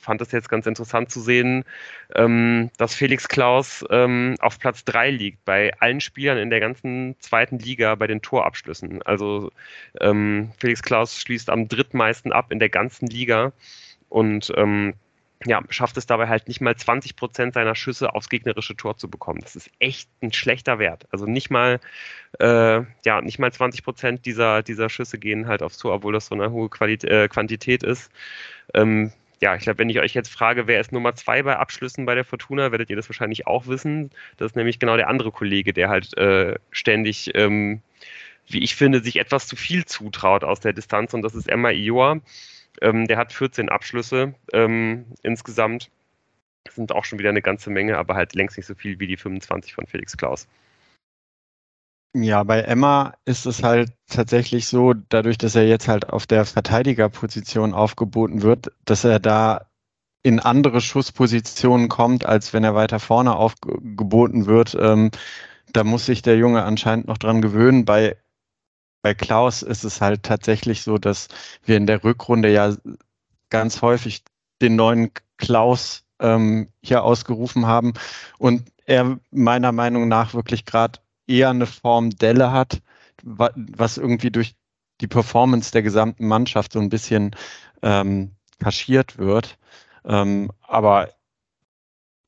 fand 0.00 0.20
es 0.20 0.32
jetzt 0.32 0.48
ganz 0.48 0.66
interessant 0.66 1.10
zu 1.10 1.20
sehen, 1.20 1.64
ähm, 2.14 2.70
dass 2.78 2.94
Felix 2.94 3.28
Klaus 3.28 3.84
ähm, 3.90 4.34
auf 4.40 4.58
Platz 4.58 4.84
3 4.84 5.10
liegt 5.10 5.44
bei 5.44 5.72
allen 5.78 6.00
Spielern 6.00 6.38
in 6.38 6.50
der 6.50 6.60
ganzen 6.60 7.16
zweiten 7.20 7.58
Liga 7.58 7.94
bei 7.94 8.06
den 8.06 8.22
Torabschlüssen. 8.22 9.02
Also 9.02 9.50
ähm, 10.00 10.52
Felix 10.58 10.82
Klaus 10.82 11.20
schließt 11.20 11.50
am 11.50 11.68
drittmeisten 11.68 12.32
ab 12.32 12.50
in 12.50 12.58
der 12.58 12.70
ganzen 12.70 13.06
Liga 13.06 13.52
und 14.08 14.52
ähm, 14.56 14.94
ja, 15.46 15.62
schafft 15.70 15.96
es 15.96 16.04
dabei 16.04 16.28
halt 16.28 16.48
nicht 16.48 16.60
mal 16.60 16.76
20 16.76 17.16
Prozent 17.16 17.54
seiner 17.54 17.74
Schüsse 17.74 18.14
aufs 18.14 18.28
gegnerische 18.28 18.76
Tor 18.76 18.98
zu 18.98 19.08
bekommen. 19.08 19.40
Das 19.40 19.56
ist 19.56 19.70
echt 19.78 20.10
ein 20.20 20.32
schlechter 20.32 20.78
Wert. 20.78 21.06
Also 21.12 21.24
nicht 21.24 21.50
mal, 21.50 21.80
äh, 22.38 22.82
ja, 23.06 23.22
nicht 23.22 23.38
mal 23.38 23.50
20 23.50 23.82
Prozent 23.82 24.26
dieser, 24.26 24.62
dieser 24.62 24.90
Schüsse 24.90 25.18
gehen 25.18 25.46
halt 25.48 25.62
aufs 25.62 25.78
Tor, 25.78 25.94
obwohl 25.94 26.12
das 26.12 26.26
so 26.26 26.34
eine 26.34 26.50
hohe 26.50 26.68
Qualität, 26.68 27.10
äh, 27.10 27.28
Quantität 27.28 27.82
ist. 27.82 28.10
Ähm, 28.74 29.12
ja, 29.40 29.54
ich 29.54 29.62
glaube, 29.62 29.78
wenn 29.78 29.88
ich 29.88 30.00
euch 30.00 30.14
jetzt 30.14 30.30
frage, 30.30 30.66
wer 30.66 30.80
ist 30.80 30.92
Nummer 30.92 31.14
zwei 31.14 31.42
bei 31.42 31.56
Abschlüssen 31.56 32.04
bei 32.04 32.14
der 32.14 32.24
Fortuna, 32.24 32.72
werdet 32.72 32.90
ihr 32.90 32.96
das 32.96 33.08
wahrscheinlich 33.08 33.46
auch 33.46 33.66
wissen. 33.66 34.10
Das 34.36 34.52
ist 34.52 34.56
nämlich 34.56 34.78
genau 34.78 34.96
der 34.96 35.08
andere 35.08 35.32
Kollege, 35.32 35.72
der 35.72 35.88
halt 35.88 36.16
äh, 36.18 36.56
ständig, 36.70 37.30
ähm, 37.34 37.80
wie 38.48 38.62
ich 38.62 38.74
finde, 38.76 39.02
sich 39.02 39.16
etwas 39.16 39.46
zu 39.46 39.56
viel 39.56 39.86
zutraut 39.86 40.44
aus 40.44 40.60
der 40.60 40.74
Distanz 40.74 41.14
und 41.14 41.22
das 41.22 41.34
ist 41.34 41.48
Emma 41.48 41.70
Ioa. 41.70 42.20
Ähm, 42.82 43.06
der 43.06 43.16
hat 43.16 43.32
14 43.32 43.70
Abschlüsse 43.70 44.34
ähm, 44.52 45.06
insgesamt. 45.22 45.90
Das 46.64 46.74
sind 46.74 46.92
auch 46.92 47.04
schon 47.04 47.18
wieder 47.18 47.30
eine 47.30 47.42
ganze 47.42 47.70
Menge, 47.70 47.96
aber 47.96 48.14
halt 48.16 48.34
längst 48.34 48.58
nicht 48.58 48.66
so 48.66 48.74
viel 48.74 49.00
wie 49.00 49.06
die 49.06 49.16
25 49.16 49.74
von 49.74 49.86
Felix 49.86 50.16
Klaus. 50.16 50.48
Ja, 52.14 52.42
bei 52.42 52.62
Emma 52.62 53.14
ist 53.24 53.46
es 53.46 53.62
halt 53.62 53.92
tatsächlich 54.08 54.66
so, 54.66 54.94
dadurch, 54.94 55.38
dass 55.38 55.54
er 55.54 55.68
jetzt 55.68 55.86
halt 55.86 56.08
auf 56.08 56.26
der 56.26 56.44
Verteidigerposition 56.44 57.72
aufgeboten 57.72 58.42
wird, 58.42 58.72
dass 58.84 59.04
er 59.04 59.20
da 59.20 59.70
in 60.22 60.40
andere 60.40 60.80
Schusspositionen 60.80 61.88
kommt, 61.88 62.26
als 62.26 62.52
wenn 62.52 62.64
er 62.64 62.74
weiter 62.74 62.98
vorne 63.00 63.36
aufgeboten 63.36 64.46
wird. 64.46 64.76
Ähm, 64.78 65.10
da 65.72 65.84
muss 65.84 66.06
sich 66.06 66.22
der 66.22 66.36
Junge 66.36 66.64
anscheinend 66.64 67.06
noch 67.06 67.16
dran 67.18 67.42
gewöhnen. 67.42 67.84
Bei, 67.84 68.16
bei 69.02 69.14
Klaus 69.14 69.62
ist 69.62 69.84
es 69.84 70.00
halt 70.00 70.24
tatsächlich 70.24 70.82
so, 70.82 70.98
dass 70.98 71.28
wir 71.64 71.76
in 71.76 71.86
der 71.86 72.04
Rückrunde 72.04 72.52
ja 72.52 72.74
ganz 73.50 73.82
häufig 73.82 74.24
den 74.62 74.76
neuen 74.76 75.12
Klaus 75.38 76.04
ähm, 76.20 76.68
hier 76.82 77.04
ausgerufen 77.04 77.66
haben 77.66 77.94
und 78.38 78.64
er 78.86 79.18
meiner 79.30 79.72
Meinung 79.72 80.08
nach 80.08 80.34
wirklich 80.34 80.66
gerade 80.66 81.00
eher 81.30 81.50
eine 81.50 81.66
Form 81.66 82.10
Delle 82.10 82.52
hat, 82.52 82.82
was 83.22 83.98
irgendwie 83.98 84.30
durch 84.30 84.54
die 85.00 85.08
Performance 85.08 85.72
der 85.72 85.82
gesamten 85.82 86.26
Mannschaft 86.26 86.72
so 86.72 86.80
ein 86.80 86.90
bisschen 86.90 87.34
ähm, 87.82 88.32
kaschiert 88.58 89.18
wird. 89.18 89.58
Ähm, 90.04 90.50
aber 90.62 91.10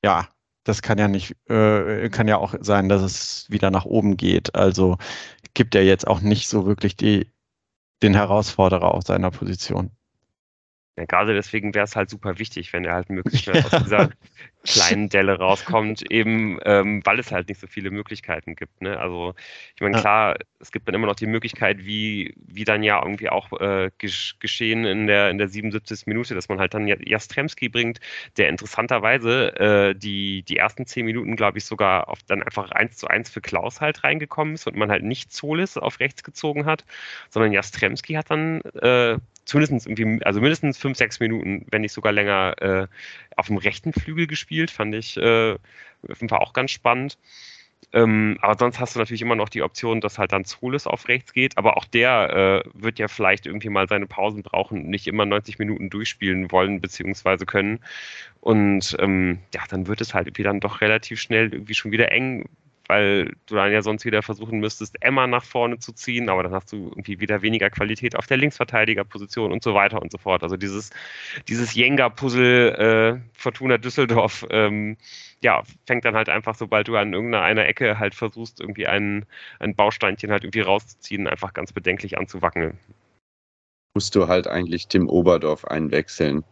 ja, 0.04 0.28
das 0.64 0.82
kann 0.82 0.98
ja 0.98 1.08
nicht, 1.08 1.36
äh, 1.50 2.08
kann 2.10 2.28
ja 2.28 2.38
auch 2.38 2.54
sein, 2.60 2.88
dass 2.88 3.02
es 3.02 3.50
wieder 3.50 3.70
nach 3.70 3.84
oben 3.84 4.16
geht. 4.16 4.54
Also 4.54 4.98
gibt 5.54 5.74
er 5.74 5.84
jetzt 5.84 6.06
auch 6.06 6.20
nicht 6.20 6.48
so 6.48 6.66
wirklich 6.66 6.96
die, 6.96 7.30
den 8.02 8.14
Herausforderer 8.14 8.94
aus 8.94 9.06
seiner 9.06 9.30
Position. 9.30 9.90
Ja, 10.96 11.06
gerade 11.06 11.32
deswegen 11.32 11.74
wäre 11.74 11.84
es 11.84 11.96
halt 11.96 12.10
super 12.10 12.38
wichtig, 12.38 12.72
wenn 12.74 12.84
er 12.84 12.92
halt 12.92 13.08
möglichst 13.08 13.44
schnell 13.44 13.64
aus 13.64 13.82
dieser 13.82 14.10
kleinen 14.64 15.08
Delle 15.08 15.38
rauskommt, 15.38 16.10
eben 16.10 16.58
ähm, 16.64 17.00
weil 17.04 17.18
es 17.18 17.32
halt 17.32 17.48
nicht 17.48 17.60
so 17.60 17.66
viele 17.66 17.90
Möglichkeiten 17.90 18.54
gibt. 18.56 18.82
Ne? 18.82 18.98
Also 18.98 19.34
ich 19.74 19.80
meine, 19.80 19.98
klar, 19.98 20.36
es 20.60 20.70
gibt 20.70 20.86
dann 20.86 20.94
immer 20.94 21.06
noch 21.06 21.16
die 21.16 21.26
Möglichkeit, 21.26 21.84
wie, 21.84 22.34
wie 22.36 22.64
dann 22.64 22.82
ja 22.82 23.02
irgendwie 23.02 23.30
auch 23.30 23.58
äh, 23.58 23.90
geschehen 23.98 24.84
in 24.84 25.06
der, 25.06 25.30
in 25.30 25.38
der 25.38 25.48
77. 25.48 26.06
Minute, 26.06 26.34
dass 26.34 26.50
man 26.50 26.60
halt 26.60 26.74
dann 26.74 26.86
Jastremski 26.86 27.70
bringt, 27.70 27.98
der 28.36 28.50
interessanterweise 28.50 29.56
äh, 29.56 29.94
die, 29.94 30.42
die 30.42 30.58
ersten 30.58 30.86
zehn 30.86 31.06
Minuten, 31.06 31.36
glaube 31.36 31.56
ich, 31.56 31.64
sogar 31.64 32.10
auf 32.10 32.18
dann 32.26 32.42
einfach 32.42 32.70
eins 32.70 32.98
zu 32.98 33.08
eins 33.08 33.30
für 33.30 33.40
Klaus 33.40 33.80
halt 33.80 34.04
reingekommen 34.04 34.54
ist 34.54 34.66
und 34.66 34.76
man 34.76 34.90
halt 34.90 35.04
nicht 35.04 35.32
Zolis 35.32 35.78
auf 35.78 36.00
rechts 36.00 36.22
gezogen 36.22 36.66
hat, 36.66 36.84
sondern 37.30 37.52
Jastremski 37.52 38.12
hat 38.12 38.30
dann 38.30 38.60
äh, 38.60 39.18
zumindest 39.44 39.86
irgendwie, 39.86 40.24
also 40.24 40.40
mindestens 40.40 40.78
fünf, 40.82 40.98
sechs 40.98 41.20
Minuten, 41.20 41.64
wenn 41.70 41.80
nicht 41.82 41.92
sogar 41.92 42.12
länger, 42.12 42.54
äh, 42.60 42.86
auf 43.36 43.46
dem 43.46 43.56
rechten 43.56 43.92
Flügel 43.92 44.26
gespielt. 44.26 44.70
Fand 44.70 44.94
ich 44.94 45.16
äh, 45.16 45.52
auf 45.54 46.20
jeden 46.20 46.28
Fall 46.28 46.40
auch 46.40 46.52
ganz 46.52 46.72
spannend. 46.72 47.18
Ähm, 47.92 48.38
aber 48.40 48.56
sonst 48.58 48.78
hast 48.78 48.94
du 48.94 49.00
natürlich 49.00 49.22
immer 49.22 49.34
noch 49.34 49.48
die 49.48 49.62
Option, 49.62 50.00
dass 50.00 50.18
halt 50.18 50.32
dann 50.32 50.44
Zolis 50.44 50.86
auf 50.86 51.08
rechts 51.08 51.32
geht. 51.32 51.58
Aber 51.58 51.76
auch 51.76 51.84
der 51.84 52.64
äh, 52.64 52.70
wird 52.74 52.98
ja 52.98 53.08
vielleicht 53.08 53.46
irgendwie 53.46 53.68
mal 53.68 53.88
seine 53.88 54.06
Pausen 54.06 54.42
brauchen 54.42 54.82
und 54.82 54.88
nicht 54.88 55.06
immer 55.06 55.26
90 55.26 55.58
Minuten 55.58 55.90
durchspielen 55.90 56.50
wollen 56.50 56.80
bzw. 56.80 57.44
können. 57.44 57.80
Und 58.40 58.96
ähm, 58.98 59.38
ja, 59.54 59.62
dann 59.68 59.86
wird 59.86 60.00
es 60.00 60.14
halt 60.14 60.26
irgendwie 60.26 60.42
dann 60.42 60.60
doch 60.60 60.80
relativ 60.80 61.20
schnell 61.20 61.52
irgendwie 61.52 61.74
schon 61.74 61.92
wieder 61.92 62.10
eng, 62.12 62.48
weil 62.88 63.34
du 63.46 63.54
dann 63.54 63.72
ja 63.72 63.82
sonst 63.82 64.04
wieder 64.04 64.22
versuchen 64.22 64.58
müsstest, 64.60 64.96
Emma 65.00 65.26
nach 65.26 65.44
vorne 65.44 65.78
zu 65.78 65.92
ziehen, 65.92 66.28
aber 66.28 66.42
dann 66.42 66.52
hast 66.52 66.72
du 66.72 66.88
irgendwie 66.88 67.20
wieder 67.20 67.42
weniger 67.42 67.70
Qualität 67.70 68.16
auf 68.16 68.26
der 68.26 68.36
Linksverteidigerposition 68.36 69.52
und 69.52 69.62
so 69.62 69.74
weiter 69.74 70.02
und 70.02 70.10
so 70.10 70.18
fort. 70.18 70.42
Also 70.42 70.56
dieses, 70.56 70.90
dieses 71.48 71.74
Jenga-Puzzle 71.74 73.20
äh, 73.20 73.20
Fortuna 73.32 73.78
Düsseldorf, 73.78 74.46
ähm, 74.50 74.96
ja, 75.42 75.62
fängt 75.86 76.04
dann 76.04 76.14
halt 76.14 76.28
einfach, 76.28 76.54
sobald 76.54 76.88
du 76.88 76.96
an 76.96 77.12
irgendeiner 77.12 77.66
Ecke 77.66 77.98
halt 77.98 78.14
versuchst, 78.14 78.60
irgendwie 78.60 78.86
ein, 78.86 79.26
ein 79.58 79.74
Bausteinchen 79.74 80.30
halt 80.30 80.44
irgendwie 80.44 80.60
rauszuziehen, 80.60 81.26
einfach 81.26 81.52
ganz 81.52 81.72
bedenklich 81.72 82.18
anzuwackeln. 82.18 82.78
Musst 83.94 84.14
du 84.14 84.28
halt 84.28 84.46
eigentlich 84.46 84.88
Tim 84.88 85.08
Oberdorf 85.08 85.64
einwechseln. 85.64 86.44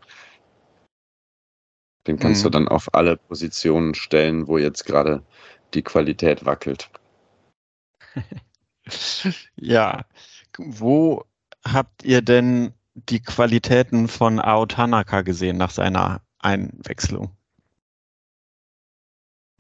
Den 2.07 2.19
kannst 2.19 2.43
mhm. 2.43 2.45
du 2.45 2.51
dann 2.51 2.69
auf 2.69 2.93
alle 2.95 3.17
Positionen 3.17 3.95
stellen, 3.95 4.47
wo 4.47 4.59
jetzt 4.59 4.85
gerade 4.85 5.23
die 5.75 5.83
Qualität 5.83 6.45
wackelt. 6.45 6.91
ja, 9.57 10.05
wo 10.59 11.25
habt 11.65 12.05
ihr 12.05 12.23
denn 12.23 12.73
die 12.95 13.21
Qualitäten 13.21 14.09
von 14.09 14.41
Ao 14.41 14.67
Tanaka 14.67 15.23
gesehen 15.23 15.57
nach 15.57 15.71
seiner 15.71 16.23
Einwechslung? 16.39 17.31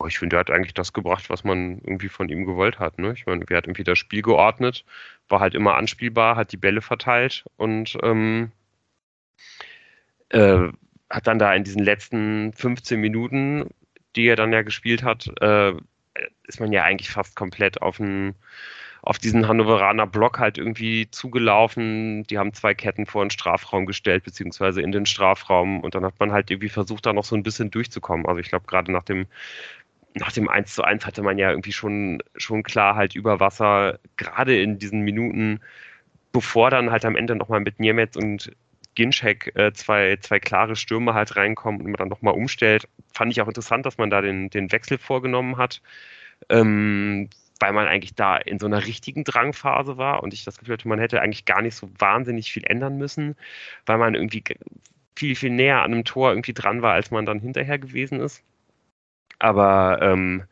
Ich 0.06 0.18
finde, 0.18 0.36
er 0.36 0.40
hat 0.40 0.50
eigentlich 0.50 0.72
das 0.72 0.94
gebracht, 0.94 1.28
was 1.28 1.44
man 1.44 1.78
irgendwie 1.80 2.08
von 2.08 2.30
ihm 2.30 2.46
gewollt 2.46 2.78
hat. 2.78 2.98
Ne? 2.98 3.12
Ich 3.12 3.26
meine, 3.26 3.44
er 3.48 3.56
hat 3.58 3.66
irgendwie 3.66 3.84
das 3.84 3.98
Spiel 3.98 4.22
geordnet, 4.22 4.84
war 5.28 5.40
halt 5.40 5.54
immer 5.54 5.76
anspielbar, 5.76 6.36
hat 6.36 6.52
die 6.52 6.56
Bälle 6.56 6.80
verteilt 6.80 7.44
und 7.56 7.98
ähm, 8.02 8.50
äh, 10.30 10.68
hat 11.11 11.26
dann 11.26 11.38
da 11.38 11.52
in 11.54 11.64
diesen 11.64 11.82
letzten 11.82 12.52
15 12.54 12.98
Minuten, 12.98 13.68
die 14.16 14.26
er 14.26 14.36
dann 14.36 14.52
ja 14.52 14.62
gespielt 14.62 15.02
hat, 15.02 15.28
äh, 15.40 15.74
ist 16.46 16.61
man 16.61 16.72
ja 16.72 16.84
eigentlich 16.84 17.11
fast 17.11 17.36
komplett 17.36 17.82
auf 17.82 17.98
den 17.98 18.34
auf 19.02 19.18
diesen 19.18 19.48
Hannoveraner 19.48 20.06
Block 20.06 20.38
halt 20.38 20.58
irgendwie 20.58 21.11
zugelaufen. 21.11 22.24
Die 22.24 22.38
haben 22.38 22.52
zwei 22.52 22.74
Ketten 22.74 23.06
vor 23.06 23.24
den 23.24 23.30
Strafraum 23.30 23.86
gestellt, 23.86 24.24
beziehungsweise 24.24 24.82
in 24.82 24.92
den 24.92 25.06
Strafraum. 25.06 25.80
Und 25.80 25.94
dann 25.94 26.04
hat 26.04 26.20
man 26.20 26.32
halt 26.32 26.50
irgendwie 26.50 26.68
versucht, 26.68 27.06
da 27.06 27.12
noch 27.12 27.24
so 27.24 27.34
ein 27.34 27.42
bisschen 27.42 27.70
durchzukommen. 27.70 28.26
Also 28.26 28.40
ich 28.40 28.48
glaube, 28.48 28.66
gerade 28.66 28.92
nach 28.92 29.02
dem, 29.02 29.26
nach 30.14 30.32
dem 30.32 30.48
1 30.48 30.74
zu 30.74 30.84
1 30.84 31.06
hatte 31.06 31.22
man 31.22 31.38
ja 31.38 31.50
irgendwie 31.50 31.72
schon, 31.72 32.22
schon 32.36 32.62
klar 32.62 32.94
halt 32.96 33.14
über 33.14 33.40
Wasser, 33.40 33.98
gerade 34.16 34.61
in 34.61 34.78
diesen 34.78 35.00
Minuten, 35.00 35.61
bevor 36.32 36.70
dann 36.70 36.90
halt 36.90 37.04
am 37.04 37.16
Ende 37.16 37.36
nochmal 37.36 37.61
mit 37.61 37.80
Niemetz 37.80 38.16
und 38.16 38.52
Ginczek 38.95 39.53
äh, 39.57 39.72
zwei, 39.72 40.16
zwei 40.20 40.41
klare 40.41 40.76
Stürme 40.76 41.14
halt 41.14 41.36
reinkommen 41.36 41.80
und 41.80 41.86
man 41.86 41.99
dann 41.99 42.09
nochmal 42.09 42.34
umstellt. 42.34 42.88
Fand 43.12 43.32
ich 43.32 43.41
auch 43.41 43.49
interessant, 43.49 43.86
dass 43.86 43.99
man 43.99 44.11
da 44.11 44.20
den, 44.20 44.51
den 44.51 44.72
Wechsel 44.72 44.99
vorgenommen 44.99 45.57
hat, 45.57 45.80
ähm, 46.49 47.30
weil 47.61 47.72
man 47.72 47.86
eigentlich 47.86 48.14
da 48.14 48.36
in 48.36 48.59
so 48.59 48.66
einer 48.66 48.86
richtigen 48.86 49.24
Drangphase 49.24 49.99
war 49.99 50.22
und 50.22 50.34
ich 50.34 50.45
das 50.45 50.59
Gefühl 50.59 50.74
hatte, 50.74 50.88
man 50.88 50.99
hätte 50.99 51.20
eigentlich 51.20 51.45
gar 51.45 51.62
nicht 51.62 51.76
so 51.76 51.91
wahnsinnig 51.99 52.53
viel 52.53 52.64
ändern 52.64 52.99
müssen, 52.99 53.36
weil 53.86 53.99
man 53.99 54.14
irgendwie 54.14 54.43
viel, 55.16 55.36
viel 55.36 55.51
näher 55.51 55.82
an 55.82 55.93
einem 55.93 56.05
Tor 56.05 56.30
irgendwie 56.30 56.55
dran 56.55 56.82
war, 56.82 56.95
als 56.95 57.11
man 57.11 57.26
dann 57.26 57.41
hinterher 57.41 57.78
gewesen 57.78 58.20
ist. 58.20 58.43
Aber 59.38 60.01
ähm, 60.03 60.45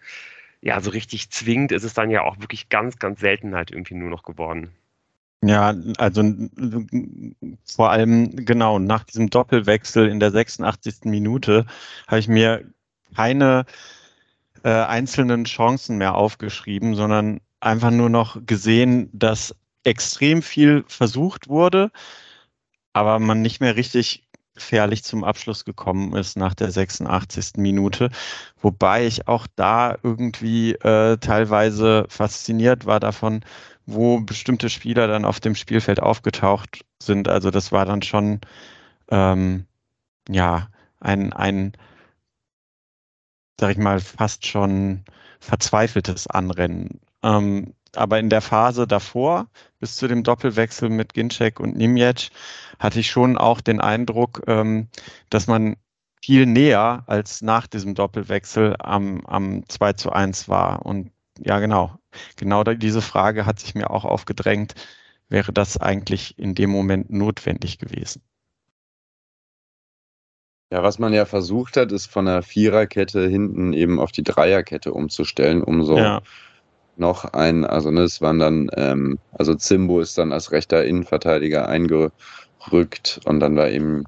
ja, 0.61 0.80
so 0.80 0.91
richtig 0.91 1.30
zwingend 1.30 1.72
ist 1.72 1.84
es 1.84 1.95
dann 1.95 2.11
ja 2.11 2.22
auch 2.22 2.39
wirklich 2.41 2.68
ganz, 2.68 2.99
ganz 2.99 3.20
selten 3.20 3.55
halt 3.55 3.70
irgendwie 3.70 3.95
nur 3.95 4.11
noch 4.11 4.22
geworden. 4.24 4.72
Ja, 5.45 5.72
also 5.99 6.22
vor 7.64 7.91
allem 7.91 8.45
genau 8.45 8.78
nach 8.80 9.05
diesem 9.05 9.30
Doppelwechsel 9.30 10.09
in 10.09 10.18
der 10.18 10.32
86. 10.32 11.05
Minute 11.05 11.64
habe 12.09 12.18
ich 12.18 12.26
mir 12.26 12.64
keine 13.14 13.64
äh, 14.64 14.70
einzelnen 14.70 15.45
Chancen 15.45 15.99
mehr 15.99 16.16
aufgeschrieben, 16.16 16.97
sondern 16.97 17.41
einfach 17.61 17.91
nur 17.91 18.09
noch 18.11 18.45
gesehen, 18.47 19.11
dass 19.12 19.55
extrem 19.84 20.43
viel 20.43 20.84
versucht 20.89 21.49
wurde, 21.49 21.91
aber 22.93 23.18
man 23.18 23.41
nicht 23.43 23.61
mehr 23.61 23.76
richtig 23.76 24.28
gefährlich 24.55 25.05
zum 25.05 25.22
Abschluss 25.24 25.64
gekommen 25.64 26.16
ist 26.16 26.36
nach 26.36 26.55
der 26.55 26.70
86. 26.72 27.53
Minute. 27.59 28.11
Wobei 28.61 29.07
ich 29.07 29.28
auch 29.28 29.47
da 29.55 29.97
irgendwie 30.03 30.72
äh, 30.72 31.16
teilweise 31.18 32.07
fasziniert 32.09 32.84
war 32.84 32.99
davon, 33.01 33.45
wo 33.91 34.20
bestimmte 34.20 34.68
Spieler 34.68 35.09
dann 35.09 35.24
auf 35.24 35.41
dem 35.41 35.55
Spielfeld 35.55 36.01
aufgetaucht 36.01 36.84
sind. 37.03 37.26
Also 37.26 37.51
das 37.51 37.72
war 37.72 37.86
dann 37.86 38.03
schon 38.03 38.41
ähm, 39.11 39.64
ja 40.28 40.68
ein, 41.01 41.32
ein, 41.32 41.72
sag 43.59 43.70
ich 43.70 43.78
mal, 43.78 43.99
fast 44.01 44.47
schon 44.47 45.05
verzweifeltes 45.41 46.26
Anrennen. 46.26 47.01
Ähm, 47.22 47.72
aber 47.97 48.18
in 48.18 48.28
der 48.28 48.43
Phase 48.43 48.86
davor, 48.86 49.49
bis 49.80 49.97
zu 49.97 50.07
dem 50.07 50.22
Doppelwechsel 50.22 50.91
mit 50.91 51.14
Ginczek 51.14 51.59
und 51.59 51.74
Nimjetsch, 51.74 52.28
hatte 52.78 53.01
ich 53.01 53.11
schon 53.11 53.39
auch 53.39 53.62
den 53.62 53.80
Eindruck, 53.80 54.43
ähm, 54.49 54.89
dass 55.30 55.47
man 55.47 55.76
viel 56.22 56.45
näher 56.45 57.05
als 57.07 57.41
nach 57.41 57.66
diesem 57.66 57.95
Doppelwechsel 57.95 58.76
am, 58.80 59.24
am 59.24 59.66
2 59.66 59.95
zu 59.95 60.12
1 60.12 60.51
war. 60.51 60.84
Und 60.84 61.11
ja, 61.39 61.59
genau. 61.61 61.99
Genau 62.36 62.64
diese 62.64 63.03
Frage 63.03 63.47
hat 63.47 63.61
sich 63.61 63.74
mir 63.74 63.91
auch 63.91 64.05
aufgedrängt. 64.05 64.74
Wäre 65.28 65.53
das 65.53 65.76
eigentlich 65.76 66.39
in 66.39 66.55
dem 66.55 66.70
Moment 66.70 67.11
notwendig 67.11 67.78
gewesen? 67.78 68.22
Ja, 70.70 70.82
was 70.82 70.99
man 70.99 71.14
ja 71.14 71.24
versucht 71.24 71.76
hat, 71.76 71.93
ist 71.93 72.07
von 72.07 72.26
der 72.26 72.43
Viererkette 72.43 73.26
hinten 73.26 73.72
eben 73.72 73.99
auf 73.99 74.12
die 74.12 74.22
Dreierkette 74.22 74.93
umzustellen, 74.93 75.62
um 75.62 75.82
so 75.82 75.97
ja. 75.97 76.20
noch 76.97 77.24
ein, 77.24 77.64
also 77.64 77.91
ne, 77.91 78.03
es 78.03 78.20
waren 78.20 78.39
dann, 78.39 78.70
ähm, 78.74 79.18
also 79.32 79.55
Zimbo 79.55 80.01
ist 80.01 80.18
dann 80.18 80.32
als 80.32 80.53
rechter 80.53 80.84
Innenverteidiger 80.84 81.68
einge, 81.68 82.12
rückt. 82.70 83.20
Und 83.24 83.41
dann 83.41 83.57
war 83.57 83.70
eben 83.70 84.05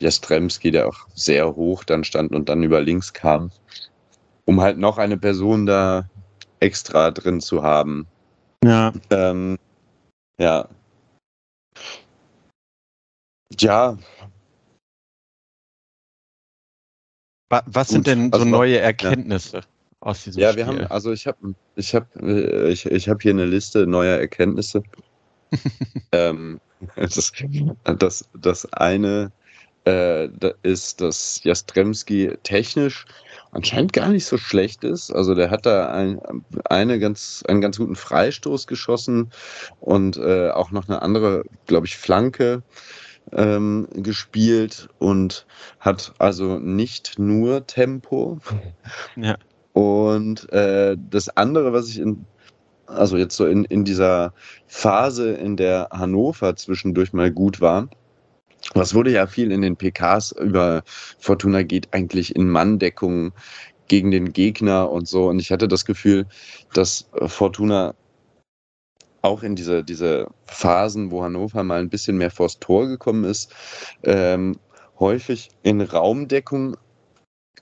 Jastremski, 0.00 0.72
der 0.72 0.88
auch 0.88 1.06
sehr 1.14 1.54
hoch 1.54 1.84
dann 1.84 2.02
stand 2.02 2.32
und 2.32 2.48
dann 2.48 2.62
über 2.62 2.80
links 2.80 3.12
kam, 3.12 3.52
um 4.46 4.60
halt 4.60 4.78
noch 4.78 4.98
eine 4.98 5.16
Person 5.16 5.66
da 5.66 6.08
extra 6.60 7.10
drin 7.10 7.40
zu 7.40 7.62
haben. 7.62 8.06
Ja. 8.64 8.92
Ähm, 9.10 9.58
ja. 10.38 10.68
Ja. 13.58 13.98
Was 17.48 17.88
sind 17.88 18.04
Gut, 18.04 18.06
denn 18.06 18.30
so 18.30 18.38
also- 18.38 18.44
neue 18.44 18.78
Erkenntnisse 18.78 19.62
aus 20.00 20.24
diesem 20.24 20.40
Ja, 20.40 20.52
Spiel? 20.52 20.66
wir 20.66 20.66
haben, 20.66 20.86
also 20.86 21.12
ich 21.12 21.26
habe 21.26 21.54
ich 21.74 21.94
hab, 21.94 22.14
äh, 22.16 22.68
ich, 22.68 22.86
ich 22.86 23.08
hab 23.08 23.22
hier 23.22 23.32
eine 23.32 23.44
Liste 23.44 23.86
neuer 23.86 24.18
Erkenntnisse. 24.18 24.82
ähm, 26.12 26.60
das, 26.96 27.32
das, 27.98 28.28
das 28.34 28.72
eine 28.72 29.32
äh, 29.84 30.28
ist, 30.62 31.00
dass 31.00 31.42
Jastremski 31.42 32.38
technisch 32.44 33.04
anscheinend 33.52 33.92
gar 33.92 34.08
nicht 34.08 34.26
so 34.26 34.38
schlecht 34.38 34.84
ist. 34.84 35.10
Also 35.10 35.34
der 35.34 35.50
hat 35.50 35.66
da 35.66 35.90
ein, 35.90 36.20
eine 36.64 36.98
ganz, 36.98 37.42
einen 37.46 37.60
ganz 37.60 37.78
guten 37.78 37.96
Freistoß 37.96 38.66
geschossen 38.66 39.30
und 39.80 40.16
äh, 40.16 40.50
auch 40.50 40.70
noch 40.70 40.88
eine 40.88 41.02
andere, 41.02 41.44
glaube 41.66 41.86
ich, 41.86 41.96
Flanke 41.96 42.62
ähm, 43.32 43.88
gespielt 43.92 44.88
und 44.98 45.46
hat 45.78 46.14
also 46.18 46.58
nicht 46.58 47.18
nur 47.18 47.66
Tempo. 47.66 48.38
Ja. 49.16 49.36
Und 49.72 50.52
äh, 50.52 50.96
das 50.98 51.28
andere, 51.36 51.72
was 51.72 51.88
ich 51.88 52.00
in, 52.00 52.24
also 52.86 53.16
jetzt 53.16 53.36
so 53.36 53.46
in, 53.46 53.64
in 53.64 53.84
dieser 53.84 54.34
Phase, 54.66 55.32
in 55.32 55.56
der 55.56 55.88
Hannover 55.92 56.56
zwischendurch 56.56 57.12
mal 57.12 57.30
gut 57.30 57.60
war, 57.60 57.88
was 58.74 58.94
wurde 58.94 59.10
ja 59.10 59.26
viel 59.26 59.52
in 59.52 59.62
den 59.62 59.76
PKs 59.76 60.32
über 60.32 60.82
Fortuna 61.18 61.62
geht 61.62 61.92
eigentlich 61.92 62.34
in 62.36 62.48
Manndeckung 62.48 63.32
gegen 63.88 64.10
den 64.10 64.32
Gegner 64.32 64.90
und 64.90 65.08
so. 65.08 65.28
Und 65.28 65.40
ich 65.40 65.50
hatte 65.50 65.66
das 65.66 65.84
Gefühl, 65.84 66.26
dass 66.74 67.08
Fortuna 67.26 67.94
auch 69.22 69.42
in 69.42 69.56
diese, 69.56 69.84
diese 69.84 70.28
Phasen, 70.46 71.10
wo 71.10 71.22
Hannover 71.22 71.62
mal 71.64 71.80
ein 71.80 71.90
bisschen 71.90 72.16
mehr 72.16 72.30
vors 72.30 72.58
Tor 72.60 72.86
gekommen 72.86 73.24
ist, 73.24 73.52
ähm, 74.04 74.56
häufig 74.98 75.50
in 75.62 75.80
Raumdeckung 75.80 76.76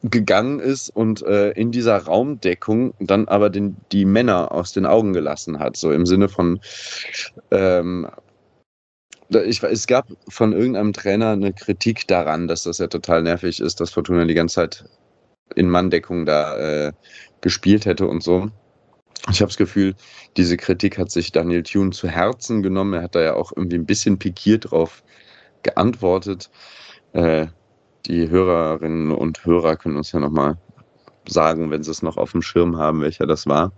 gegangen 0.02 0.60
ist 0.60 0.90
und 0.90 1.22
äh, 1.22 1.50
in 1.52 1.72
dieser 1.72 1.96
Raumdeckung 1.96 2.94
dann 3.00 3.26
aber 3.26 3.50
den, 3.50 3.76
die 3.90 4.04
Männer 4.04 4.52
aus 4.52 4.72
den 4.72 4.86
Augen 4.86 5.12
gelassen 5.12 5.58
hat. 5.58 5.76
So 5.76 5.90
im 5.90 6.06
Sinne 6.06 6.28
von, 6.28 6.60
ähm, 7.50 8.08
ich, 9.30 9.62
es 9.62 9.86
gab 9.86 10.08
von 10.28 10.52
irgendeinem 10.52 10.92
Trainer 10.92 11.30
eine 11.30 11.52
Kritik 11.52 12.06
daran, 12.06 12.48
dass 12.48 12.62
das 12.62 12.78
ja 12.78 12.86
total 12.86 13.22
nervig 13.22 13.60
ist, 13.60 13.80
dass 13.80 13.90
Fortuna 13.90 14.24
die 14.24 14.34
ganze 14.34 14.56
Zeit 14.56 14.84
in 15.54 15.68
Manndeckung 15.68 16.26
da 16.26 16.56
äh, 16.56 16.92
gespielt 17.40 17.86
hätte 17.86 18.06
und 18.06 18.22
so. 18.22 18.50
Ich 19.30 19.40
habe 19.40 19.48
das 19.48 19.56
Gefühl, 19.56 19.94
diese 20.36 20.56
Kritik 20.56 20.98
hat 20.98 21.10
sich 21.10 21.32
Daniel 21.32 21.62
Thune 21.62 21.90
zu 21.90 22.08
Herzen 22.08 22.62
genommen. 22.62 22.94
Er 22.94 23.02
hat 23.02 23.14
da 23.14 23.20
ja 23.20 23.34
auch 23.34 23.52
irgendwie 23.54 23.76
ein 23.76 23.86
bisschen 23.86 24.18
pikiert 24.18 24.70
drauf 24.70 25.02
geantwortet. 25.62 26.50
Äh, 27.12 27.48
die 28.06 28.30
Hörerinnen 28.30 29.10
und 29.10 29.44
Hörer 29.44 29.76
können 29.76 29.96
uns 29.96 30.12
ja 30.12 30.20
nochmal 30.20 30.56
sagen, 31.26 31.70
wenn 31.70 31.82
sie 31.82 31.90
es 31.90 32.02
noch 32.02 32.16
auf 32.16 32.32
dem 32.32 32.42
Schirm 32.42 32.78
haben, 32.78 33.02
welcher 33.02 33.26
das 33.26 33.46
war. 33.46 33.72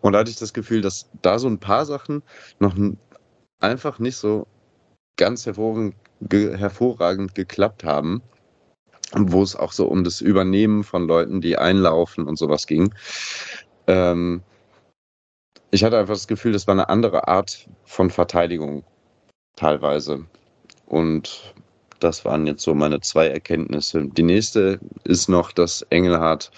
Und 0.00 0.12
da 0.12 0.20
hatte 0.20 0.30
ich 0.30 0.36
das 0.36 0.52
Gefühl, 0.52 0.80
dass 0.80 1.10
da 1.22 1.38
so 1.38 1.48
ein 1.48 1.58
paar 1.58 1.84
Sachen 1.86 2.22
noch 2.60 2.74
einfach 3.58 3.98
nicht 3.98 4.16
so 4.16 4.46
ganz 5.18 5.44
hervorragend, 5.44 5.94
ge 6.22 6.56
hervorragend 6.56 7.34
geklappt 7.34 7.84
haben, 7.84 8.22
wo 9.14 9.42
es 9.42 9.54
auch 9.54 9.72
so 9.72 9.86
um 9.86 10.04
das 10.04 10.22
Übernehmen 10.22 10.82
von 10.84 11.06
Leuten, 11.06 11.42
die 11.42 11.58
einlaufen 11.58 12.26
und 12.26 12.38
sowas 12.38 12.66
ging. 12.66 12.94
Ähm, 13.86 14.42
ich 15.70 15.84
hatte 15.84 15.98
einfach 15.98 16.14
das 16.14 16.28
Gefühl, 16.28 16.52
das 16.52 16.66
war 16.66 16.72
eine 16.72 16.88
andere 16.88 17.28
Art 17.28 17.68
von 17.84 18.08
Verteidigung 18.08 18.84
teilweise. 19.56 20.24
Und 20.86 21.54
das 22.00 22.24
waren 22.24 22.46
jetzt 22.46 22.62
so 22.62 22.74
meine 22.74 23.00
zwei 23.00 23.26
Erkenntnisse. 23.26 24.06
Die 24.06 24.22
nächste 24.22 24.80
ist 25.04 25.28
noch, 25.28 25.52
dass 25.52 25.82
Engelhardt 25.90 26.50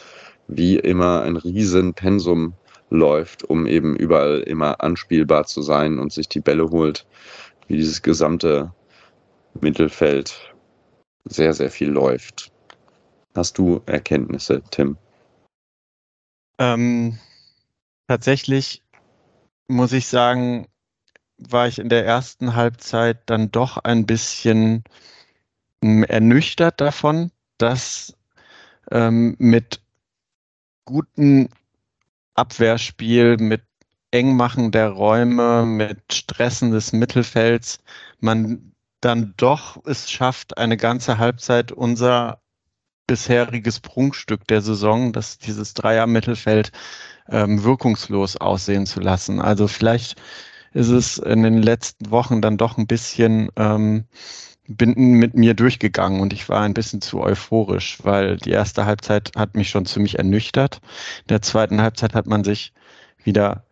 wie 0.47 0.77
immer 0.77 1.23
ein 1.23 1.37
riesen 1.37 1.95
Pensum 1.95 2.55
läuft, 2.91 3.45
um 3.45 3.67
eben 3.67 3.97
überall 3.97 4.41
immer 4.41 4.81
anspielbar 4.81 5.47
zu 5.47 5.63
sein 5.63 5.99
und 5.99 6.13
sich 6.13 6.29
die 6.29 6.41
Bälle 6.41 6.71
holt, 6.71 7.07
wie 7.71 7.77
dieses 7.77 8.03
gesamte 8.03 8.75
Mittelfeld 9.61 10.53
sehr, 11.25 11.55
sehr 11.55 11.71
viel 11.71 11.89
läuft. 11.89 12.51
Hast 13.37 13.59
du 13.59 13.81
Erkenntnisse, 13.87 14.61
Tim? 14.73 14.97
Ähm, 16.59 17.17
tatsächlich 18.09 18.83
muss 19.69 19.93
ich 19.93 20.09
sagen, 20.09 20.67
war 21.39 21.69
ich 21.69 21.79
in 21.79 21.89
der 21.89 22.05
ersten 22.05 22.57
Halbzeit 22.57 23.23
dann 23.27 23.53
doch 23.53 23.79
ein 23.79 24.05
bisschen 24.05 24.83
ernüchtert 25.81 26.81
davon, 26.81 27.31
dass 27.57 28.17
ähm, 28.91 29.37
mit 29.39 29.81
gutem 30.87 31.49
Abwehrspiel, 32.35 33.37
mit 33.37 33.63
Engmachen 34.11 34.73
der 34.73 34.91
Räume, 34.91 35.65
mit 35.67 36.13
Stressen 36.13 36.73
des 36.73 36.93
Mittelfelds, 36.93 37.79
man 38.19 38.73
dann 39.01 39.35
doch 39.37 39.83
es 39.87 40.11
schafft, 40.11 40.59
eine 40.59 40.77
ganze 40.77 41.19
Halbzeit 41.19 41.73
unser 41.73 42.41
bisheriges 43.07 43.81
Prunkstück 43.81 44.47
der 44.47 44.61
Saison, 44.61 45.13
dass 45.13 45.39
dieses 45.39 45.75
Dreier-Mittelfeld 45.75 46.71
ähm, 47.29 47.65
wirkungslos 47.65 48.37
aussehen 48.37 48.87
zu 48.87 49.01
lassen. 49.01 49.41
Also 49.41 49.69
vielleicht 49.69 50.21
ist 50.73 50.91
es 50.91 51.19
in 51.19 51.43
den 51.43 51.63
letzten 51.63 52.11
Wochen 52.11 52.41
dann 52.41 52.57
doch 52.57 52.79
ein 52.79 52.87
bisschen 52.87 53.51
ähm, 53.57 54.05
bin 54.69 54.95
mit 54.95 55.35
mir 55.35 55.55
durchgegangen 55.55 56.21
und 56.21 56.33
ich 56.33 56.49
war 56.49 56.61
ein 56.61 56.75
bisschen 56.75 57.01
zu 57.01 57.21
euphorisch, 57.21 57.99
weil 58.05 58.37
die 58.37 58.51
erste 58.51 58.87
Halbzeit 58.87 59.33
hat 59.37 59.57
mich 59.57 59.71
schon 59.71 59.87
ziemlich 59.87 60.19
ernüchtert. 60.19 60.81
In 61.23 61.29
der 61.31 61.43
zweiten 61.43 61.81
Halbzeit 61.81 62.15
hat 62.15 62.27
man 62.27 62.45
sich 62.45 62.73
wieder 63.25 63.65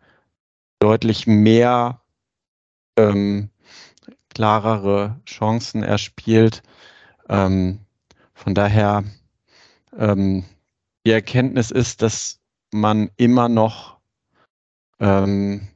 deutlich 0.79 1.27
mehr 1.27 2.01
ähm, 2.97 3.49
klarere 4.29 5.19
Chancen 5.25 5.83
erspielt. 5.83 6.63
Ähm, 7.27 7.79
von 8.33 8.55
daher, 8.55 9.03
ähm, 9.97 10.45
die 11.05 11.11
Erkenntnis 11.11 11.71
ist, 11.71 12.01
dass 12.01 12.39
man 12.71 13.09
immer 13.17 13.49
noch 13.49 13.97
ähm, 14.99 15.67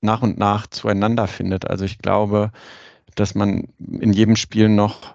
nach 0.00 0.22
und 0.22 0.38
nach 0.38 0.66
zueinander 0.66 1.26
findet. 1.26 1.68
Also 1.68 1.84
ich 1.84 1.98
glaube, 1.98 2.52
dass 3.14 3.34
man 3.34 3.68
in 3.78 4.12
jedem 4.12 4.36
Spiel 4.36 4.68
noch 4.68 5.14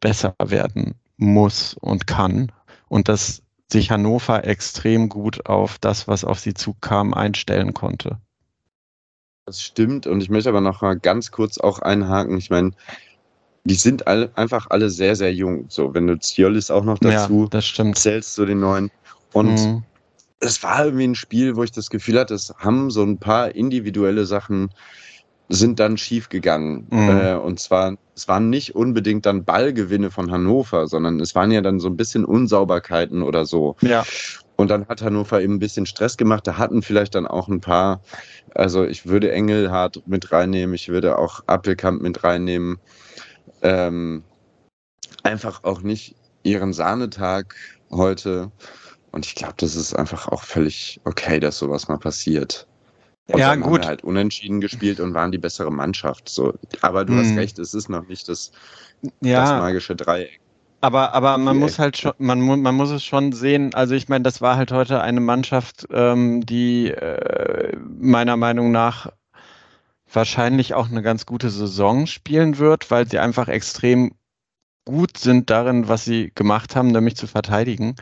besser 0.00 0.34
werden 0.42 0.94
muss 1.16 1.74
und 1.74 2.06
kann 2.06 2.50
und 2.88 3.08
dass 3.08 3.43
sich 3.74 3.90
Hannover 3.90 4.44
extrem 4.44 5.08
gut 5.08 5.46
auf 5.46 5.78
das, 5.78 6.08
was 6.08 6.24
auf 6.24 6.38
sie 6.38 6.54
zukam, 6.54 7.12
einstellen 7.12 7.74
konnte. 7.74 8.18
Das 9.46 9.60
stimmt 9.60 10.06
und 10.06 10.22
ich 10.22 10.30
möchte 10.30 10.48
aber 10.48 10.60
noch 10.60 10.80
mal 10.80 10.98
ganz 10.98 11.30
kurz 11.30 11.58
auch 11.58 11.80
einhaken. 11.80 12.38
Ich 12.38 12.50
meine, 12.50 12.70
die 13.64 13.74
sind 13.74 14.06
alle, 14.06 14.30
einfach 14.36 14.68
alle 14.70 14.90
sehr, 14.90 15.16
sehr 15.16 15.34
jung. 15.34 15.66
So, 15.68 15.92
wenn 15.92 16.06
du 16.06 16.18
Ziolis 16.18 16.70
auch 16.70 16.84
noch 16.84 16.98
dazu 16.98 17.42
ja, 17.42 17.48
das 17.50 17.66
stimmt. 17.66 17.98
zählst 17.98 18.34
zu 18.34 18.46
den 18.46 18.60
neuen. 18.60 18.90
Und 19.32 19.54
Mhm. 19.54 19.82
es 20.40 20.62
war 20.62 20.84
irgendwie 20.84 21.08
ein 21.08 21.14
Spiel, 21.14 21.56
wo 21.56 21.64
ich 21.64 21.72
das 21.72 21.90
Gefühl 21.90 22.18
hatte, 22.18 22.34
es 22.34 22.54
haben 22.58 22.90
so 22.90 23.02
ein 23.02 23.18
paar 23.18 23.54
individuelle 23.54 24.24
Sachen 24.24 24.70
sind 25.48 25.78
dann 25.78 25.96
schief 25.98 26.28
gegangen. 26.28 26.86
Mhm. 26.90 27.08
Äh, 27.08 27.34
und 27.34 27.60
zwar, 27.60 27.96
es 28.16 28.28
waren 28.28 28.50
nicht 28.50 28.74
unbedingt 28.74 29.26
dann 29.26 29.44
Ballgewinne 29.44 30.10
von 30.10 30.30
Hannover, 30.30 30.86
sondern 30.86 31.20
es 31.20 31.34
waren 31.34 31.50
ja 31.50 31.60
dann 31.60 31.80
so 31.80 31.88
ein 31.88 31.96
bisschen 31.96 32.24
Unsauberkeiten 32.24 33.22
oder 33.22 33.44
so. 33.44 33.76
Ja, 33.82 34.04
Und 34.56 34.70
dann 34.70 34.86
hat 34.88 35.02
Hannover 35.02 35.40
eben 35.42 35.54
ein 35.54 35.58
bisschen 35.58 35.86
Stress 35.86 36.16
gemacht. 36.16 36.46
Da 36.46 36.58
hatten 36.58 36.82
vielleicht 36.82 37.14
dann 37.14 37.26
auch 37.26 37.48
ein 37.48 37.60
paar, 37.60 38.00
also 38.54 38.84
ich 38.84 39.06
würde 39.06 39.32
Engelhardt 39.32 40.02
mit 40.06 40.30
reinnehmen, 40.32 40.74
ich 40.74 40.88
würde 40.88 41.18
auch 41.18 41.42
Appelkamp 41.46 42.00
mit 42.00 42.22
reinnehmen. 42.24 42.78
Ähm, 43.62 44.22
einfach 45.22 45.64
auch 45.64 45.82
nicht 45.82 46.14
ihren 46.42 46.72
Sahnetag 46.72 47.56
heute. 47.90 48.52
Und 49.10 49.26
ich 49.26 49.34
glaube, 49.34 49.54
das 49.58 49.76
ist 49.76 49.94
einfach 49.94 50.28
auch 50.28 50.42
völlig 50.42 51.00
okay, 51.04 51.40
dass 51.40 51.58
sowas 51.58 51.88
mal 51.88 51.98
passiert. 51.98 52.66
Und 53.26 53.38
Ja, 53.40 53.48
dann 53.48 53.62
haben 53.62 53.70
gut. 53.70 53.76
wir 53.76 53.86
halt 53.86 54.04
unentschieden 54.04 54.60
gespielt 54.60 55.00
und 55.00 55.14
waren 55.14 55.32
die 55.32 55.38
bessere 55.38 55.70
Mannschaft. 55.72 56.28
So. 56.28 56.54
Aber 56.82 57.04
du 57.04 57.16
hast 57.16 57.36
Hm. 57.36 57.36
recht, 57.36 57.58
es 57.58 57.74
ist 57.74 57.88
noch 57.88 58.06
nicht 58.06 58.28
das, 58.28 58.52
das 59.32 59.54
ja, 59.54 59.54
magische 59.54 59.96
Dreieck. 59.96 60.40
aber, 60.80 61.14
aber 61.14 61.38
man 61.38 61.56
muss 61.56 61.78
halt 61.78 61.96
schon, 61.96 62.12
man, 62.18 62.40
man 62.40 62.74
muss 62.74 62.90
es 62.90 63.02
schon 63.04 63.32
sehen. 63.32 63.74
Also 63.74 63.94
ich 63.94 64.08
meine, 64.08 64.22
das 64.22 64.40
war 64.42 64.56
halt 64.56 64.70
heute 64.70 65.00
eine 65.00 65.20
Mannschaft, 65.20 65.86
ähm, 65.90 66.44
die 66.44 66.90
äh, 66.90 67.76
meiner 67.78 68.36
Meinung 68.36 68.70
nach 68.70 69.10
wahrscheinlich 70.12 70.74
auch 70.74 70.88
eine 70.90 71.02
ganz 71.02 71.26
gute 71.26 71.50
Saison 71.50 72.06
spielen 72.06 72.58
wird, 72.58 72.90
weil 72.90 73.08
sie 73.08 73.18
einfach 73.18 73.48
extrem 73.48 74.12
gut 74.84 75.18
sind 75.18 75.50
darin, 75.50 75.88
was 75.88 76.04
sie 76.04 76.32
gemacht 76.34 76.76
haben, 76.76 76.88
nämlich 76.88 77.16
zu 77.16 77.26
verteidigen. 77.26 77.96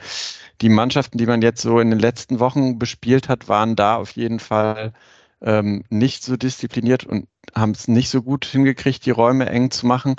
Die 0.61 0.69
Mannschaften, 0.69 1.19
die 1.19 1.27
man 1.27 1.43
jetzt 1.43 1.63
so 1.63 1.81
in 1.81 1.91
den 1.91 1.99
letzten 1.99 2.41
Wochen 2.41 2.79
bespielt 2.79 3.29
hat, 3.29 3.49
waren 3.49 3.77
da 3.77 3.97
auf 3.97 4.13
jeden 4.13 4.39
Fall 4.41 4.93
ähm, 5.41 5.85
nicht 5.91 6.25
so 6.25 6.37
diszipliniert 6.37 7.05
und 7.05 7.29
haben 7.55 7.73
es 7.73 7.89
nicht 7.89 8.11
so 8.11 8.23
gut 8.23 8.45
hingekriegt, 8.45 9.05
die 9.07 9.11
Räume 9.11 9.49
eng 9.49 9.71
zu 9.71 9.87
machen. 9.87 10.17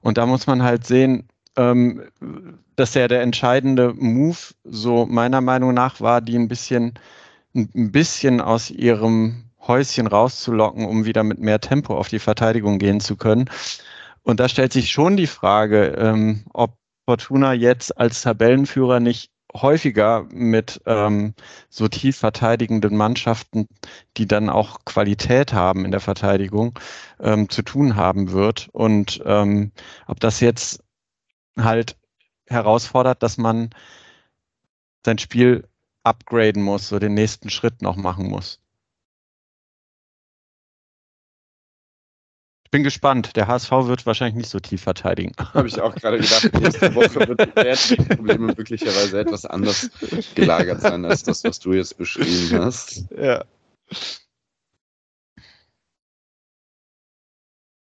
Und 0.00 0.18
da 0.18 0.26
muss 0.26 0.46
man 0.46 0.62
halt 0.62 0.86
sehen, 0.86 1.28
ähm, 1.56 2.02
dass 2.76 2.94
ja 2.94 3.08
der 3.08 3.22
entscheidende 3.22 3.94
Move, 3.94 4.38
so 4.64 5.06
meiner 5.06 5.40
Meinung 5.40 5.74
nach, 5.74 6.00
war, 6.00 6.20
die 6.20 6.36
ein 6.36 6.48
bisschen, 6.48 6.94
ein 7.54 7.92
bisschen 7.92 8.40
aus 8.40 8.70
ihrem 8.70 9.44
Häuschen 9.66 10.06
rauszulocken, 10.06 10.86
um 10.86 11.04
wieder 11.04 11.24
mit 11.24 11.40
mehr 11.40 11.60
Tempo 11.60 11.96
auf 11.96 12.08
die 12.08 12.20
Verteidigung 12.20 12.78
gehen 12.78 13.00
zu 13.00 13.16
können. 13.16 13.50
Und 14.28 14.40
da 14.40 14.48
stellt 14.50 14.74
sich 14.74 14.90
schon 14.90 15.16
die 15.16 15.26
Frage, 15.26 15.86
ähm, 15.98 16.44
ob 16.52 16.76
Fortuna 17.06 17.54
jetzt 17.54 17.96
als 17.96 18.20
Tabellenführer 18.20 19.00
nicht 19.00 19.32
häufiger 19.54 20.26
mit 20.30 20.82
ähm, 20.84 21.32
so 21.70 21.88
tief 21.88 22.18
verteidigenden 22.18 22.94
Mannschaften, 22.94 23.68
die 24.18 24.26
dann 24.26 24.50
auch 24.50 24.84
Qualität 24.84 25.54
haben 25.54 25.86
in 25.86 25.92
der 25.92 26.00
Verteidigung, 26.00 26.78
ähm, 27.20 27.48
zu 27.48 27.62
tun 27.62 27.96
haben 27.96 28.30
wird. 28.30 28.68
Und 28.72 29.22
ähm, 29.24 29.72
ob 30.06 30.20
das 30.20 30.40
jetzt 30.40 30.84
halt 31.58 31.96
herausfordert, 32.48 33.22
dass 33.22 33.38
man 33.38 33.70
sein 35.06 35.16
Spiel 35.16 35.66
upgraden 36.02 36.62
muss, 36.62 36.86
so 36.86 36.98
den 36.98 37.14
nächsten 37.14 37.48
Schritt 37.48 37.80
noch 37.80 37.96
machen 37.96 38.28
muss. 38.28 38.60
Ich 42.68 42.70
bin 42.70 42.82
gespannt. 42.82 43.34
Der 43.34 43.48
HSV 43.48 43.70
wird 43.70 44.04
wahrscheinlich 44.04 44.34
nicht 44.34 44.50
so 44.50 44.60
tief 44.60 44.82
verteidigen. 44.82 45.32
Habe 45.54 45.68
ich 45.68 45.80
auch 45.80 45.94
gerade 45.94 46.18
gedacht, 46.18 46.52
nächste 46.60 46.94
Woche 46.94 47.26
wird 47.26 47.90
die 47.90 47.96
Probleme 47.96 48.48
möglicherweise 48.48 49.20
etwas 49.20 49.46
anders 49.46 49.90
gelagert 50.34 50.82
sein 50.82 51.06
als 51.06 51.22
das, 51.22 51.44
was 51.44 51.58
du 51.60 51.72
jetzt 51.72 51.96
beschrieben 51.96 52.60
hast. 52.60 53.06
Ja. 53.10 53.42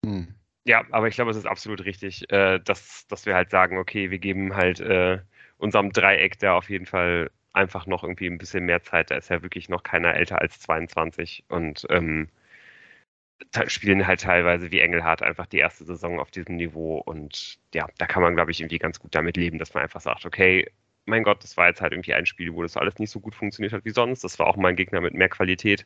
Hm. 0.05 0.35
Ja, 0.65 0.83
aber 0.91 1.07
ich 1.07 1.15
glaube, 1.15 1.31
es 1.31 1.37
ist 1.37 1.47
absolut 1.47 1.83
richtig, 1.83 2.31
äh, 2.31 2.59
dass, 2.59 3.07
dass 3.07 3.25
wir 3.25 3.33
halt 3.33 3.49
sagen, 3.49 3.79
okay, 3.79 4.11
wir 4.11 4.19
geben 4.19 4.55
halt 4.55 4.79
äh, 4.81 5.17
unserem 5.57 5.91
Dreieck 5.91 6.37
da 6.37 6.55
auf 6.55 6.69
jeden 6.69 6.85
Fall 6.85 7.31
einfach 7.53 7.87
noch 7.87 8.03
irgendwie 8.03 8.27
ein 8.27 8.37
bisschen 8.37 8.65
mehr 8.65 8.83
Zeit. 8.83 9.09
Da 9.09 9.15
ist 9.15 9.31
ja 9.31 9.41
wirklich 9.41 9.67
noch 9.67 9.81
keiner 9.81 10.13
älter 10.13 10.39
als 10.39 10.59
22 10.59 11.45
und 11.49 11.87
ähm, 11.89 12.29
spielen 13.67 14.07
halt 14.07 14.21
teilweise 14.21 14.71
wie 14.71 14.79
Engelhardt 14.79 15.23
einfach 15.23 15.45
die 15.47 15.59
erste 15.59 15.85
Saison 15.85 16.19
auf 16.19 16.31
diesem 16.31 16.55
Niveau. 16.57 16.97
Und 16.99 17.59
ja, 17.73 17.87
da 17.97 18.05
kann 18.05 18.21
man, 18.23 18.35
glaube 18.35 18.51
ich, 18.51 18.61
irgendwie 18.61 18.79
ganz 18.79 18.99
gut 18.99 19.15
damit 19.15 19.37
leben, 19.37 19.59
dass 19.59 19.73
man 19.73 19.83
einfach 19.83 20.01
sagt, 20.01 20.25
okay, 20.25 20.69
mein 21.09 21.23
Gott, 21.23 21.43
das 21.43 21.57
war 21.57 21.67
jetzt 21.67 21.81
halt 21.81 21.93
irgendwie 21.93 22.13
ein 22.13 22.25
Spiel, 22.25 22.53
wo 22.53 22.61
das 22.61 22.77
alles 22.77 22.99
nicht 22.99 23.09
so 23.09 23.19
gut 23.19 23.35
funktioniert 23.35 23.73
hat 23.73 23.85
wie 23.85 23.89
sonst. 23.89 24.23
Das 24.23 24.39
war 24.39 24.47
auch 24.47 24.55
mal 24.55 24.69
ein 24.69 24.75
Gegner 24.75 25.01
mit 25.01 25.13
mehr 25.13 25.29
Qualität. 25.29 25.85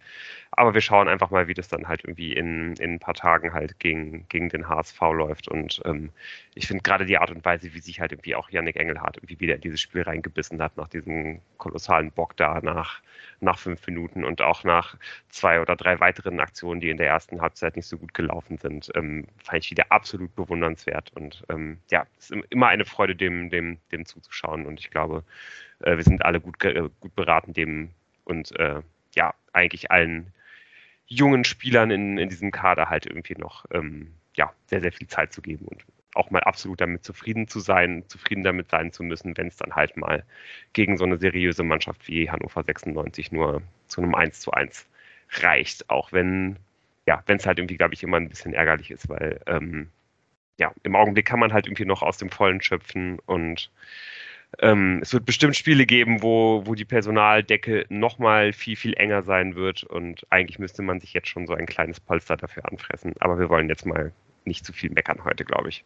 Aber 0.51 0.73
wir 0.73 0.81
schauen 0.81 1.07
einfach 1.07 1.31
mal, 1.31 1.47
wie 1.47 1.53
das 1.53 1.67
dann 1.67 1.87
halt 1.87 2.03
irgendwie 2.03 2.33
in, 2.33 2.73
in 2.75 2.93
ein 2.93 2.99
paar 2.99 3.13
Tagen 3.13 3.53
halt 3.53 3.79
gegen, 3.79 4.27
gegen 4.29 4.49
den 4.49 4.69
HSV 4.69 4.99
läuft. 5.13 5.47
Und 5.47 5.81
ähm, 5.85 6.11
ich 6.55 6.67
finde 6.67 6.83
gerade 6.83 7.05
die 7.05 7.17
Art 7.17 7.31
und 7.31 7.43
Weise, 7.45 7.73
wie 7.73 7.79
sich 7.79 7.99
halt 7.99 8.11
irgendwie 8.11 8.35
auch 8.35 8.49
Yannick 8.49 8.75
Engelhardt 8.75 9.17
irgendwie 9.17 9.39
wieder 9.39 9.55
in 9.55 9.61
dieses 9.61 9.81
Spiel 9.81 10.03
reingebissen 10.03 10.61
hat, 10.61 10.77
nach 10.77 10.87
diesem 10.87 11.41
kolossalen 11.57 12.11
Bock 12.11 12.35
da 12.37 12.59
nach, 12.61 13.01
nach 13.39 13.57
fünf 13.57 13.85
Minuten 13.87 14.23
und 14.23 14.41
auch 14.41 14.63
nach 14.63 14.97
zwei 15.29 15.61
oder 15.61 15.75
drei 15.75 15.99
weiteren 15.99 16.39
Aktionen, 16.39 16.81
die 16.81 16.89
in 16.89 16.97
der 16.97 17.07
ersten 17.07 17.41
Halbzeit 17.41 17.75
nicht 17.75 17.87
so 17.87 17.97
gut 17.97 18.13
gelaufen 18.13 18.57
sind, 18.57 18.91
ähm, 18.95 19.27
fand 19.43 19.63
ich 19.63 19.71
wieder 19.71 19.85
absolut 19.89 20.35
bewundernswert. 20.35 21.11
Und 21.15 21.43
ähm, 21.49 21.79
ja, 21.89 22.05
es 22.17 22.31
ist 22.31 22.43
immer 22.49 22.67
eine 22.67 22.85
Freude, 22.85 23.15
dem, 23.15 23.49
dem, 23.49 23.77
dem 23.91 24.05
zuzuschauen. 24.05 24.65
Und 24.65 24.79
ich 24.79 24.91
glaube, 24.91 25.12
äh, 25.79 25.97
wir 25.97 26.03
sind 26.03 26.25
alle 26.25 26.39
gut, 26.39 26.63
äh, 26.63 26.89
gut 26.99 27.15
beraten, 27.15 27.53
dem 27.53 27.89
und 28.23 28.57
äh, 28.57 28.81
ja, 29.15 29.33
eigentlich 29.51 29.91
allen 29.91 30.33
jungen 31.07 31.43
Spielern 31.43 31.91
in, 31.91 32.17
in 32.17 32.29
diesem 32.29 32.51
Kader 32.51 32.89
halt 32.89 33.05
irgendwie 33.05 33.35
noch 33.35 33.65
ähm, 33.71 34.13
ja, 34.35 34.51
sehr, 34.65 34.81
sehr 34.81 34.91
viel 34.91 35.07
Zeit 35.07 35.33
zu 35.33 35.41
geben 35.41 35.65
und 35.67 35.85
auch 36.15 36.31
mal 36.31 36.41
absolut 36.41 36.81
damit 36.81 37.03
zufrieden 37.03 37.47
zu 37.47 37.59
sein, 37.59 38.03
zufrieden 38.07 38.43
damit 38.43 38.69
sein 38.69 38.91
zu 38.91 39.03
müssen, 39.03 39.35
wenn 39.37 39.47
es 39.47 39.57
dann 39.57 39.75
halt 39.75 39.97
mal 39.97 40.23
gegen 40.73 40.97
so 40.97 41.05
eine 41.05 41.17
seriöse 41.17 41.63
Mannschaft 41.63 42.07
wie 42.07 42.29
Hannover 42.29 42.63
96 42.63 43.31
nur 43.31 43.61
zu 43.87 44.01
einem 44.01 44.15
1 44.15 44.39
zu 44.39 44.51
1 44.51 44.87
reicht. 45.41 45.89
Auch 45.89 46.11
wenn, 46.11 46.57
ja, 47.07 47.23
wenn 47.25 47.37
es 47.37 47.45
halt 47.45 47.57
irgendwie, 47.57 47.77
glaube 47.77 47.93
ich, 47.95 48.03
immer 48.03 48.17
ein 48.17 48.29
bisschen 48.29 48.53
ärgerlich 48.53 48.91
ist, 48.91 49.09
weil 49.09 49.41
ähm, 49.47 49.89
ja, 50.59 50.71
im 50.83 50.95
Augenblick 50.95 51.25
kann 51.25 51.39
man 51.39 51.51
halt 51.51 51.65
irgendwie 51.67 51.85
noch 51.85 52.03
aus 52.03 52.17
dem 52.17 52.29
Vollen 52.29 52.61
schöpfen 52.61 53.19
und 53.25 53.71
ähm, 54.59 54.99
es 55.01 55.13
wird 55.13 55.25
bestimmt 55.25 55.55
Spiele 55.55 55.85
geben, 55.85 56.21
wo, 56.21 56.63
wo 56.65 56.75
die 56.75 56.85
Personaldecke 56.85 57.85
nochmal 57.89 58.53
viel, 58.53 58.75
viel 58.75 58.93
enger 58.93 59.23
sein 59.23 59.55
wird 59.55 59.83
und 59.83 60.25
eigentlich 60.29 60.59
müsste 60.59 60.81
man 60.81 60.99
sich 60.99 61.13
jetzt 61.13 61.27
schon 61.27 61.47
so 61.47 61.53
ein 61.53 61.65
kleines 61.65 61.99
Polster 61.99 62.37
dafür 62.37 62.69
anfressen. 62.69 63.13
Aber 63.19 63.39
wir 63.39 63.49
wollen 63.49 63.69
jetzt 63.69 63.85
mal 63.85 64.11
nicht 64.45 64.65
zu 64.65 64.73
viel 64.73 64.91
meckern 64.91 65.23
heute, 65.23 65.45
glaube 65.45 65.69
ich. 65.69 65.83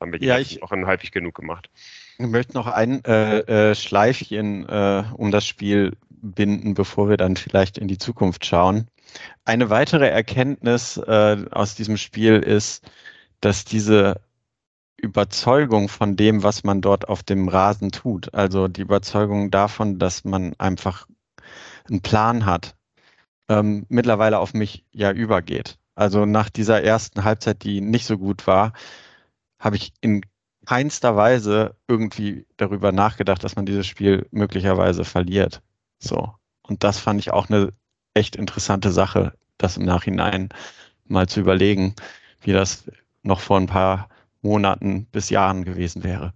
Haben 0.00 0.12
wir 0.12 0.18
die 0.18 0.26
ja, 0.26 0.38
ich, 0.38 0.62
Wochen 0.62 0.86
häufig 0.86 1.12
genug 1.12 1.34
gemacht. 1.34 1.70
Ich 2.18 2.26
möchte 2.26 2.54
noch 2.54 2.66
ein 2.66 3.04
äh, 3.04 3.70
äh, 3.70 3.74
Schleifchen 3.74 4.68
äh, 4.68 5.04
um 5.14 5.30
das 5.30 5.46
Spiel 5.46 5.96
binden, 6.10 6.74
bevor 6.74 7.08
wir 7.08 7.16
dann 7.16 7.36
vielleicht 7.36 7.78
in 7.78 7.88
die 7.88 7.98
Zukunft 7.98 8.44
schauen. 8.44 8.88
Eine 9.44 9.70
weitere 9.70 10.08
Erkenntnis 10.08 10.96
äh, 10.98 11.36
aus 11.50 11.74
diesem 11.74 11.96
Spiel 11.96 12.34
ist, 12.34 12.88
dass 13.40 13.64
diese 13.64 14.20
Überzeugung 15.00 15.88
von 15.88 16.16
dem, 16.16 16.42
was 16.42 16.64
man 16.64 16.80
dort 16.80 17.08
auf 17.08 17.22
dem 17.22 17.48
Rasen 17.48 17.92
tut, 17.92 18.34
also 18.34 18.68
die 18.68 18.82
Überzeugung 18.82 19.50
davon, 19.50 19.98
dass 19.98 20.24
man 20.24 20.54
einfach 20.58 21.06
einen 21.88 22.02
Plan 22.02 22.44
hat, 22.44 22.76
ähm, 23.48 23.86
mittlerweile 23.88 24.38
auf 24.38 24.54
mich 24.54 24.84
ja 24.90 25.12
übergeht. 25.12 25.78
Also 25.94 26.26
nach 26.26 26.50
dieser 26.50 26.82
ersten 26.82 27.24
Halbzeit, 27.24 27.62
die 27.62 27.80
nicht 27.80 28.06
so 28.06 28.18
gut 28.18 28.46
war, 28.46 28.72
habe 29.58 29.76
ich 29.76 29.92
in 30.00 30.22
keinster 30.66 31.16
Weise 31.16 31.76
irgendwie 31.88 32.46
darüber 32.56 32.92
nachgedacht, 32.92 33.42
dass 33.42 33.56
man 33.56 33.66
dieses 33.66 33.86
Spiel 33.86 34.26
möglicherweise 34.30 35.04
verliert. 35.04 35.62
So. 35.98 36.34
Und 36.62 36.84
das 36.84 36.98
fand 36.98 37.20
ich 37.20 37.32
auch 37.32 37.48
eine 37.48 37.72
echt 38.14 38.36
interessante 38.36 38.90
Sache, 38.92 39.32
das 39.56 39.76
im 39.76 39.84
Nachhinein 39.84 40.50
mal 41.04 41.28
zu 41.28 41.40
überlegen, 41.40 41.94
wie 42.42 42.52
das 42.52 42.84
noch 43.22 43.40
vor 43.40 43.58
ein 43.58 43.66
paar 43.66 44.08
Monaten 44.42 45.06
bis 45.06 45.30
Jahren 45.30 45.64
gewesen 45.64 46.04
wäre. 46.04 46.32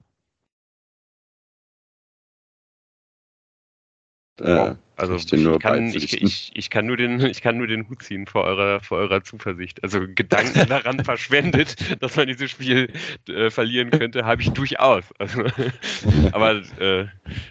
Äh, 4.40 4.74
also 4.96 5.16
ich, 5.16 5.32
ich, 5.32 5.58
kann, 5.60 5.88
ich, 5.88 6.52
ich, 6.54 6.70
kann 6.70 6.86
nur 6.86 6.96
den, 6.96 7.20
ich 7.26 7.40
kann 7.42 7.58
nur 7.58 7.66
den 7.66 7.88
Hut 7.88 8.02
ziehen 8.02 8.26
vor 8.26 8.44
eurer, 8.44 8.80
vor 8.80 8.98
eurer 8.98 9.22
Zuversicht. 9.22 9.82
Also 9.82 10.00
Gedanken 10.14 10.66
daran 10.68 11.04
verschwendet, 11.04 12.02
dass 12.02 12.16
man 12.16 12.26
dieses 12.26 12.50
Spiel 12.50 12.92
äh, 13.28 13.50
verlieren 13.50 13.90
könnte, 13.90 14.24
habe 14.24 14.42
ich 14.42 14.50
durchaus. 14.50 15.04
Also, 15.18 15.44
aber 16.32 16.62
äh, 16.78 17.06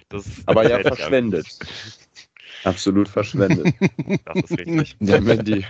das 0.10 0.26
Aber 0.45 0.70
ja 0.70 0.80
verschwendet. 0.80 1.47
Absolut 2.64 3.10
verschwendet. 3.10 3.74
Das 4.26 4.43
ist 4.43 4.58
richtig. 4.60 4.95
Ja, 4.99 5.26
wenn 5.26 5.43
die, 5.43 5.66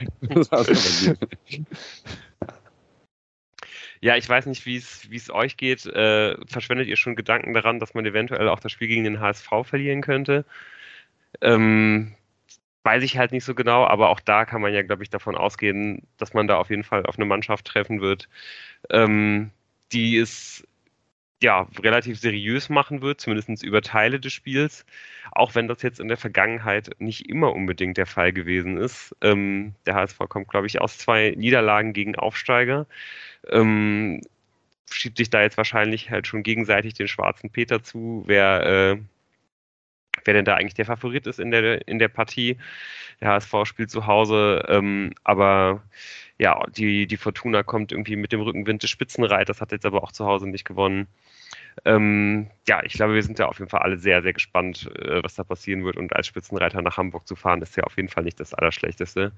ja, 4.01 4.15
ich 4.17 4.27
weiß 4.27 4.47
nicht, 4.47 4.65
wie 4.65 4.77
es 4.77 5.29
euch 5.29 5.57
geht. 5.57 5.85
Äh, 5.85 6.35
verschwendet 6.47 6.87
ihr 6.87 6.97
schon 6.97 7.15
Gedanken 7.15 7.53
daran, 7.53 7.79
dass 7.79 7.93
man 7.93 8.05
eventuell 8.05 8.49
auch 8.49 8.59
das 8.59 8.71
Spiel 8.71 8.87
gegen 8.87 9.03
den 9.03 9.19
HSV 9.19 9.47
verlieren 9.63 10.01
könnte? 10.01 10.43
Ähm, 11.41 12.15
weiß 12.83 13.03
ich 13.03 13.17
halt 13.17 13.31
nicht 13.31 13.45
so 13.45 13.53
genau, 13.55 13.85
aber 13.85 14.09
auch 14.09 14.19
da 14.19 14.45
kann 14.45 14.61
man 14.61 14.73
ja, 14.73 14.81
glaube 14.81 15.03
ich, 15.03 15.09
davon 15.09 15.35
ausgehen, 15.35 16.07
dass 16.17 16.33
man 16.33 16.47
da 16.47 16.57
auf 16.57 16.69
jeden 16.71 16.83
Fall 16.83 17.05
auf 17.05 17.17
eine 17.17 17.25
Mannschaft 17.25 17.65
treffen 17.65 18.01
wird, 18.01 18.27
ähm, 18.89 19.51
die 19.91 20.17
es 20.17 20.65
ja 21.43 21.67
relativ 21.79 22.19
seriös 22.19 22.69
machen 22.69 23.01
wird, 23.01 23.21
zumindest 23.21 23.63
über 23.63 23.81
Teile 23.81 24.19
des 24.19 24.33
Spiels, 24.33 24.85
auch 25.31 25.55
wenn 25.55 25.67
das 25.67 25.81
jetzt 25.81 25.99
in 25.99 26.07
der 26.07 26.17
Vergangenheit 26.17 26.91
nicht 26.99 27.29
immer 27.29 27.53
unbedingt 27.53 27.97
der 27.97 28.05
Fall 28.05 28.33
gewesen 28.33 28.77
ist. 28.77 29.15
Ähm, 29.21 29.73
der 29.85 29.95
HSV 29.95 30.19
kommt, 30.29 30.49
glaube 30.49 30.67
ich, 30.67 30.81
aus 30.81 30.97
zwei 30.97 31.33
Niederlagen 31.37 31.93
gegen 31.93 32.15
Aufsteiger. 32.15 32.85
Ähm, 33.49 34.21
schiebt 34.89 35.17
sich 35.17 35.29
da 35.29 35.41
jetzt 35.41 35.57
wahrscheinlich 35.57 36.11
halt 36.11 36.27
schon 36.27 36.43
gegenseitig 36.43 36.93
den 36.93 37.07
schwarzen 37.07 37.49
Peter 37.49 37.83
zu, 37.83 38.23
wer 38.27 38.65
äh, 38.65 38.97
wer 40.25 40.33
denn 40.33 40.45
da 40.45 40.55
eigentlich 40.55 40.73
der 40.73 40.85
Favorit 40.85 41.27
ist 41.27 41.39
in 41.39 41.51
der, 41.51 41.87
in 41.87 41.99
der 41.99 42.09
Partie. 42.09 42.57
Der 43.21 43.29
HSV 43.29 43.53
spielt 43.65 43.91
zu 43.91 44.07
Hause, 44.07 44.65
ähm, 44.67 45.13
aber 45.23 45.83
ja, 46.39 46.65
die, 46.75 47.05
die 47.05 47.17
Fortuna 47.17 47.61
kommt 47.63 47.91
irgendwie 47.91 48.15
mit 48.15 48.31
dem 48.31 48.41
Rückenwind 48.41 48.81
des 48.81 48.89
Spitzenreiters, 48.89 49.61
hat 49.61 49.71
jetzt 49.71 49.85
aber 49.85 50.03
auch 50.03 50.11
zu 50.11 50.25
Hause 50.25 50.47
nicht 50.49 50.65
gewonnen. 50.65 51.07
Ähm, 51.85 52.49
ja, 52.67 52.83
ich 52.83 52.93
glaube, 52.93 53.13
wir 53.13 53.23
sind 53.23 53.37
ja 53.39 53.47
auf 53.47 53.59
jeden 53.59 53.69
Fall 53.69 53.81
alle 53.81 53.97
sehr, 53.97 54.23
sehr 54.23 54.33
gespannt, 54.33 54.89
äh, 54.97 55.23
was 55.23 55.35
da 55.35 55.43
passieren 55.43 55.85
wird. 55.85 55.97
Und 55.97 56.15
als 56.15 56.27
Spitzenreiter 56.27 56.81
nach 56.81 56.97
Hamburg 56.97 57.27
zu 57.27 57.35
fahren, 57.35 57.61
ist 57.61 57.77
ja 57.77 57.83
auf 57.83 57.95
jeden 57.95 58.09
Fall 58.09 58.23
nicht 58.23 58.39
das 58.39 58.53
Allerschlechteste. 58.55 59.33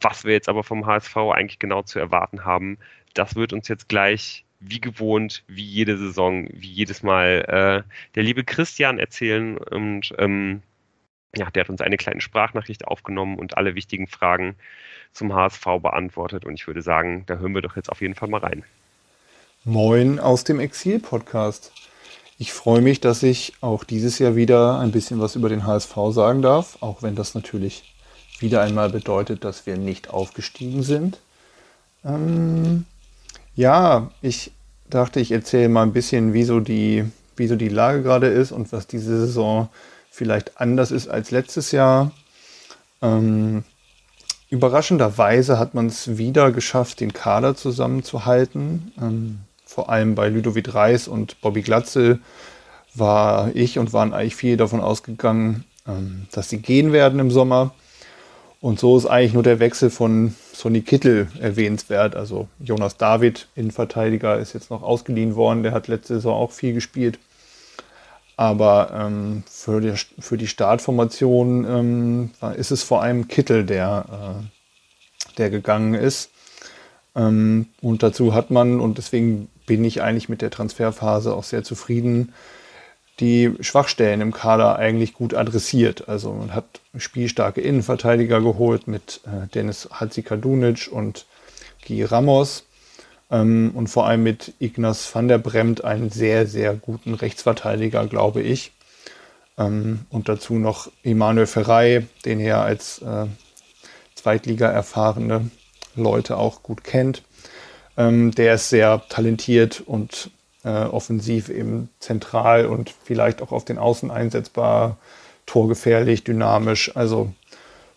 Was 0.00 0.24
wir 0.24 0.32
jetzt 0.32 0.48
aber 0.48 0.64
vom 0.64 0.86
HSV 0.86 1.16
eigentlich 1.16 1.58
genau 1.58 1.82
zu 1.82 1.98
erwarten 1.98 2.44
haben, 2.44 2.78
das 3.14 3.36
wird 3.36 3.52
uns 3.52 3.68
jetzt 3.68 3.88
gleich 3.88 4.45
wie 4.60 4.80
gewohnt, 4.80 5.44
wie 5.46 5.64
jede 5.64 5.98
Saison, 5.98 6.48
wie 6.52 6.70
jedes 6.70 7.02
Mal 7.02 7.84
äh, 7.86 7.90
der 8.14 8.22
liebe 8.22 8.44
Christian 8.44 8.98
erzählen. 8.98 9.58
Und 9.58 10.14
ähm, 10.18 10.62
ja, 11.34 11.50
der 11.50 11.62
hat 11.62 11.70
uns 11.70 11.80
eine 11.80 11.96
kleine 11.96 12.20
Sprachnachricht 12.20 12.86
aufgenommen 12.86 13.38
und 13.38 13.56
alle 13.56 13.74
wichtigen 13.74 14.06
Fragen 14.06 14.56
zum 15.12 15.34
HSV 15.34 15.64
beantwortet. 15.82 16.44
Und 16.44 16.54
ich 16.54 16.66
würde 16.66 16.82
sagen, 16.82 17.24
da 17.26 17.36
hören 17.36 17.54
wir 17.54 17.62
doch 17.62 17.76
jetzt 17.76 17.90
auf 17.90 18.00
jeden 18.00 18.14
Fall 18.14 18.28
mal 18.28 18.40
rein. 18.40 18.64
Moin 19.64 20.20
aus 20.20 20.44
dem 20.44 20.60
Exil-Podcast. 20.60 21.72
Ich 22.38 22.52
freue 22.52 22.82
mich, 22.82 23.00
dass 23.00 23.22
ich 23.22 23.54
auch 23.62 23.82
dieses 23.82 24.18
Jahr 24.18 24.36
wieder 24.36 24.78
ein 24.78 24.92
bisschen 24.92 25.20
was 25.20 25.36
über 25.36 25.48
den 25.48 25.66
HSV 25.66 25.94
sagen 26.10 26.42
darf, 26.42 26.78
auch 26.82 27.02
wenn 27.02 27.14
das 27.14 27.34
natürlich 27.34 27.94
wieder 28.38 28.60
einmal 28.60 28.90
bedeutet, 28.90 29.42
dass 29.44 29.66
wir 29.66 29.76
nicht 29.78 30.10
aufgestiegen 30.10 30.82
sind. 30.82 31.18
Ähm, 32.04 32.84
ja, 33.56 34.10
ich 34.22 34.52
dachte, 34.88 35.18
ich 35.18 35.32
erzähle 35.32 35.68
mal 35.68 35.82
ein 35.82 35.92
bisschen, 35.92 36.32
wie 36.32 36.44
so 36.44 36.60
die, 36.60 37.04
wie 37.36 37.46
so 37.46 37.56
die 37.56 37.68
Lage 37.68 38.02
gerade 38.02 38.28
ist 38.28 38.52
und 38.52 38.70
was 38.72 38.86
diese 38.86 39.18
Saison 39.18 39.68
vielleicht 40.10 40.60
anders 40.60 40.92
ist 40.92 41.08
als 41.08 41.30
letztes 41.30 41.72
Jahr. 41.72 42.12
Ähm, 43.02 43.64
überraschenderweise 44.50 45.58
hat 45.58 45.74
man 45.74 45.86
es 45.86 46.18
wieder 46.18 46.52
geschafft, 46.52 47.00
den 47.00 47.12
Kader 47.12 47.56
zusammenzuhalten. 47.56 48.92
Ähm, 49.00 49.40
vor 49.64 49.90
allem 49.90 50.14
bei 50.14 50.28
Ludovic 50.28 50.74
Reis 50.74 51.08
und 51.08 51.40
Bobby 51.40 51.62
Glatzel 51.62 52.20
war 52.94 53.54
ich 53.54 53.78
und 53.78 53.92
waren 53.92 54.14
eigentlich 54.14 54.36
viele 54.36 54.56
davon 54.56 54.80
ausgegangen, 54.80 55.64
ähm, 55.88 56.26
dass 56.32 56.48
sie 56.48 56.58
gehen 56.58 56.92
werden 56.92 57.18
im 57.18 57.30
Sommer. 57.30 57.74
Und 58.66 58.80
so 58.80 58.96
ist 58.96 59.06
eigentlich 59.06 59.32
nur 59.32 59.44
der 59.44 59.60
Wechsel 59.60 59.90
von 59.90 60.34
Sonny 60.52 60.80
Kittel 60.80 61.28
erwähnenswert. 61.40 62.16
Also 62.16 62.48
Jonas 62.58 62.96
David, 62.96 63.46
Innenverteidiger, 63.54 64.40
ist 64.40 64.54
jetzt 64.54 64.72
noch 64.72 64.82
ausgeliehen 64.82 65.36
worden. 65.36 65.62
Der 65.62 65.70
hat 65.70 65.86
letzte 65.86 66.14
Saison 66.14 66.34
auch 66.34 66.50
viel 66.50 66.74
gespielt. 66.74 67.20
Aber 68.36 68.90
ähm, 68.92 69.44
für, 69.48 69.80
die, 69.80 69.92
für 70.18 70.36
die 70.36 70.48
Startformation 70.48 71.64
ähm, 71.64 72.30
ist 72.56 72.72
es 72.72 72.82
vor 72.82 73.02
allem 73.02 73.28
Kittel, 73.28 73.64
der, 73.64 74.04
äh, 74.10 75.36
der 75.38 75.50
gegangen 75.50 75.94
ist. 75.94 76.30
Ähm, 77.14 77.68
und 77.80 78.02
dazu 78.02 78.34
hat 78.34 78.50
man, 78.50 78.80
und 78.80 78.98
deswegen 78.98 79.48
bin 79.66 79.84
ich 79.84 80.02
eigentlich 80.02 80.28
mit 80.28 80.42
der 80.42 80.50
Transferphase 80.50 81.32
auch 81.34 81.44
sehr 81.44 81.62
zufrieden, 81.62 82.32
die 83.20 83.54
Schwachstellen 83.60 84.20
im 84.20 84.32
Kader 84.32 84.74
eigentlich 84.76 85.14
gut 85.14 85.34
adressiert. 85.34 86.08
Also 86.08 86.32
man 86.32 86.52
hat 86.52 86.80
spielstarke 86.98 87.60
Innenverteidiger 87.60 88.40
geholt 88.40 88.86
mit 88.88 89.20
äh, 89.26 89.46
Dennis 89.48 89.88
Hatzikadunic 89.90 90.88
und 90.90 91.26
Guy 91.86 92.04
Ramos 92.04 92.64
ähm, 93.30 93.72
und 93.74 93.88
vor 93.88 94.06
allem 94.06 94.22
mit 94.22 94.54
Ignaz 94.58 95.14
van 95.14 95.28
der 95.28 95.38
Bremt 95.38 95.84
einen 95.84 96.10
sehr, 96.10 96.46
sehr 96.46 96.74
guten 96.74 97.14
Rechtsverteidiger, 97.14 98.06
glaube 98.06 98.42
ich. 98.42 98.72
Ähm, 99.58 100.00
und 100.10 100.28
dazu 100.28 100.54
noch 100.54 100.90
Emanuel 101.02 101.46
Ferrei, 101.46 102.06
den 102.24 102.40
er 102.40 102.62
als 102.62 103.00
äh, 103.02 103.26
Zweitliga 104.14 104.68
erfahrene 104.68 105.50
Leute 105.94 106.36
auch 106.36 106.62
gut 106.62 106.84
kennt. 106.84 107.22
Ähm, 107.96 108.32
der 108.32 108.54
ist 108.54 108.68
sehr 108.68 109.02
talentiert 109.08 109.82
und 109.84 110.30
äh, 110.64 110.68
offensiv 110.68 111.48
eben 111.48 111.88
zentral 112.00 112.66
und 112.66 112.92
vielleicht 113.04 113.40
auch 113.40 113.52
auf 113.52 113.64
den 113.64 113.78
Außen 113.78 114.10
einsetzbar, 114.10 114.98
torgefährlich, 115.46 116.24
dynamisch. 116.24 116.94
Also 116.94 117.32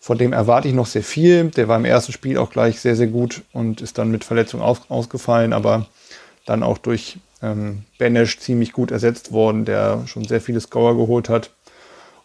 von 0.00 0.16
dem 0.16 0.32
erwarte 0.32 0.68
ich 0.68 0.74
noch 0.74 0.86
sehr 0.86 1.02
viel. 1.02 1.50
Der 1.50 1.68
war 1.68 1.76
im 1.76 1.84
ersten 1.84 2.12
Spiel 2.12 2.38
auch 2.38 2.50
gleich 2.50 2.80
sehr, 2.80 2.96
sehr 2.96 3.08
gut 3.08 3.42
und 3.52 3.80
ist 3.80 3.98
dann 3.98 4.10
mit 4.10 4.24
Verletzung 4.24 4.62
aus, 4.62 4.80
ausgefallen, 4.88 5.52
aber 5.52 5.86
dann 6.46 6.62
auch 6.62 6.78
durch 6.78 7.18
ähm, 7.42 7.84
Benesch 7.98 8.38
ziemlich 8.38 8.72
gut 8.72 8.90
ersetzt 8.90 9.32
worden, 9.32 9.64
der 9.64 10.06
schon 10.06 10.24
sehr 10.24 10.40
viele 10.40 10.60
Scorer 10.60 10.96
geholt 10.96 11.28
hat. 11.28 11.50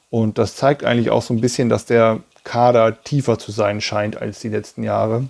Und 0.10 0.38
das 0.38 0.56
zeigt 0.56 0.84
eigentlich 0.84 1.10
auch 1.10 1.22
so 1.22 1.34
ein 1.34 1.42
bisschen, 1.42 1.68
dass 1.68 1.86
der 1.86 2.20
Kader 2.44 3.04
tiefer 3.04 3.38
zu 3.38 3.52
sein 3.52 3.82
scheint 3.82 4.22
als 4.22 4.40
die 4.40 4.50
letzten 4.50 4.84
Jahre. 4.84 5.26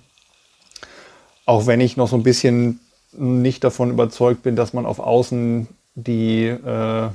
Auch 1.46 1.66
wenn 1.66 1.82
ich 1.82 1.98
noch 1.98 2.08
so 2.08 2.16
ein 2.16 2.24
bisschen 2.24 2.80
nicht 3.14 3.64
davon 3.64 3.90
überzeugt 3.90 4.44
bin, 4.44 4.56
dass 4.56 4.74
man 4.74 4.86
auf 4.86 5.00
Außen 5.00 5.68
die, 5.96 6.46
äh, 6.48 7.10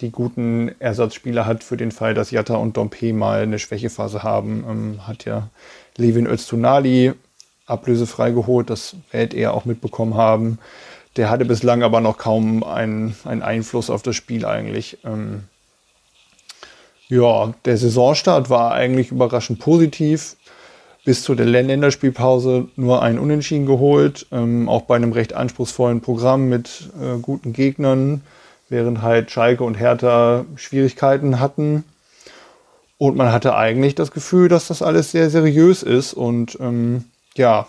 die 0.00 0.10
guten 0.10 0.74
Ersatzspieler 0.78 1.46
hat 1.46 1.64
für 1.64 1.76
den 1.76 1.92
Fall, 1.92 2.14
dass 2.14 2.30
Jatta 2.30 2.56
und 2.56 2.76
Dompe 2.76 3.12
mal 3.12 3.42
eine 3.42 3.58
Schwächephase 3.58 4.22
haben. 4.22 4.64
Ähm, 4.68 5.06
hat 5.06 5.24
ja 5.24 5.48
Levin 5.96 6.26
Öztunali 6.26 7.12
ablösefrei 7.66 8.30
geholt, 8.32 8.70
das 8.70 8.96
werdet 9.10 9.34
ihr 9.34 9.54
auch 9.54 9.64
mitbekommen 9.64 10.14
haben. 10.14 10.58
Der 11.16 11.30
hatte 11.30 11.44
bislang 11.44 11.82
aber 11.82 12.00
noch 12.00 12.18
kaum 12.18 12.62
einen, 12.62 13.16
einen 13.24 13.42
Einfluss 13.42 13.90
auf 13.90 14.02
das 14.02 14.16
Spiel 14.16 14.44
eigentlich. 14.44 14.98
Ähm, 15.04 15.44
ja, 17.08 17.54
der 17.64 17.76
Saisonstart 17.76 18.50
war 18.50 18.72
eigentlich 18.72 19.10
überraschend 19.10 19.58
positiv 19.58 20.36
bis 21.04 21.22
zu 21.22 21.34
der 21.34 21.46
Länderspielpause 21.46 22.68
nur 22.76 23.02
ein 23.02 23.18
Unentschieden 23.18 23.66
geholt, 23.66 24.26
ähm, 24.32 24.68
auch 24.68 24.82
bei 24.82 24.96
einem 24.96 25.12
recht 25.12 25.32
anspruchsvollen 25.32 26.00
Programm 26.00 26.48
mit 26.48 26.90
äh, 27.00 27.18
guten 27.20 27.52
Gegnern, 27.52 28.22
während 28.70 29.02
halt 29.02 29.30
Schalke 29.30 29.64
und 29.64 29.74
Hertha 29.74 30.46
Schwierigkeiten 30.56 31.40
hatten. 31.40 31.84
Und 32.96 33.16
man 33.16 33.32
hatte 33.32 33.54
eigentlich 33.54 33.94
das 33.94 34.10
Gefühl, 34.10 34.48
dass 34.48 34.68
das 34.68 34.80
alles 34.80 35.10
sehr 35.10 35.28
seriös 35.28 35.82
ist. 35.82 36.14
Und 36.14 36.58
ähm, 36.60 37.04
ja, 37.36 37.66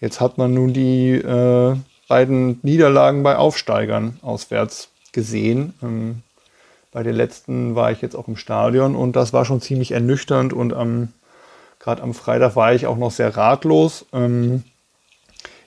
jetzt 0.00 0.20
hat 0.20 0.38
man 0.38 0.54
nun 0.54 0.72
die 0.72 1.14
äh, 1.14 1.76
beiden 2.06 2.60
Niederlagen 2.62 3.24
bei 3.24 3.36
Aufsteigern 3.36 4.18
auswärts 4.22 4.90
gesehen. 5.12 5.74
Ähm, 5.82 6.22
bei 6.92 7.02
den 7.02 7.16
letzten 7.16 7.74
war 7.74 7.90
ich 7.90 8.02
jetzt 8.02 8.14
auch 8.14 8.28
im 8.28 8.36
Stadion 8.36 8.94
und 8.94 9.16
das 9.16 9.32
war 9.32 9.44
schon 9.44 9.60
ziemlich 9.60 9.90
ernüchternd 9.90 10.52
und 10.52 10.72
am 10.72 11.08
Gerade 11.84 12.02
am 12.02 12.14
Freitag 12.14 12.56
war 12.56 12.72
ich 12.72 12.86
auch 12.86 12.96
noch 12.96 13.10
sehr 13.10 13.36
ratlos. 13.36 14.06
Ähm, 14.14 14.64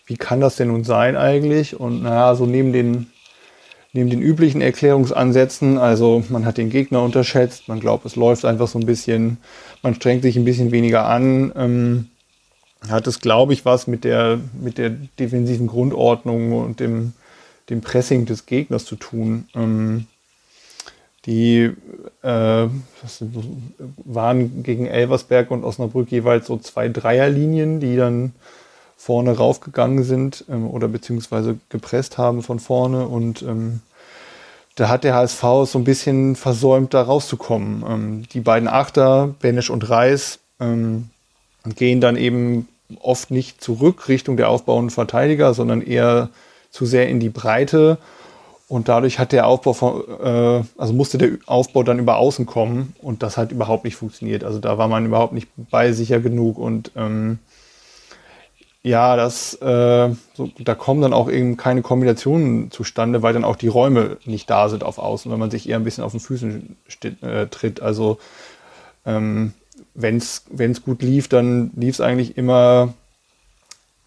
wie 0.07 0.17
kann 0.17 0.41
das 0.41 0.55
denn 0.55 0.69
nun 0.69 0.83
sein 0.83 1.15
eigentlich? 1.15 1.79
Und 1.79 2.01
naja, 2.01 2.33
so 2.33 2.47
neben 2.47 2.73
den, 2.73 3.11
neben 3.97 4.11
den 4.11 4.21
üblichen 4.21 4.61
Erklärungsansätzen, 4.61 5.79
also 5.79 6.23
man 6.29 6.45
hat 6.45 6.57
den 6.57 6.69
Gegner 6.69 7.01
unterschätzt, 7.01 7.67
man 7.67 7.79
glaubt, 7.79 8.05
es 8.05 8.15
läuft 8.15 8.45
einfach 8.45 8.67
so 8.67 8.77
ein 8.77 8.85
bisschen, 8.85 9.37
man 9.81 9.95
strengt 9.95 10.21
sich 10.21 10.37
ein 10.37 10.45
bisschen 10.45 10.71
weniger 10.71 11.07
an. 11.07 11.51
Ähm, 11.55 12.05
hat 12.87 13.07
es, 13.07 13.21
glaube 13.21 13.53
ich, 13.53 13.65
was 13.65 13.87
mit 13.87 14.03
der, 14.03 14.39
mit 14.61 14.77
der 14.77 14.91
defensiven 14.91 15.65
Grundordnung 15.65 16.53
und 16.53 16.79
dem, 16.79 17.13
dem 17.71 17.81
Pressing 17.81 18.27
des 18.27 18.45
Gegners 18.45 18.85
zu 18.85 18.97
tun. 18.97 19.47
Ähm, 19.55 20.05
die 21.25 21.71
äh, 22.21 22.67
waren 24.05 24.63
gegen 24.63 24.85
Elversberg 24.85 25.49
und 25.49 25.63
Osnabrück 25.63 26.11
jeweils 26.11 26.45
so 26.45 26.57
zwei 26.57 26.87
Dreierlinien, 26.87 27.79
die 27.79 27.95
dann 27.95 28.33
vorne 28.97 29.37
raufgegangen 29.37 30.03
sind 30.03 30.43
ähm, 30.49 30.67
oder 30.67 30.87
beziehungsweise 30.87 31.57
gepresst 31.69 32.17
haben 32.17 32.43
von 32.43 32.59
vorne. 32.59 33.07
Und 33.07 33.41
ähm, 33.43 33.81
da 34.75 34.89
hat 34.89 35.03
der 35.03 35.15
HSV 35.15 35.41
so 35.65 35.77
ein 35.77 35.83
bisschen 35.83 36.35
versäumt, 36.35 36.93
da 36.93 37.03
rauszukommen. 37.03 37.83
Ähm, 37.87 38.23
die 38.33 38.41
beiden 38.41 38.67
Achter, 38.67 39.35
Benesch 39.39 39.69
und 39.69 39.89
Reis, 39.89 40.39
ähm, 40.59 41.09
gehen 41.75 42.01
dann 42.01 42.17
eben 42.17 42.67
oft 43.01 43.31
nicht 43.31 43.61
zurück 43.61 44.07
Richtung 44.07 44.37
der 44.37 44.49
aufbauenden 44.49 44.89
Verteidiger, 44.89 45.53
sondern 45.53 45.81
eher 45.81 46.29
zu 46.71 46.85
sehr 46.85 47.09
in 47.09 47.19
die 47.19 47.29
Breite 47.29 47.97
und 48.69 48.89
dadurch 48.89 49.17
hat 49.17 49.31
der 49.31 49.47
Aufbau 49.47 49.73
von, 49.73 50.03
äh, 50.21 50.63
also 50.77 50.93
musste 50.93 51.17
der 51.17 51.31
Aufbau 51.45 51.83
dann 51.83 51.99
über 51.99 52.17
außen 52.17 52.45
kommen 52.45 52.93
und 53.01 53.23
das 53.23 53.37
hat 53.37 53.51
überhaupt 53.51 53.85
nicht 53.85 53.95
funktioniert. 53.95 54.43
Also 54.43 54.59
da 54.59 54.77
war 54.77 54.89
man 54.89 55.05
überhaupt 55.05 55.33
nicht 55.33 55.47
bei 55.55 55.93
sicher 55.93 56.19
genug 56.19 56.57
und 56.57 56.91
ähm, 56.95 57.39
ja, 58.87 59.17
das, 59.17 59.53
äh, 59.55 60.09
so, 60.33 60.49
da 60.59 60.75
kommen 60.75 61.01
dann 61.01 61.13
auch 61.13 61.29
eben 61.29 61.57
keine 61.57 61.81
Kombinationen 61.81 62.71
zustande, 62.71 63.21
weil 63.21 63.33
dann 63.33 63.43
auch 63.43 63.57
die 63.57 63.67
Räume 63.67 64.17
nicht 64.25 64.49
da 64.49 64.69
sind 64.69 64.83
auf 64.83 64.97
Außen, 64.97 65.29
wenn 65.31 65.39
man 65.39 65.51
sich 65.51 65.67
eher 65.67 65.75
ein 65.75 65.83
bisschen 65.83 66.03
auf 66.03 66.11
den 66.11 66.21
Füßen 66.21 66.77
äh, 67.21 67.47
tritt. 67.47 67.81
Also 67.81 68.17
ähm, 69.05 69.53
wenn 69.93 70.17
es 70.17 70.83
gut 70.83 71.01
lief, 71.01 71.27
dann 71.27 71.71
lief 71.75 71.95
es 71.95 72.01
eigentlich 72.01 72.37
immer 72.37 72.93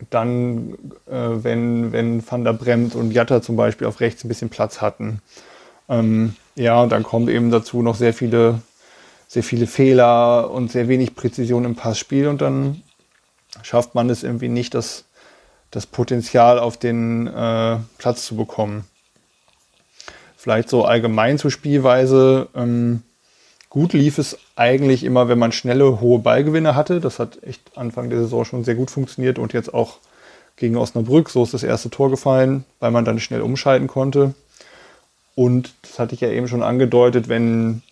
dann, 0.08 0.74
äh, 1.06 1.44
wenn, 1.44 1.92
wenn 1.92 2.28
Van 2.28 2.44
der 2.44 2.54
Bremt 2.54 2.94
und 2.94 3.10
Jatta 3.10 3.42
zum 3.42 3.56
Beispiel 3.56 3.86
auf 3.86 4.00
rechts 4.00 4.24
ein 4.24 4.28
bisschen 4.28 4.48
Platz 4.48 4.80
hatten. 4.80 5.20
Ähm, 5.90 6.36
ja, 6.54 6.82
und 6.82 6.90
dann 6.90 7.02
kommt 7.02 7.28
eben 7.28 7.50
dazu 7.50 7.82
noch 7.82 7.96
sehr 7.96 8.14
viele, 8.14 8.62
sehr 9.28 9.42
viele 9.42 9.66
Fehler 9.66 10.50
und 10.50 10.72
sehr 10.72 10.88
wenig 10.88 11.14
Präzision 11.14 11.66
im 11.66 11.74
Passspiel 11.74 12.28
und 12.28 12.40
dann 12.40 12.82
schafft 13.62 13.94
man 13.94 14.10
es 14.10 14.22
irgendwie 14.22 14.48
nicht, 14.48 14.74
das, 14.74 15.04
das 15.70 15.86
Potenzial 15.86 16.58
auf 16.58 16.76
den 16.76 17.26
äh, 17.26 17.76
Platz 17.98 18.26
zu 18.26 18.36
bekommen. 18.36 18.84
Vielleicht 20.36 20.70
so 20.70 20.84
allgemein 20.84 21.38
zur 21.38 21.50
Spielweise. 21.50 22.48
Ähm, 22.54 23.02
gut 23.68 23.92
lief 23.92 24.18
es 24.18 24.38
eigentlich 24.56 25.04
immer, 25.04 25.28
wenn 25.28 25.38
man 25.38 25.52
schnelle, 25.52 26.00
hohe 26.00 26.18
Ballgewinne 26.18 26.74
hatte. 26.74 27.00
Das 27.00 27.18
hat 27.18 27.42
echt 27.42 27.76
Anfang 27.76 28.08
der 28.08 28.20
Saison 28.20 28.44
schon 28.44 28.64
sehr 28.64 28.74
gut 28.74 28.90
funktioniert 28.90 29.38
und 29.38 29.52
jetzt 29.52 29.74
auch 29.74 29.98
gegen 30.56 30.76
Osnabrück. 30.76 31.30
So 31.30 31.42
ist 31.42 31.54
das 31.54 31.62
erste 31.62 31.90
Tor 31.90 32.10
gefallen, 32.10 32.64
weil 32.78 32.90
man 32.90 33.04
dann 33.04 33.20
schnell 33.20 33.42
umschalten 33.42 33.86
konnte. 33.86 34.34
Und 35.34 35.74
das 35.82 35.98
hatte 35.98 36.14
ich 36.14 36.20
ja 36.20 36.28
eben 36.28 36.48
schon 36.48 36.62
angedeutet, 36.62 37.28
wenn 37.28 37.82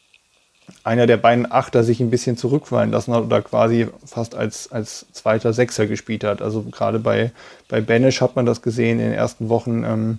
einer 0.84 1.06
der 1.06 1.16
beiden 1.16 1.50
Achter 1.50 1.84
sich 1.84 2.00
ein 2.00 2.10
bisschen 2.10 2.36
zurückfallen 2.36 2.90
lassen 2.90 3.14
hat 3.14 3.24
oder 3.24 3.42
quasi 3.42 3.88
fast 4.04 4.34
als, 4.34 4.70
als 4.72 5.06
zweiter 5.12 5.52
Sechser 5.52 5.86
gespielt 5.86 6.24
hat. 6.24 6.42
Also 6.42 6.62
gerade 6.62 6.98
bei, 6.98 7.32
bei 7.68 7.80
Banish 7.80 8.20
hat 8.20 8.36
man 8.36 8.46
das 8.46 8.62
gesehen 8.62 8.98
in 8.98 9.06
den 9.06 9.14
ersten 9.14 9.48
Wochen. 9.48 9.84
Ähm, 9.84 10.18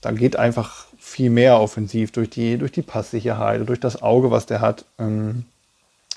da 0.00 0.12
geht 0.12 0.36
einfach 0.36 0.86
viel 0.98 1.30
mehr 1.30 1.60
offensiv 1.60 2.12
durch 2.12 2.30
die, 2.30 2.58
durch 2.58 2.72
die 2.72 2.82
Passsicherheit, 2.82 3.68
durch 3.68 3.80
das 3.80 4.02
Auge, 4.02 4.30
was 4.30 4.46
der 4.46 4.60
hat. 4.60 4.84
Ähm, 4.98 5.44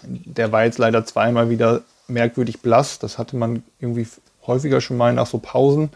der 0.03 0.51
war 0.51 0.63
jetzt 0.63 0.77
leider 0.77 1.05
zweimal 1.05 1.49
wieder 1.49 1.81
merkwürdig 2.07 2.61
blass. 2.61 2.99
Das 2.99 3.17
hatte 3.17 3.35
man 3.35 3.63
irgendwie 3.79 4.07
häufiger 4.47 4.81
schon 4.81 4.97
mal 4.97 5.13
nach 5.13 5.27
so 5.27 5.37
Pausen. 5.37 5.89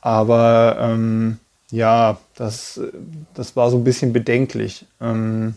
Aber 0.00 0.76
ähm, 0.80 1.38
ja, 1.70 2.18
das, 2.34 2.80
das 3.34 3.56
war 3.56 3.70
so 3.70 3.76
ein 3.76 3.84
bisschen 3.84 4.12
bedenklich. 4.12 4.86
Ähm, 5.00 5.54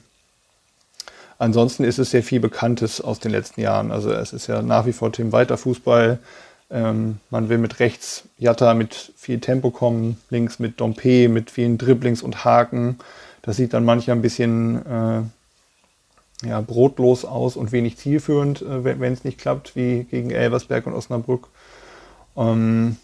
ansonsten 1.40 1.84
ist 1.84 1.98
es 1.98 2.12
sehr 2.12 2.22
viel 2.22 2.40
Bekanntes 2.40 3.02
aus 3.02 3.20
den 3.20 3.32
letzten 3.32 3.62
Jahren. 3.62 3.92
Also 3.92 4.12
es 4.12 4.34
ist 4.34 4.46
ja 4.46 4.62
nach 4.62 4.86
wie 4.86 4.94
vor 4.94 5.12
Team 5.12 5.32
weiter 5.32 5.58
Fußball. 5.58 6.20
Ähm, 6.70 7.18
man 7.32 7.50
will 7.50 7.58
mit 7.58 7.80
rechts 7.80 8.26
Jatta 8.38 8.76
mit 8.76 9.14
viel 9.18 9.40
Tempo 9.40 9.72
kommen, 9.72 10.18
links 10.30 10.60
mit 10.60 10.80
Dompe, 10.80 11.28
mit 11.28 11.50
vielen 11.50 11.80
Dribblings 11.80 12.22
und 12.22 12.46
Haken. 12.46 13.00
Das 13.42 13.58
sieht 13.58 13.74
dann 13.74 13.86
manchmal 13.86 14.18
ein 14.18 14.22
bisschen 14.22 14.86
äh, 14.86 16.48
ja, 16.48 16.62
brotlos 16.62 17.26
aus 17.26 17.56
und 17.58 17.72
wenig 17.72 17.98
zielführend, 17.98 18.62
äh, 18.62 18.84
wenn 18.84 19.14
es 19.14 19.24
nicht 19.24 19.40
klappt, 19.40 19.76
wie 19.76 20.04
gegen 20.04 20.30
Elversberg 20.30 20.86
und 20.86 20.94
Osnabrück. 20.94 21.48
Ähm, 22.38 22.98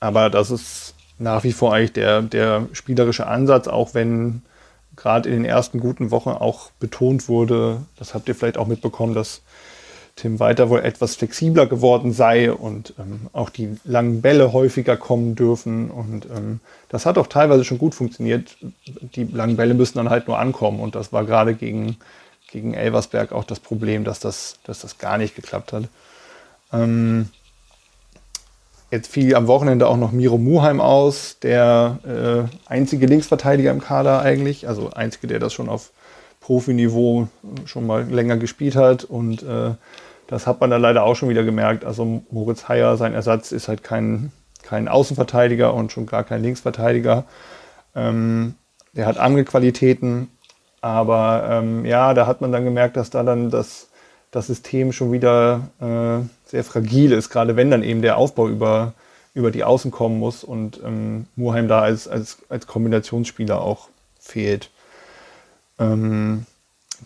aber 0.00 0.28
das 0.30 0.50
ist 0.50 0.94
nach 1.18 1.44
wie 1.44 1.52
vor 1.52 1.74
eigentlich 1.74 1.92
der, 1.92 2.22
der 2.22 2.68
spielerische 2.72 3.26
Ansatz, 3.26 3.68
auch 3.68 3.94
wenn 3.94 4.42
gerade 5.00 5.28
in 5.28 5.36
den 5.36 5.44
ersten 5.44 5.80
guten 5.80 6.10
Wochen 6.10 6.30
auch 6.30 6.70
betont 6.78 7.28
wurde, 7.28 7.82
das 7.98 8.14
habt 8.14 8.28
ihr 8.28 8.34
vielleicht 8.34 8.58
auch 8.58 8.66
mitbekommen, 8.66 9.14
dass 9.14 9.40
Tim 10.16 10.38
Weiter 10.38 10.68
wohl 10.68 10.80
etwas 10.80 11.16
flexibler 11.16 11.66
geworden 11.66 12.12
sei 12.12 12.52
und 12.52 12.92
ähm, 12.98 13.28
auch 13.32 13.48
die 13.48 13.76
langen 13.84 14.20
Bälle 14.20 14.52
häufiger 14.52 14.98
kommen 14.98 15.34
dürfen. 15.34 15.90
Und 15.90 16.26
ähm, 16.26 16.60
das 16.90 17.06
hat 17.06 17.16
auch 17.16 17.28
teilweise 17.28 17.64
schon 17.64 17.78
gut 17.78 17.94
funktioniert. 17.94 18.58
Die 19.14 19.24
langen 19.24 19.56
Bälle 19.56 19.72
müssen 19.72 19.96
dann 19.96 20.10
halt 20.10 20.28
nur 20.28 20.38
ankommen. 20.38 20.80
Und 20.80 20.94
das 20.94 21.12
war 21.12 21.24
gerade 21.24 21.54
gegen, 21.54 21.96
gegen 22.50 22.74
Elversberg 22.74 23.32
auch 23.32 23.44
das 23.44 23.60
Problem, 23.60 24.04
dass 24.04 24.20
das, 24.20 24.58
dass 24.64 24.80
das 24.80 24.98
gar 24.98 25.16
nicht 25.16 25.34
geklappt 25.34 25.72
hat. 25.72 25.84
Ähm, 26.72 27.30
jetzt 28.90 29.08
fiel 29.08 29.34
am 29.34 29.46
Wochenende 29.46 29.86
auch 29.88 29.96
noch 29.96 30.12
Miro 30.12 30.38
Muheim 30.38 30.80
aus, 30.80 31.38
der 31.40 31.98
äh, 32.04 32.70
einzige 32.70 33.06
Linksverteidiger 33.06 33.70
im 33.70 33.80
Kader 33.80 34.20
eigentlich. 34.20 34.68
Also 34.68 34.90
einzige, 34.90 35.26
der 35.26 35.38
das 35.38 35.52
schon 35.52 35.68
auf 35.68 35.92
Profiniveau 36.40 37.28
schon 37.64 37.86
mal 37.86 38.04
länger 38.04 38.36
gespielt 38.36 38.76
hat. 38.76 39.04
Und 39.04 39.42
äh, 39.42 39.74
das 40.26 40.46
hat 40.46 40.60
man 40.60 40.70
dann 40.70 40.82
leider 40.82 41.04
auch 41.04 41.14
schon 41.14 41.28
wieder 41.28 41.44
gemerkt. 41.44 41.84
Also 41.84 42.22
Moritz 42.30 42.68
Heyer, 42.68 42.96
sein 42.96 43.14
Ersatz, 43.14 43.52
ist 43.52 43.68
halt 43.68 43.82
kein, 43.82 44.32
kein 44.62 44.88
Außenverteidiger 44.88 45.72
und 45.74 45.92
schon 45.92 46.06
gar 46.06 46.24
kein 46.24 46.42
Linksverteidiger. 46.42 47.24
Ähm, 47.94 48.54
der 48.92 49.06
hat 49.06 49.18
andere 49.18 49.44
Qualitäten, 49.44 50.28
aber 50.80 51.46
ähm, 51.48 51.84
ja, 51.84 52.14
da 52.14 52.26
hat 52.26 52.40
man 52.40 52.50
dann 52.50 52.64
gemerkt, 52.64 52.96
dass 52.96 53.10
da 53.10 53.22
dann 53.22 53.50
das, 53.50 53.88
das 54.30 54.48
System 54.48 54.92
schon 54.92 55.12
wieder 55.12 55.68
äh, 55.80 56.26
sehr 56.50 56.64
fragil 56.64 57.12
ist, 57.12 57.30
gerade 57.30 57.56
wenn 57.56 57.70
dann 57.70 57.82
eben 57.82 58.02
der 58.02 58.16
Aufbau 58.16 58.48
über, 58.48 58.94
über 59.34 59.50
die 59.50 59.64
Außen 59.64 59.90
kommen 59.90 60.18
muss 60.18 60.44
und 60.44 60.80
ähm, 60.84 61.26
Murheim 61.36 61.68
da 61.68 61.80
als, 61.80 62.08
als, 62.08 62.38
als 62.48 62.66
Kombinationsspieler 62.66 63.60
auch 63.60 63.88
fehlt. 64.18 64.70
Ähm, 65.78 66.46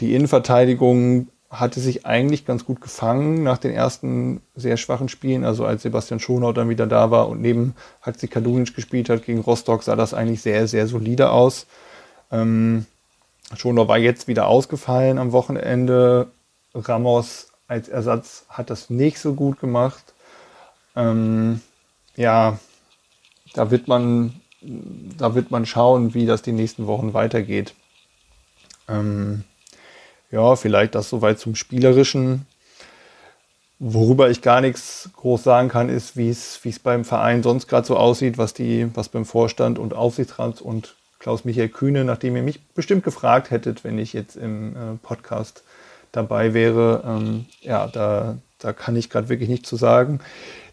die 0.00 0.14
Innenverteidigung 0.14 1.28
hatte 1.50 1.78
sich 1.78 2.04
eigentlich 2.04 2.44
ganz 2.44 2.64
gut 2.64 2.80
gefangen 2.80 3.44
nach 3.44 3.58
den 3.58 3.72
ersten 3.72 4.40
sehr 4.56 4.76
schwachen 4.76 5.08
Spielen. 5.08 5.44
Also 5.44 5.64
als 5.64 5.82
Sebastian 5.82 6.18
Schonau 6.18 6.52
dann 6.52 6.68
wieder 6.68 6.86
da 6.86 7.10
war 7.10 7.28
und 7.28 7.40
neben 7.40 7.74
Hatzi 8.02 8.26
Kadunic 8.26 8.74
gespielt 8.74 9.08
hat 9.08 9.24
gegen 9.24 9.40
Rostock, 9.40 9.82
sah 9.82 9.94
das 9.94 10.14
eigentlich 10.14 10.42
sehr, 10.42 10.66
sehr 10.66 10.86
solide 10.86 11.30
aus. 11.30 11.66
Ähm, 12.32 12.86
Schonau 13.56 13.86
war 13.86 13.98
jetzt 13.98 14.26
wieder 14.26 14.48
ausgefallen 14.48 15.18
am 15.18 15.32
Wochenende. 15.32 16.28
Ramos 16.74 17.48
als 17.68 17.88
Ersatz 17.88 18.44
hat 18.48 18.70
das 18.70 18.90
nicht 18.90 19.18
so 19.18 19.34
gut 19.34 19.60
gemacht. 19.60 20.12
Ähm, 20.96 21.60
ja, 22.16 22.58
da 23.54 23.70
wird 23.70 23.88
man, 23.88 24.40
da 24.60 25.34
wird 25.34 25.50
man 25.50 25.66
schauen, 25.66 26.14
wie 26.14 26.26
das 26.26 26.42
die 26.42 26.52
nächsten 26.52 26.86
Wochen 26.86 27.14
weitergeht. 27.14 27.74
Ähm, 28.88 29.44
ja, 30.30 30.56
vielleicht 30.56 30.94
das 30.94 31.08
soweit 31.08 31.38
zum 31.38 31.54
Spielerischen. 31.54 32.46
Worüber 33.78 34.30
ich 34.30 34.40
gar 34.40 34.60
nichts 34.60 35.10
groß 35.16 35.42
sagen 35.42 35.68
kann, 35.68 35.88
ist, 35.88 36.16
wie 36.16 36.30
es 36.30 36.78
beim 36.82 37.04
Verein 37.04 37.42
sonst 37.42 37.66
gerade 37.66 37.86
so 37.86 37.96
aussieht, 37.96 38.38
was, 38.38 38.54
die, 38.54 38.88
was 38.94 39.08
beim 39.08 39.24
Vorstand 39.24 39.78
und 39.78 39.94
Aufsichtsrat 39.94 40.60
und 40.60 40.96
Klaus-Michael 41.18 41.70
Kühne, 41.70 42.04
nachdem 42.04 42.36
ihr 42.36 42.42
mich 42.42 42.62
bestimmt 42.68 43.02
gefragt 43.02 43.50
hättet, 43.50 43.82
wenn 43.82 43.98
ich 43.98 44.12
jetzt 44.12 44.36
im 44.36 44.76
äh, 44.76 44.96
Podcast 45.02 45.64
dabei 46.16 46.54
wäre, 46.54 47.02
ähm, 47.06 47.46
ja, 47.60 47.86
da, 47.86 48.38
da 48.58 48.72
kann 48.72 48.96
ich 48.96 49.10
gerade 49.10 49.28
wirklich 49.28 49.48
nichts 49.48 49.68
zu 49.68 49.76
sagen. 49.76 50.20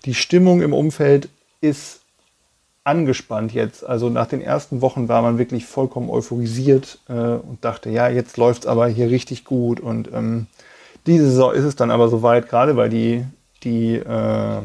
Die 0.05 0.13
Stimmung 0.13 0.61
im 0.61 0.73
Umfeld 0.73 1.29
ist 1.61 2.01
angespannt 2.83 3.53
jetzt. 3.53 3.85
Also 3.85 4.09
nach 4.09 4.27
den 4.27 4.41
ersten 4.41 4.81
Wochen 4.81 5.07
war 5.07 5.21
man 5.21 5.37
wirklich 5.37 5.65
vollkommen 5.65 6.09
euphorisiert 6.09 6.99
äh, 7.07 7.13
und 7.13 7.59
dachte, 7.61 7.89
ja, 7.89 8.09
jetzt 8.09 8.37
läuft 8.37 8.63
es 8.63 8.67
aber 8.67 8.87
hier 8.87 9.09
richtig 9.09 9.45
gut. 9.45 9.79
Und 9.79 10.11
ähm, 10.13 10.47
diese 11.05 11.29
Saison 11.29 11.53
ist 11.53 11.63
es 11.63 11.75
dann 11.75 11.91
aber 11.91 12.09
soweit, 12.09 12.49
gerade 12.49 12.75
weil 12.75 12.89
die, 12.89 13.25
die 13.63 13.95
äh, 13.95 14.61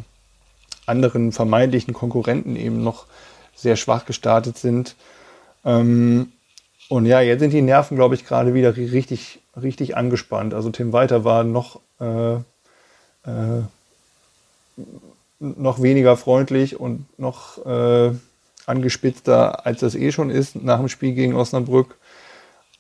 anderen 0.87 1.33
vermeintlichen 1.33 1.93
Konkurrenten 1.93 2.57
eben 2.57 2.83
noch 2.83 3.07
sehr 3.55 3.77
schwach 3.77 4.07
gestartet 4.07 4.57
sind. 4.57 4.95
Ähm, 5.65 6.33
und 6.89 7.07
ja, 7.07 7.21
jetzt 7.21 7.41
sind 7.41 7.53
die 7.53 7.63
Nerven, 7.63 7.97
glaube 7.97 8.15
ich, 8.15 8.25
gerade 8.25 8.55
wieder 8.55 8.77
richtig, 8.77 9.41
richtig 9.61 9.97
angespannt. 9.97 10.55
Also 10.55 10.71
Tim 10.71 10.93
Walter 10.93 11.25
war 11.25 11.45
noch 11.45 11.81
äh, 12.01 12.35
äh, 12.35 13.63
noch 15.39 15.83
weniger 15.83 16.17
freundlich 16.17 16.79
und 16.79 17.07
noch 17.19 17.65
äh, 17.67 18.13
angespitzter, 18.67 19.67
als 19.67 19.81
das 19.81 19.95
eh 19.95 20.13
schon 20.13 20.31
ist 20.31 20.57
nach 20.57 20.79
dem 20.79 20.89
Spiel 20.89 21.13
gegen 21.13 21.35
Osnabrück. 21.35 21.97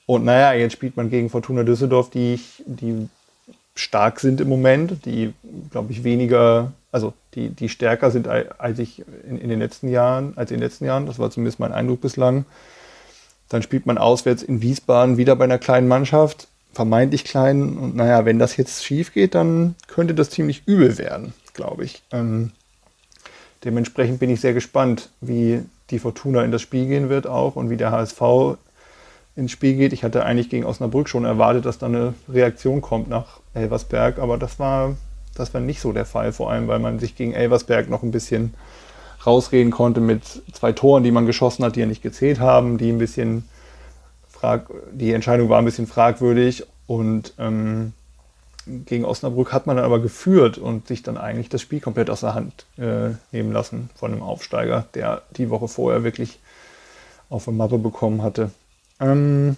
Und 0.06 0.24
naja, 0.24 0.52
jetzt 0.52 0.72
spielt 0.72 0.96
man 0.96 1.10
gegen 1.10 1.30
Fortuna 1.30 1.64
Düsseldorf, 1.64 2.10
die, 2.10 2.40
die 2.64 3.08
stark 3.74 4.20
sind 4.20 4.40
im 4.40 4.48
Moment, 4.48 5.04
die, 5.04 5.34
glaube 5.70 5.92
ich, 5.92 6.04
weniger, 6.04 6.72
also 6.92 7.12
die, 7.34 7.50
die 7.50 7.68
stärker 7.68 8.10
sind 8.10 8.28
als 8.28 8.78
ich 8.78 9.04
in, 9.28 9.38
in, 9.38 9.48
den 9.48 9.58
letzten 9.58 9.88
Jahren, 9.88 10.32
als 10.36 10.50
in 10.50 10.58
den 10.58 10.62
letzten 10.62 10.86
Jahren. 10.86 11.06
Das 11.06 11.18
war 11.18 11.30
zumindest 11.30 11.60
mein 11.60 11.72
Eindruck 11.72 12.00
bislang. 12.00 12.46
Dann 13.48 13.62
spielt 13.62 13.86
man 13.86 13.98
auswärts 13.98 14.42
in 14.42 14.62
Wiesbaden 14.62 15.18
wieder 15.18 15.36
bei 15.36 15.44
einer 15.44 15.58
kleinen 15.58 15.88
Mannschaft, 15.88 16.48
vermeintlich 16.76 17.24
klein. 17.24 17.76
Und 17.76 17.96
naja, 17.96 18.24
wenn 18.24 18.38
das 18.38 18.56
jetzt 18.56 18.84
schief 18.84 19.12
geht, 19.12 19.34
dann 19.34 19.74
könnte 19.88 20.14
das 20.14 20.30
ziemlich 20.30 20.62
übel 20.66 20.98
werden 20.98 21.32
glaube 21.56 21.84
ich. 21.84 22.02
Ähm, 22.12 22.52
dementsprechend 23.64 24.20
bin 24.20 24.30
ich 24.30 24.40
sehr 24.40 24.54
gespannt, 24.54 25.10
wie 25.20 25.62
die 25.90 25.98
Fortuna 25.98 26.44
in 26.44 26.52
das 26.52 26.62
Spiel 26.62 26.86
gehen 26.86 27.08
wird 27.08 27.26
auch 27.26 27.56
und 27.56 27.70
wie 27.70 27.76
der 27.76 27.90
HSV 27.90 28.20
ins 29.34 29.50
Spiel 29.50 29.74
geht. 29.74 29.92
Ich 29.92 30.04
hatte 30.04 30.24
eigentlich 30.24 30.48
gegen 30.48 30.64
Osnabrück 30.64 31.08
schon 31.08 31.24
erwartet, 31.24 31.66
dass 31.66 31.78
da 31.78 31.86
eine 31.86 32.14
Reaktion 32.28 32.80
kommt 32.80 33.08
nach 33.08 33.40
Elversberg, 33.54 34.18
aber 34.18 34.38
das 34.38 34.58
war, 34.58 34.96
das 35.34 35.52
war 35.52 35.60
nicht 35.60 35.80
so 35.80 35.92
der 35.92 36.06
Fall, 36.06 36.32
vor 36.32 36.50
allem 36.50 36.68
weil 36.68 36.78
man 36.78 36.98
sich 36.98 37.16
gegen 37.16 37.32
Elversberg 37.32 37.90
noch 37.90 38.02
ein 38.02 38.12
bisschen 38.12 38.54
rausreden 39.26 39.72
konnte 39.72 40.00
mit 40.00 40.22
zwei 40.52 40.72
Toren, 40.72 41.02
die 41.02 41.10
man 41.10 41.26
geschossen 41.26 41.64
hat, 41.64 41.74
die 41.74 41.80
ja 41.80 41.86
nicht 41.86 42.02
gezählt 42.02 42.38
haben, 42.38 42.78
die 42.78 42.90
ein 42.90 42.98
bisschen 42.98 43.44
frag 44.46 44.70
die 44.92 45.12
Entscheidung 45.12 45.48
war 45.48 45.58
ein 45.58 45.64
bisschen 45.64 45.88
fragwürdig 45.88 46.64
und 46.86 47.34
ähm, 47.36 47.92
gegen 48.64 49.04
Osnabrück 49.04 49.52
hat 49.52 49.66
man 49.66 49.76
dann 49.76 49.84
aber 49.84 50.00
geführt 50.00 50.56
und 50.56 50.86
sich 50.86 51.02
dann 51.02 51.16
eigentlich 51.16 51.48
das 51.48 51.62
Spiel 51.62 51.80
komplett 51.80 52.10
aus 52.10 52.20
der 52.20 52.34
Hand 52.34 52.64
äh, 52.78 53.10
nehmen 53.32 53.52
lassen 53.52 53.90
von 53.96 54.12
einem 54.12 54.22
Aufsteiger, 54.22 54.86
der 54.94 55.22
die 55.36 55.50
Woche 55.50 55.66
vorher 55.66 56.04
wirklich 56.04 56.38
auf 57.28 57.44
der 57.44 57.54
Mappe 57.54 57.78
bekommen 57.78 58.22
hatte. 58.22 58.52
Ähm, 59.00 59.56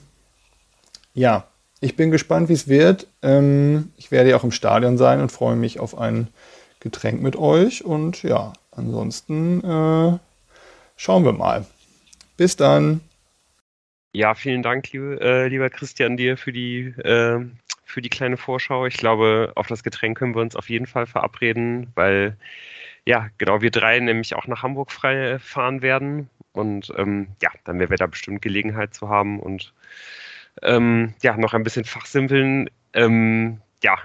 ja, 1.13 1.45
ich 1.81 1.95
bin 1.95 2.11
gespannt, 2.11 2.49
wie 2.49 2.55
es 2.55 2.69
wird. 2.69 3.07
Ähm, 3.21 3.93
ich 3.99 4.11
werde 4.11 4.31
ja 4.31 4.37
auch 4.37 4.45
im 4.45 4.53
Stadion 4.53 4.97
sein 4.97 5.21
und 5.21 5.33
freue 5.33 5.57
mich 5.57 5.81
auf 5.81 5.99
ein 5.99 6.29
Getränk 6.81 7.21
mit 7.21 7.37
euch. 7.37 7.85
Und 7.85 8.23
ja, 8.23 8.55
ansonsten 8.71 9.63
äh, 9.65 10.19
schauen 10.97 11.25
wir 11.25 11.33
mal. 11.33 11.67
Bis 12.39 12.57
dann. 12.57 13.03
Ja, 14.13 14.35
vielen 14.35 14.63
Dank, 14.63 14.93
äh, 14.95 15.49
lieber 15.49 15.71
Christian, 15.71 16.17
dir 16.17 16.37
für 16.37 16.53
die, 16.53 16.87
äh, 17.05 17.45
für 17.85 18.03
die 18.03 18.09
kleine 18.09 18.37
Vorschau. 18.37 18.87
Ich 18.87 18.97
glaube, 18.97 19.53
auf 19.55 19.67
das 19.67 19.83
Getränk 19.83 20.19
können 20.19 20.35
wir 20.35 20.43
uns 20.43 20.57
auf 20.57 20.71
jeden 20.71 20.87
Fall 20.87 21.07
verabreden, 21.07 21.93
weil 21.95 22.37
ja, 23.07 23.29
genau, 23.39 23.63
wir 23.63 23.71
drei 23.71 24.01
nämlich 24.01 24.35
auch 24.35 24.47
nach 24.47 24.63
Hamburg 24.63 24.93
frei 24.93 25.39
fahren 25.39 25.83
werden. 25.83 26.31
Und 26.53 26.93
ähm, 26.97 27.29
ja, 27.43 27.51
dann 27.65 27.79
werden 27.79 27.91
wir 27.91 27.99
da 27.99 28.07
bestimmt 28.07 28.43
Gelegenheit 28.43 28.95
zu 28.95 29.09
haben 29.09 29.41
und 29.41 29.73
ähm, 30.63 31.15
ja, 31.23 31.37
noch 31.37 31.55
ein 31.55 31.63
bisschen 31.63 31.85
fachsimpeln. 31.85 32.71
Ähm, 32.95 33.61
ja, 33.83 33.99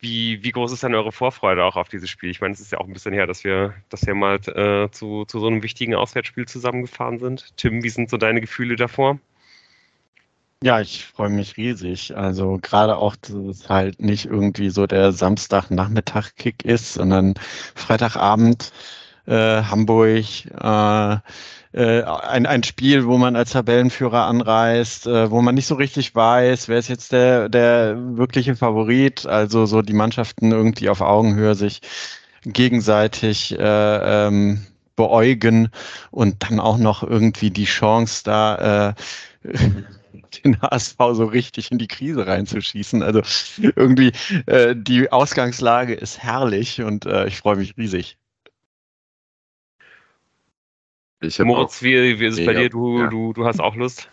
wie, 0.00 0.42
wie 0.44 0.52
groß 0.52 0.72
ist 0.72 0.82
denn 0.82 0.94
eure 0.94 1.12
Vorfreude 1.12 1.64
auch 1.64 1.76
auf 1.76 1.88
dieses 1.88 2.10
Spiel? 2.10 2.30
Ich 2.30 2.40
meine, 2.40 2.54
es 2.54 2.60
ist 2.60 2.72
ja 2.72 2.78
auch 2.78 2.86
ein 2.86 2.92
bisschen 2.92 3.14
her, 3.14 3.26
dass 3.26 3.44
wir, 3.44 3.74
dass 3.90 4.06
wir 4.06 4.14
mal 4.14 4.36
äh, 4.48 4.90
zu, 4.90 5.24
zu 5.26 5.40
so 5.40 5.46
einem 5.48 5.62
wichtigen 5.62 5.94
Auswärtsspiel 5.94 6.46
zusammengefahren 6.46 7.18
sind. 7.18 7.56
Tim, 7.56 7.82
wie 7.82 7.90
sind 7.90 8.10
so 8.10 8.16
deine 8.16 8.40
Gefühle 8.40 8.76
davor? 8.76 9.18
Ja, 10.64 10.80
ich 10.80 11.04
freue 11.04 11.28
mich 11.28 11.58
riesig. 11.58 12.16
Also 12.16 12.58
gerade 12.62 12.96
auch, 12.96 13.16
dass 13.16 13.32
es 13.32 13.68
halt 13.68 14.00
nicht 14.00 14.24
irgendwie 14.24 14.70
so 14.70 14.86
der 14.86 15.12
Samstagnachmittag-Kick 15.12 16.64
ist, 16.64 16.94
sondern 16.94 17.34
Freitagabend 17.74 18.72
äh, 19.26 19.62
Hamburg, 19.62 20.24
äh, 20.58 21.16
äh, 21.74 22.02
ein, 22.04 22.46
ein 22.46 22.62
Spiel, 22.62 23.04
wo 23.06 23.18
man 23.18 23.36
als 23.36 23.50
Tabellenführer 23.50 24.24
anreist, 24.24 25.06
äh, 25.06 25.30
wo 25.30 25.42
man 25.42 25.54
nicht 25.54 25.66
so 25.66 25.74
richtig 25.74 26.14
weiß, 26.14 26.68
wer 26.68 26.78
ist 26.78 26.88
jetzt 26.88 27.12
der, 27.12 27.50
der 27.50 27.96
wirkliche 28.16 28.56
Favorit. 28.56 29.26
Also 29.26 29.66
so 29.66 29.82
die 29.82 29.92
Mannschaften 29.92 30.50
irgendwie 30.50 30.88
auf 30.88 31.02
Augenhöhe 31.02 31.54
sich 31.54 31.82
gegenseitig 32.44 33.58
äh, 33.58 34.26
ähm, 34.26 34.64
beäugen 34.96 35.68
und 36.10 36.42
dann 36.42 36.58
auch 36.58 36.78
noch 36.78 37.02
irgendwie 37.02 37.50
die 37.50 37.66
Chance 37.66 38.22
da 38.24 38.88
äh, 38.88 38.94
den 40.42 40.60
HSV 40.60 40.96
so 41.12 41.24
richtig 41.24 41.70
in 41.70 41.78
die 41.78 41.88
Krise 41.88 42.26
reinzuschießen. 42.26 43.02
Also 43.02 43.22
irgendwie 43.76 44.12
äh, 44.46 44.74
die 44.76 45.10
Ausgangslage 45.12 45.94
ist 45.94 46.18
herrlich 46.18 46.82
und 46.82 47.06
äh, 47.06 47.26
ich 47.26 47.38
freue 47.38 47.56
mich 47.56 47.76
riesig. 47.76 48.18
Ich 51.20 51.38
Moritz, 51.38 51.82
wie, 51.82 52.20
wie 52.20 52.26
ist 52.26 52.38
es 52.38 52.44
bei 52.44 52.54
dir? 52.54 52.68
Du, 52.68 53.00
ja. 53.00 53.06
du, 53.08 53.32
du 53.32 53.46
hast 53.46 53.60
auch 53.60 53.76
Lust? 53.76 54.08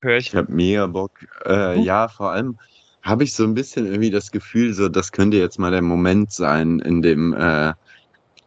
Hör 0.00 0.16
ich. 0.16 0.28
Ich 0.28 0.34
habe 0.34 0.52
mega 0.52 0.86
Bock. 0.86 1.12
Äh, 1.44 1.80
Ja, 1.80 2.08
vor 2.08 2.32
allem 2.32 2.58
habe 3.02 3.24
ich 3.24 3.34
so 3.34 3.44
ein 3.44 3.54
bisschen 3.54 3.86
irgendwie 3.86 4.10
das 4.10 4.32
Gefühl, 4.32 4.74
so 4.74 4.88
das 4.88 5.12
könnte 5.12 5.36
jetzt 5.36 5.58
mal 5.58 5.70
der 5.70 5.82
Moment 5.82 6.32
sein, 6.32 6.80
in 6.80 7.02
dem 7.02 7.32
äh, 7.34 7.72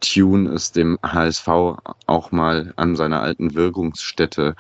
Tune 0.02 0.50
es 0.52 0.72
dem 0.72 0.98
HSV 1.04 1.48
auch 2.08 2.32
mal 2.32 2.74
an 2.76 2.96
seiner 2.96 3.22
alten 3.22 3.54
Wirkungsstätte 3.56 4.56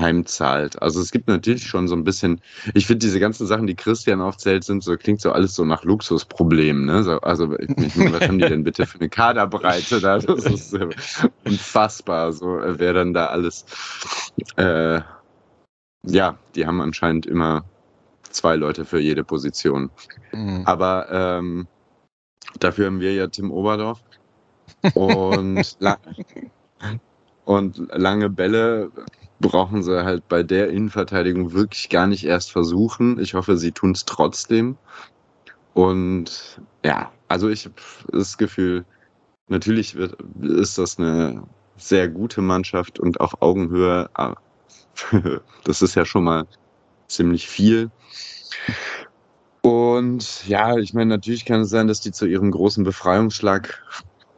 heimzahlt. 0.00 0.80
Also 0.82 1.00
es 1.00 1.12
gibt 1.12 1.28
natürlich 1.28 1.66
schon 1.66 1.86
so 1.86 1.94
ein 1.94 2.04
bisschen, 2.04 2.40
ich 2.74 2.86
finde 2.86 3.00
diese 3.00 3.20
ganzen 3.20 3.46
Sachen, 3.46 3.66
die 3.66 3.76
Christian 3.76 4.20
aufzählt, 4.20 4.64
sind 4.64 4.82
so, 4.82 4.96
klingt 4.96 5.20
so 5.20 5.32
alles 5.32 5.54
so 5.54 5.64
nach 5.64 5.84
Luxusproblemen. 5.84 6.86
Ne? 6.86 7.04
So, 7.04 7.20
also 7.20 7.56
ich 7.58 7.96
meine, 7.96 8.12
was 8.14 8.22
haben 8.22 8.38
die 8.38 8.48
denn 8.48 8.64
bitte 8.64 8.86
für 8.86 8.98
eine 8.98 9.08
Kaderbreite 9.08 10.00
da? 10.00 10.18
Das 10.18 10.44
ist 10.44 10.74
äh, 10.74 10.88
unfassbar, 11.44 12.32
so 12.32 12.58
äh, 12.58 12.78
wer 12.78 12.94
dann 12.94 13.14
da 13.14 13.26
alles. 13.26 13.64
Äh, 14.56 15.00
ja, 16.02 16.38
die 16.54 16.66
haben 16.66 16.80
anscheinend 16.80 17.26
immer 17.26 17.64
zwei 18.30 18.56
Leute 18.56 18.84
für 18.84 19.00
jede 19.00 19.24
Position. 19.24 19.90
Mhm. 20.32 20.62
Aber 20.64 21.06
ähm, 21.10 21.66
dafür 22.58 22.86
haben 22.86 23.00
wir 23.00 23.14
ja 23.14 23.26
Tim 23.26 23.50
Oberdorf. 23.50 24.00
Und, 24.94 25.76
la 25.80 25.98
und 27.44 27.78
lange 27.92 28.30
Bälle 28.30 28.90
brauchen 29.40 29.82
sie 29.82 30.04
halt 30.04 30.28
bei 30.28 30.42
der 30.42 30.68
Innenverteidigung 30.68 31.52
wirklich 31.52 31.88
gar 31.88 32.06
nicht 32.06 32.24
erst 32.24 32.52
versuchen. 32.52 33.18
Ich 33.18 33.34
hoffe, 33.34 33.56
sie 33.56 33.72
tun 33.72 33.92
es 33.92 34.04
trotzdem. 34.04 34.76
Und 35.74 36.60
ja, 36.84 37.10
also 37.28 37.48
ich 37.48 37.64
habe 37.64 37.74
das 38.12 38.36
Gefühl, 38.36 38.84
natürlich 39.48 39.94
wird, 39.94 40.16
ist 40.40 40.78
das 40.78 40.98
eine 40.98 41.42
sehr 41.76 42.08
gute 42.08 42.42
Mannschaft 42.42 42.98
und 43.00 43.20
auf 43.20 43.40
Augenhöhe. 43.42 44.08
Das 45.64 45.80
ist 45.80 45.94
ja 45.94 46.04
schon 46.04 46.24
mal 46.24 46.46
ziemlich 47.08 47.48
viel. 47.48 47.90
Und 49.62 50.46
ja, 50.46 50.76
ich 50.76 50.94
meine, 50.94 51.10
natürlich 51.10 51.44
kann 51.44 51.60
es 51.62 51.70
sein, 51.70 51.86
dass 51.86 52.00
die 52.00 52.12
zu 52.12 52.26
ihrem 52.26 52.50
großen 52.50 52.84
Befreiungsschlag 52.84 53.82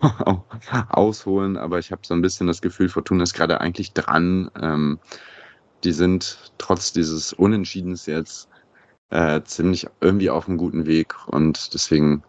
ausholen, 0.88 1.56
aber 1.56 1.78
ich 1.78 1.92
habe 1.92 2.02
so 2.04 2.14
ein 2.14 2.22
bisschen 2.22 2.46
das 2.46 2.60
Gefühl, 2.60 2.88
Fortuna 2.88 3.22
ist 3.22 3.34
gerade 3.34 3.60
eigentlich 3.60 3.92
dran. 3.92 4.50
Ähm, 4.60 4.98
die 5.84 5.92
sind 5.92 6.52
trotz 6.58 6.92
dieses 6.92 7.32
Unentschiedens 7.32 8.06
jetzt 8.06 8.48
äh, 9.10 9.42
ziemlich 9.42 9.86
irgendwie 10.00 10.30
auf 10.30 10.48
einem 10.48 10.58
guten 10.58 10.86
Weg 10.86 11.14
und 11.28 11.74
deswegen 11.74 12.22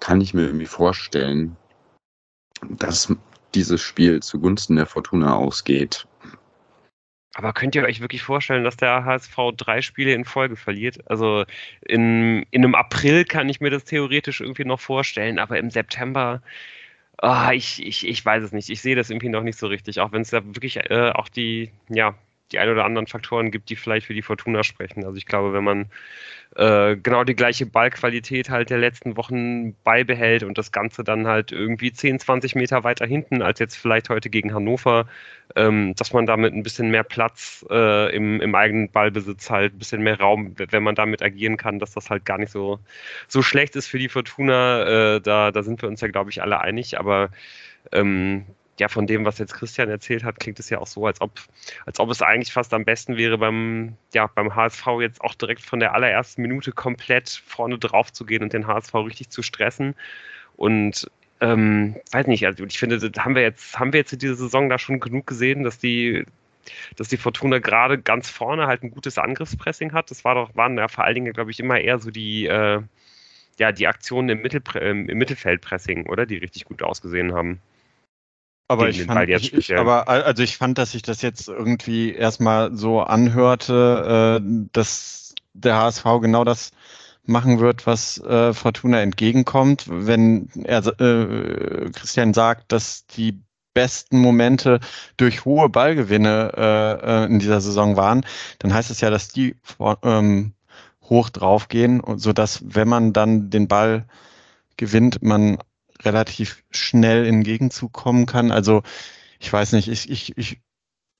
kann 0.00 0.20
ich 0.20 0.34
mir 0.34 0.42
irgendwie 0.42 0.66
vorstellen, 0.66 1.56
dass 2.68 3.14
dieses 3.54 3.80
Spiel 3.80 4.20
zugunsten 4.20 4.76
der 4.76 4.86
Fortuna 4.86 5.34
ausgeht. 5.34 6.06
Aber 7.34 7.52
könnt 7.52 7.74
ihr 7.74 7.84
euch 7.84 8.00
wirklich 8.00 8.22
vorstellen, 8.22 8.64
dass 8.64 8.76
der 8.76 9.04
HSV 9.04 9.36
drei 9.56 9.80
Spiele 9.80 10.12
in 10.12 10.24
Folge 10.24 10.56
verliert? 10.56 10.98
Also 11.10 11.44
in, 11.80 12.42
in 12.50 12.64
einem 12.64 12.74
April 12.74 13.24
kann 13.24 13.48
ich 13.48 13.60
mir 13.60 13.70
das 13.70 13.84
theoretisch 13.84 14.40
irgendwie 14.40 14.66
noch 14.66 14.80
vorstellen, 14.80 15.38
aber 15.38 15.58
im 15.58 15.70
September, 15.70 16.42
Oh, 17.24 17.50
ich, 17.52 17.80
ich, 17.84 18.06
ich 18.06 18.24
weiß 18.24 18.42
es 18.42 18.52
nicht. 18.52 18.68
Ich 18.68 18.82
sehe 18.82 18.96
das 18.96 19.08
irgendwie 19.10 19.28
noch 19.28 19.42
nicht 19.44 19.56
so 19.58 19.68
richtig, 19.68 20.00
auch 20.00 20.10
wenn 20.12 20.22
es 20.22 20.30
da 20.30 20.44
wirklich 20.44 20.76
äh, 20.90 21.12
auch 21.14 21.28
die, 21.28 21.70
ja, 21.88 22.16
die 22.52 22.58
ein 22.58 22.68
oder 22.68 22.84
anderen 22.84 23.06
Faktoren 23.06 23.50
gibt, 23.50 23.70
die 23.70 23.76
vielleicht 23.76 24.06
für 24.06 24.14
die 24.14 24.22
Fortuna 24.22 24.62
sprechen. 24.62 25.04
Also 25.04 25.16
ich 25.16 25.26
glaube, 25.26 25.52
wenn 25.52 25.64
man 25.64 25.86
äh, 26.56 26.96
genau 26.96 27.24
die 27.24 27.34
gleiche 27.34 27.64
Ballqualität 27.64 28.50
halt 28.50 28.68
der 28.68 28.78
letzten 28.78 29.16
Wochen 29.16 29.74
beibehält 29.84 30.42
und 30.42 30.58
das 30.58 30.70
Ganze 30.70 31.02
dann 31.02 31.26
halt 31.26 31.50
irgendwie 31.50 31.92
10, 31.92 32.18
20 32.18 32.54
Meter 32.56 32.84
weiter 32.84 33.06
hinten 33.06 33.40
als 33.40 33.58
jetzt 33.58 33.76
vielleicht 33.76 34.10
heute 34.10 34.28
gegen 34.28 34.52
Hannover, 34.52 35.06
ähm, 35.56 35.94
dass 35.96 36.12
man 36.12 36.26
damit 36.26 36.52
ein 36.52 36.62
bisschen 36.62 36.90
mehr 36.90 37.04
Platz 37.04 37.64
äh, 37.70 38.14
im, 38.14 38.40
im 38.42 38.54
eigenen 38.54 38.90
Ballbesitz 38.90 39.48
halt, 39.48 39.74
ein 39.74 39.78
bisschen 39.78 40.02
mehr 40.02 40.20
Raum, 40.20 40.54
wenn 40.56 40.82
man 40.82 40.94
damit 40.94 41.22
agieren 41.22 41.56
kann, 41.56 41.78
dass 41.78 41.92
das 41.92 42.10
halt 42.10 42.26
gar 42.26 42.38
nicht 42.38 42.52
so, 42.52 42.78
so 43.28 43.42
schlecht 43.42 43.74
ist 43.76 43.86
für 43.86 43.98
die 43.98 44.10
Fortuna. 44.10 45.16
Äh, 45.16 45.20
da, 45.22 45.52
da 45.52 45.62
sind 45.62 45.80
wir 45.80 45.88
uns 45.88 46.02
ja, 46.02 46.08
glaube 46.08 46.30
ich, 46.30 46.42
alle 46.42 46.60
einig, 46.60 46.98
aber 46.98 47.30
ähm, 47.92 48.44
ja, 48.80 48.88
von 48.88 49.06
dem, 49.06 49.24
was 49.24 49.38
jetzt 49.38 49.54
Christian 49.54 49.88
erzählt 49.88 50.24
hat, 50.24 50.40
klingt 50.40 50.58
es 50.58 50.70
ja 50.70 50.78
auch 50.78 50.86
so, 50.86 51.06
als 51.06 51.20
ob, 51.20 51.32
als 51.84 52.00
ob 52.00 52.10
es 52.10 52.22
eigentlich 52.22 52.52
fast 52.52 52.72
am 52.72 52.84
besten 52.84 53.16
wäre, 53.16 53.38
beim, 53.38 53.96
ja, 54.14 54.26
beim 54.26 54.54
HSV 54.54 54.86
jetzt 55.00 55.20
auch 55.20 55.34
direkt 55.34 55.62
von 55.62 55.78
der 55.80 55.94
allerersten 55.94 56.42
Minute 56.42 56.72
komplett 56.72 57.42
vorne 57.46 57.78
drauf 57.78 58.12
zu 58.12 58.24
gehen 58.24 58.42
und 58.42 58.52
den 58.52 58.66
HSV 58.66 58.94
richtig 58.94 59.30
zu 59.30 59.42
stressen. 59.42 59.94
Und 60.56 61.10
ähm, 61.40 61.96
weiß 62.12 62.26
nicht, 62.28 62.46
also 62.46 62.64
ich 62.64 62.78
finde, 62.78 62.98
haben 63.18 63.34
wir 63.34 63.42
jetzt, 63.42 63.78
haben 63.78 63.92
wir 63.92 64.00
jetzt 64.00 64.12
in 64.14 64.20
dieser 64.20 64.36
Saison 64.36 64.68
da 64.68 64.78
schon 64.78 65.00
genug 65.00 65.26
gesehen, 65.26 65.64
dass 65.64 65.78
die, 65.78 66.24
dass 66.96 67.08
die 67.08 67.16
Fortuna 67.18 67.58
gerade 67.58 68.00
ganz 68.00 68.30
vorne 68.30 68.66
halt 68.68 68.82
ein 68.84 68.90
gutes 68.90 69.18
Angriffspressing 69.18 69.92
hat. 69.92 70.10
Das 70.10 70.24
war 70.24 70.34
doch, 70.34 70.54
waren 70.56 70.78
ja 70.78 70.88
vor 70.88 71.04
allen 71.04 71.16
Dingen, 71.16 71.32
glaube 71.32 71.50
ich, 71.50 71.60
immer 71.60 71.80
eher 71.80 71.98
so 71.98 72.10
die, 72.10 72.46
äh, 72.46 72.80
ja, 73.58 73.72
die 73.72 73.86
Aktionen 73.86 74.30
im, 74.30 74.42
Mittel, 74.42 74.62
im 74.76 75.06
Mittelfeldpressing, 75.06 76.06
oder? 76.06 76.26
Die 76.26 76.38
richtig 76.38 76.64
gut 76.64 76.82
ausgesehen 76.82 77.34
haben. 77.34 77.60
Aber 78.72 78.88
ich, 78.88 79.02
fand, 79.04 79.28
ich, 79.28 79.52
ich, 79.52 79.76
aber 79.76 80.08
also 80.08 80.42
ich 80.42 80.56
fand, 80.56 80.78
dass 80.78 80.92
sich 80.92 81.02
das 81.02 81.22
jetzt 81.22 81.48
irgendwie 81.48 82.12
erstmal 82.12 82.74
so 82.74 83.00
anhörte, 83.00 84.40
äh, 84.40 84.66
dass 84.72 85.34
der 85.52 85.76
HSV 85.76 86.04
genau 86.20 86.44
das 86.44 86.70
machen 87.24 87.60
wird, 87.60 87.86
was 87.86 88.18
äh, 88.18 88.52
Fortuna 88.52 89.00
entgegenkommt. 89.00 89.84
Wenn 89.88 90.48
er 90.64 90.86
äh, 91.00 91.90
Christian 91.90 92.34
sagt, 92.34 92.72
dass 92.72 93.06
die 93.06 93.40
besten 93.74 94.18
Momente 94.18 94.80
durch 95.16 95.44
hohe 95.44 95.68
Ballgewinne 95.68 96.52
äh, 96.56 97.22
äh 97.22 97.26
in 97.26 97.38
dieser 97.38 97.60
Saison 97.60 97.96
waren, 97.96 98.24
dann 98.58 98.74
heißt 98.74 98.90
es 98.90 99.00
ja, 99.00 99.10
dass 99.10 99.28
die 99.28 99.56
ähm, 100.02 100.52
hoch 101.02 101.30
draufgehen, 101.30 102.02
sodass, 102.16 102.62
wenn 102.66 102.88
man 102.88 103.12
dann 103.12 103.50
den 103.50 103.68
Ball 103.68 104.06
gewinnt, 104.76 105.22
man 105.22 105.58
relativ 106.04 106.64
schnell 106.70 107.26
in 107.26 107.42
Gegenzug 107.42 107.92
kommen 107.92 108.26
kann. 108.26 108.50
Also 108.50 108.82
ich 109.40 109.52
weiß 109.52 109.72
nicht, 109.72 109.88
ich, 109.88 110.10
ich, 110.10 110.36
ich 110.36 110.60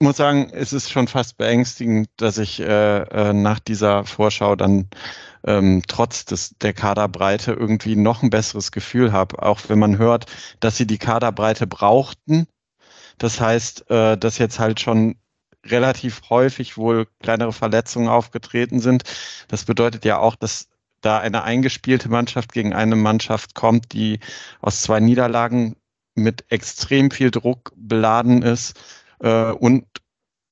muss 0.00 0.16
sagen, 0.16 0.50
es 0.52 0.72
ist 0.72 0.90
schon 0.90 1.08
fast 1.08 1.38
beängstigend, 1.38 2.08
dass 2.16 2.38
ich 2.38 2.60
äh, 2.60 3.02
äh, 3.02 3.32
nach 3.32 3.60
dieser 3.60 4.04
Vorschau 4.04 4.56
dann 4.56 4.88
ähm, 5.44 5.82
trotz 5.86 6.24
des, 6.24 6.56
der 6.60 6.72
Kaderbreite 6.72 7.52
irgendwie 7.52 7.96
noch 7.96 8.22
ein 8.22 8.30
besseres 8.30 8.72
Gefühl 8.72 9.12
habe, 9.12 9.42
auch 9.42 9.60
wenn 9.68 9.78
man 9.78 9.98
hört, 9.98 10.26
dass 10.60 10.76
sie 10.76 10.86
die 10.86 10.98
Kaderbreite 10.98 11.66
brauchten. 11.66 12.46
Das 13.18 13.40
heißt, 13.40 13.90
äh, 13.90 14.16
dass 14.16 14.38
jetzt 14.38 14.58
halt 14.58 14.80
schon 14.80 15.16
relativ 15.64 16.22
häufig 16.28 16.76
wohl 16.76 17.06
kleinere 17.20 17.52
Verletzungen 17.52 18.08
aufgetreten 18.08 18.80
sind. 18.80 19.04
Das 19.48 19.64
bedeutet 19.64 20.04
ja 20.04 20.18
auch, 20.18 20.34
dass 20.34 20.68
da 21.02 21.18
eine 21.18 21.42
eingespielte 21.42 22.08
Mannschaft 22.08 22.52
gegen 22.52 22.72
eine 22.72 22.96
Mannschaft 22.96 23.54
kommt, 23.54 23.92
die 23.92 24.20
aus 24.60 24.82
zwei 24.82 25.00
Niederlagen 25.00 25.76
mit 26.14 26.44
extrem 26.50 27.10
viel 27.10 27.30
Druck 27.30 27.72
beladen 27.76 28.42
ist 28.42 28.80
äh, 29.20 29.50
und 29.50 29.86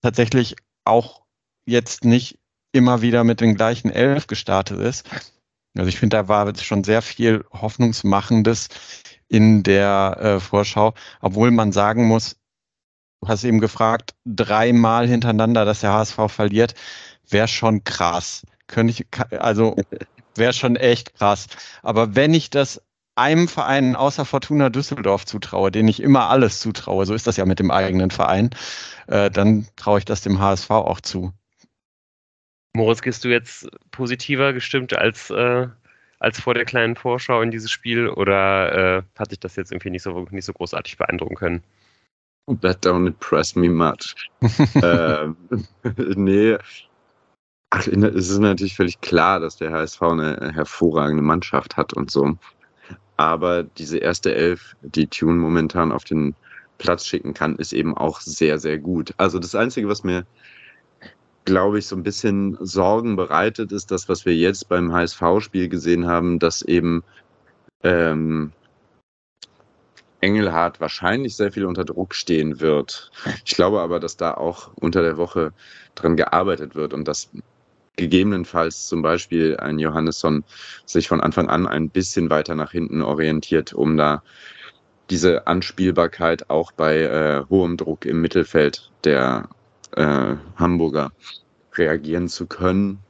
tatsächlich 0.03 0.57
auch 0.85 1.23
jetzt 1.67 2.05
nicht 2.05 2.39
immer 2.73 3.03
wieder 3.03 3.25
mit 3.25 3.41
den 3.41 3.55
gleichen 3.55 3.91
Elf 3.91 4.27
gestartet 4.27 4.81
ist. 4.81 5.09
Also 5.77 5.89
ich 5.89 5.99
finde, 5.99 6.17
da 6.17 6.29
war 6.29 6.53
schon 6.57 6.85
sehr 6.85 7.03
viel 7.03 7.45
Hoffnungsmachendes 7.53 8.69
in 9.29 9.63
der 9.63 10.17
äh, 10.21 10.41
Vorschau, 10.41 10.95
obwohl 11.21 11.51
man 11.51 11.73
sagen 11.73 12.07
muss, 12.07 12.37
du 13.21 13.29
hast 13.29 13.45
eben 13.45 13.61
gefragt, 13.61 14.15
dreimal 14.25 15.07
hintereinander, 15.07 15.65
dass 15.65 15.81
der 15.81 15.93
HSV 15.93 16.19
verliert, 16.29 16.75
wäre 17.29 17.47
schon 17.47 17.85
krass. 17.85 18.45
Könnte 18.67 18.93
ich, 18.93 19.07
also 19.41 19.77
wäre 20.41 20.53
schon 20.53 20.75
echt 20.75 21.15
krass. 21.15 21.47
Aber 21.83 22.17
wenn 22.17 22.35
ich 22.35 22.51
das 22.51 22.83
einem 23.15 23.47
Verein 23.47 23.95
außer 23.95 24.25
Fortuna 24.25 24.71
Düsseldorf 24.71 25.27
zutraue, 25.27 25.71
den 25.71 25.87
ich 25.87 26.03
immer 26.03 26.31
alles 26.31 26.59
zutraue, 26.59 27.07
so 27.07 27.15
ist 27.15 27.27
das 27.27 27.37
ja 27.37 27.45
mit 27.45 27.61
dem 27.61 27.71
eigenen 27.71 28.11
Verein, 28.11 28.51
äh, 29.07 29.31
dann 29.31 29.69
traue 29.77 29.99
ich 29.99 30.05
das 30.05 30.23
dem 30.23 30.41
HSV 30.41 30.71
auch 30.71 31.01
zu. 31.01 31.33
Moritz, 32.73 33.03
gehst 33.03 33.25
du 33.25 33.29
jetzt 33.29 33.69
positiver 33.91 34.53
gestimmt 34.53 34.97
als, 34.97 35.31
äh, 35.31 35.69
als 36.19 36.41
vor 36.41 36.55
der 36.55 36.65
kleinen 36.65 36.97
Vorschau 36.97 37.43
in 37.43 37.51
dieses 37.51 37.71
Spiel 37.71 38.09
oder 38.09 38.99
äh, 38.99 39.03
hat 39.19 39.33
dich 39.33 39.41
das 39.41 39.57
jetzt 39.57 39.73
irgendwie 39.73 39.91
nicht 39.91 40.03
so, 40.03 40.27
nicht 40.31 40.45
so 40.45 40.53
großartig 40.53 40.97
beeindrucken 40.97 41.35
können? 41.35 41.63
That 42.63 42.85
don't 42.85 43.07
impress 43.07 43.55
me 43.55 43.69
much. 43.69 44.15
ähm, 44.83 45.37
nee. 46.17 46.57
Ach, 47.71 47.87
es 47.87 48.31
ist 48.31 48.39
natürlich 48.39 48.75
völlig 48.75 49.01
klar, 49.01 49.39
dass 49.39 49.57
der 49.57 49.71
HSV 49.71 50.03
eine 50.03 50.53
hervorragende 50.53 51.23
Mannschaft 51.23 51.77
hat 51.77 51.93
und 51.95 52.11
so. 52.11 52.37
Aber 53.17 53.63
diese 53.63 53.99
erste 53.99 54.35
Elf, 54.35 54.75
die 54.83 55.07
Tune 55.07 55.37
momentan 55.37 55.93
auf 55.93 56.03
den 56.05 56.35
Platz 56.79 57.07
schicken 57.07 57.33
kann, 57.33 57.57
ist 57.57 57.73
eben 57.73 57.97
auch 57.97 58.21
sehr, 58.21 58.59
sehr 58.59 58.79
gut. 58.79 59.15
Also 59.19 59.39
das 59.39 59.55
Einzige, 59.55 59.87
was 59.87 60.03
mir, 60.03 60.27
glaube 61.45 61.79
ich, 61.79 61.87
so 61.87 61.95
ein 61.95 62.03
bisschen 62.03 62.57
Sorgen 62.61 63.15
bereitet, 63.15 63.71
ist 63.71 63.93
das, 63.93 64.09
was 64.09 64.25
wir 64.25 64.35
jetzt 64.35 64.69
beim 64.69 64.93
HSV-Spiel 64.93 65.69
gesehen 65.69 66.09
haben, 66.09 66.41
dass 66.41 66.63
eben 66.63 67.05
ähm, 67.85 68.53
Engelhardt 70.21 70.81
wahrscheinlich 70.81 71.37
sehr 71.37 71.53
viel 71.53 71.67
unter 71.67 71.85
Druck 71.85 72.15
stehen 72.15 72.61
wird. 72.61 73.11
Ich 73.45 73.55
glaube 73.55 73.81
aber, 73.81 74.01
dass 74.01 74.17
da 74.17 74.35
auch 74.35 74.71
unter 74.75 75.03
der 75.03 75.17
Woche 75.17 75.53
dran 75.95 76.17
gearbeitet 76.17 76.75
wird 76.75 76.95
und 76.95 77.07
dass 77.07 77.31
gegebenenfalls 78.01 78.89
zum 78.89 79.03
Beispiel 79.03 79.57
ein 79.59 79.79
Johannesson 79.79 80.43
sich 80.87 81.07
von 81.07 81.21
Anfang 81.21 81.49
an 81.49 81.67
ein 81.67 81.91
bisschen 81.91 82.31
weiter 82.31 82.55
nach 82.55 82.73
hinten 82.73 83.03
orientiert, 83.03 83.73
um 83.75 83.97
da 83.97 84.23
diese 85.11 85.47
Anspielbarkeit 85.47 86.49
auch 86.49 86.73
bei 86.73 87.03
äh, 87.03 87.45
hohem 87.51 87.77
Druck 87.77 88.07
im 88.07 88.23
Mittelfeld 88.23 88.91
der 89.05 89.49
äh, 89.97 90.37
Hamburger 90.57 91.13
reagieren 91.75 92.29
zu 92.29 92.47
können. 92.47 93.01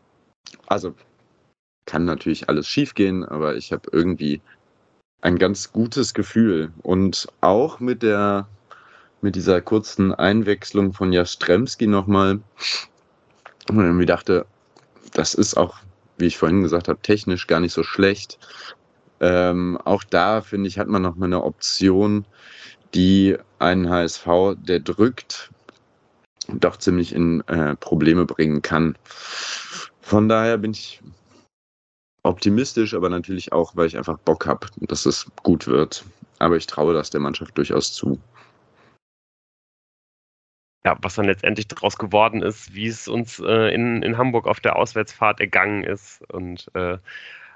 Also 0.66 0.94
kann 1.86 2.04
natürlich 2.04 2.48
alles 2.48 2.66
schiefgehen, 2.66 3.24
aber 3.24 3.54
ich 3.56 3.72
habe 3.72 3.88
irgendwie 3.92 4.40
ein 5.20 5.38
ganz 5.38 5.72
gutes 5.72 6.14
Gefühl. 6.14 6.72
Und 6.82 7.28
auch 7.40 7.78
mit 7.78 8.02
der 8.02 8.48
mit 9.22 9.36
dieser 9.36 9.60
kurzen 9.60 10.14
Einwechslung 10.14 10.94
von 10.94 11.12
Jastremski 11.12 11.86
nochmal, 11.86 12.40
wo 13.68 14.00
ich 14.00 14.06
dachte, 14.06 14.46
das 15.12 15.34
ist 15.34 15.56
auch, 15.56 15.78
wie 16.18 16.26
ich 16.26 16.38
vorhin 16.38 16.62
gesagt 16.62 16.88
habe, 16.88 17.00
technisch 17.02 17.46
gar 17.46 17.60
nicht 17.60 17.72
so 17.72 17.82
schlecht. 17.82 18.38
Ähm, 19.20 19.78
auch 19.84 20.04
da, 20.04 20.40
finde 20.40 20.68
ich, 20.68 20.78
hat 20.78 20.88
man 20.88 21.02
nochmal 21.02 21.28
eine 21.28 21.44
Option, 21.44 22.24
die 22.94 23.36
einen 23.58 23.88
HSV, 23.88 24.26
der 24.56 24.80
drückt, 24.80 25.50
doch 26.48 26.76
ziemlich 26.76 27.14
in 27.14 27.42
äh, 27.48 27.76
Probleme 27.76 28.24
bringen 28.24 28.62
kann. 28.62 28.96
Von 30.00 30.28
daher 30.28 30.58
bin 30.58 30.72
ich 30.72 31.00
optimistisch, 32.22 32.94
aber 32.94 33.08
natürlich 33.08 33.52
auch, 33.52 33.76
weil 33.76 33.86
ich 33.86 33.96
einfach 33.96 34.18
Bock 34.18 34.46
habe, 34.46 34.66
dass 34.80 35.06
es 35.06 35.26
gut 35.42 35.66
wird. 35.66 36.04
Aber 36.38 36.56
ich 36.56 36.66
traue 36.66 36.94
das 36.94 37.10
der 37.10 37.20
Mannschaft 37.20 37.56
durchaus 37.56 37.92
zu. 37.92 38.18
Ja, 40.84 40.96
was 41.02 41.14
dann 41.14 41.26
letztendlich 41.26 41.68
daraus 41.68 41.98
geworden 41.98 42.42
ist, 42.42 42.74
wie 42.74 42.86
es 42.86 43.06
uns 43.06 43.38
äh, 43.38 43.74
in, 43.74 44.02
in 44.02 44.16
Hamburg 44.16 44.46
auf 44.46 44.60
der 44.60 44.76
Auswärtsfahrt 44.76 45.40
ergangen 45.40 45.84
ist. 45.84 46.22
Und 46.32 46.70
äh, 46.74 46.96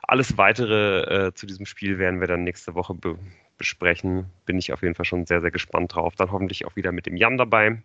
alles 0.03 0.37
weitere 0.37 1.29
äh, 1.29 1.35
zu 1.35 1.47
diesem 1.47 1.65
Spiel 1.65 1.99
werden 1.99 2.21
wir 2.21 2.27
dann 2.27 2.45
nächste 2.45 2.75
Woche 2.75 2.95
be 2.95 3.19
besprechen. 3.57 4.27
Bin 4.47 4.59
ich 4.59 4.73
auf 4.73 4.83
jeden 4.83 4.97
Fall 4.97 5.05
schon 5.05 5.27
sehr, 5.27 5.41
sehr 5.41 5.53
gespannt 5.53 5.95
drauf. 5.95 6.17
Dann 6.17 6.33
hoffentlich 6.33 6.67
auch 6.67 6.75
wieder 6.75 6.91
mit 6.91 7.07
dem 7.07 7.17
Jan 7.17 7.39
dabei. 7.39 7.81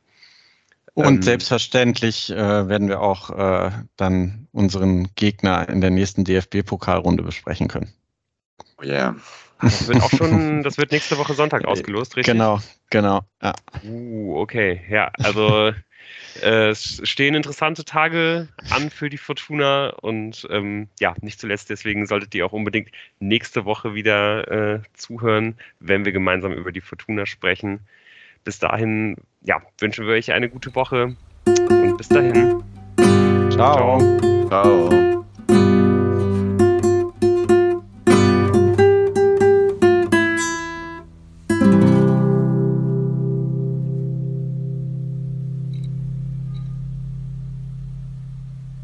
Und 0.96 1.06
ähm, 1.06 1.22
selbstverständlich 1.22 2.32
äh, 2.32 2.68
werden 2.68 2.88
wir 2.88 3.02
auch 3.02 3.30
äh, 3.30 3.72
dann 3.96 4.48
unseren 4.52 5.14
Gegner 5.16 5.70
in 5.70 5.80
der 5.80 5.92
nächsten 5.92 6.24
DFB-Pokalrunde 6.24 7.24
besprechen 7.24 7.68
können. 7.68 7.94
Oh 8.80 8.84
yeah. 8.84 9.16
Das 9.62 9.88
wird 9.88 10.02
auch 10.02 10.12
schon, 10.12 10.64
das 10.64 10.78
wird 10.78 10.92
nächste 10.92 11.18
Woche 11.18 11.34
Sonntag 11.34 11.66
ausgelost, 11.66 12.16
richtig? 12.16 12.34
Genau, 12.34 12.60
genau. 12.90 13.22
Ja. 13.42 13.54
Uh, 13.84 14.38
okay, 14.40 14.82
ja, 14.90 15.12
also 15.18 15.72
äh, 16.42 16.70
es 16.70 17.02
stehen 17.04 17.36
interessante 17.36 17.84
Tage 17.84 18.48
an 18.70 18.90
für 18.90 19.10
die 19.10 19.18
Fortuna 19.18 19.90
und 20.02 20.48
ähm, 20.50 20.88
ja, 21.00 21.14
nicht 21.22 21.40
zuletzt 21.40 21.70
deswegen 21.70 22.06
solltet 22.06 22.34
ihr 22.36 22.46
auch 22.46 22.54
unbedingt 22.54 22.90
nächste 23.20 23.66
Woche 23.66 23.94
wieder 23.94 24.76
äh, 24.76 24.82
zuhören, 24.94 25.58
wenn 25.80 26.06
wir 26.06 26.12
gemeinsam 26.12 26.54
über 26.54 26.72
die 26.72 26.82
Fortuna 26.82 27.26
sprechen. 27.26 27.82
Bis 28.46 28.60
dahin, 28.60 29.18
ja, 29.44 29.62
wünschen 29.80 30.06
wir 30.06 30.14
euch 30.14 30.32
eine 30.32 30.50
gute 30.50 30.74
Woche 30.74 31.16
und 31.46 31.98
bis 31.98 32.08
dahin. 32.08 32.64
Ciao. 33.52 34.00
Ciao. 34.00 34.48
Ciao. 34.48 35.09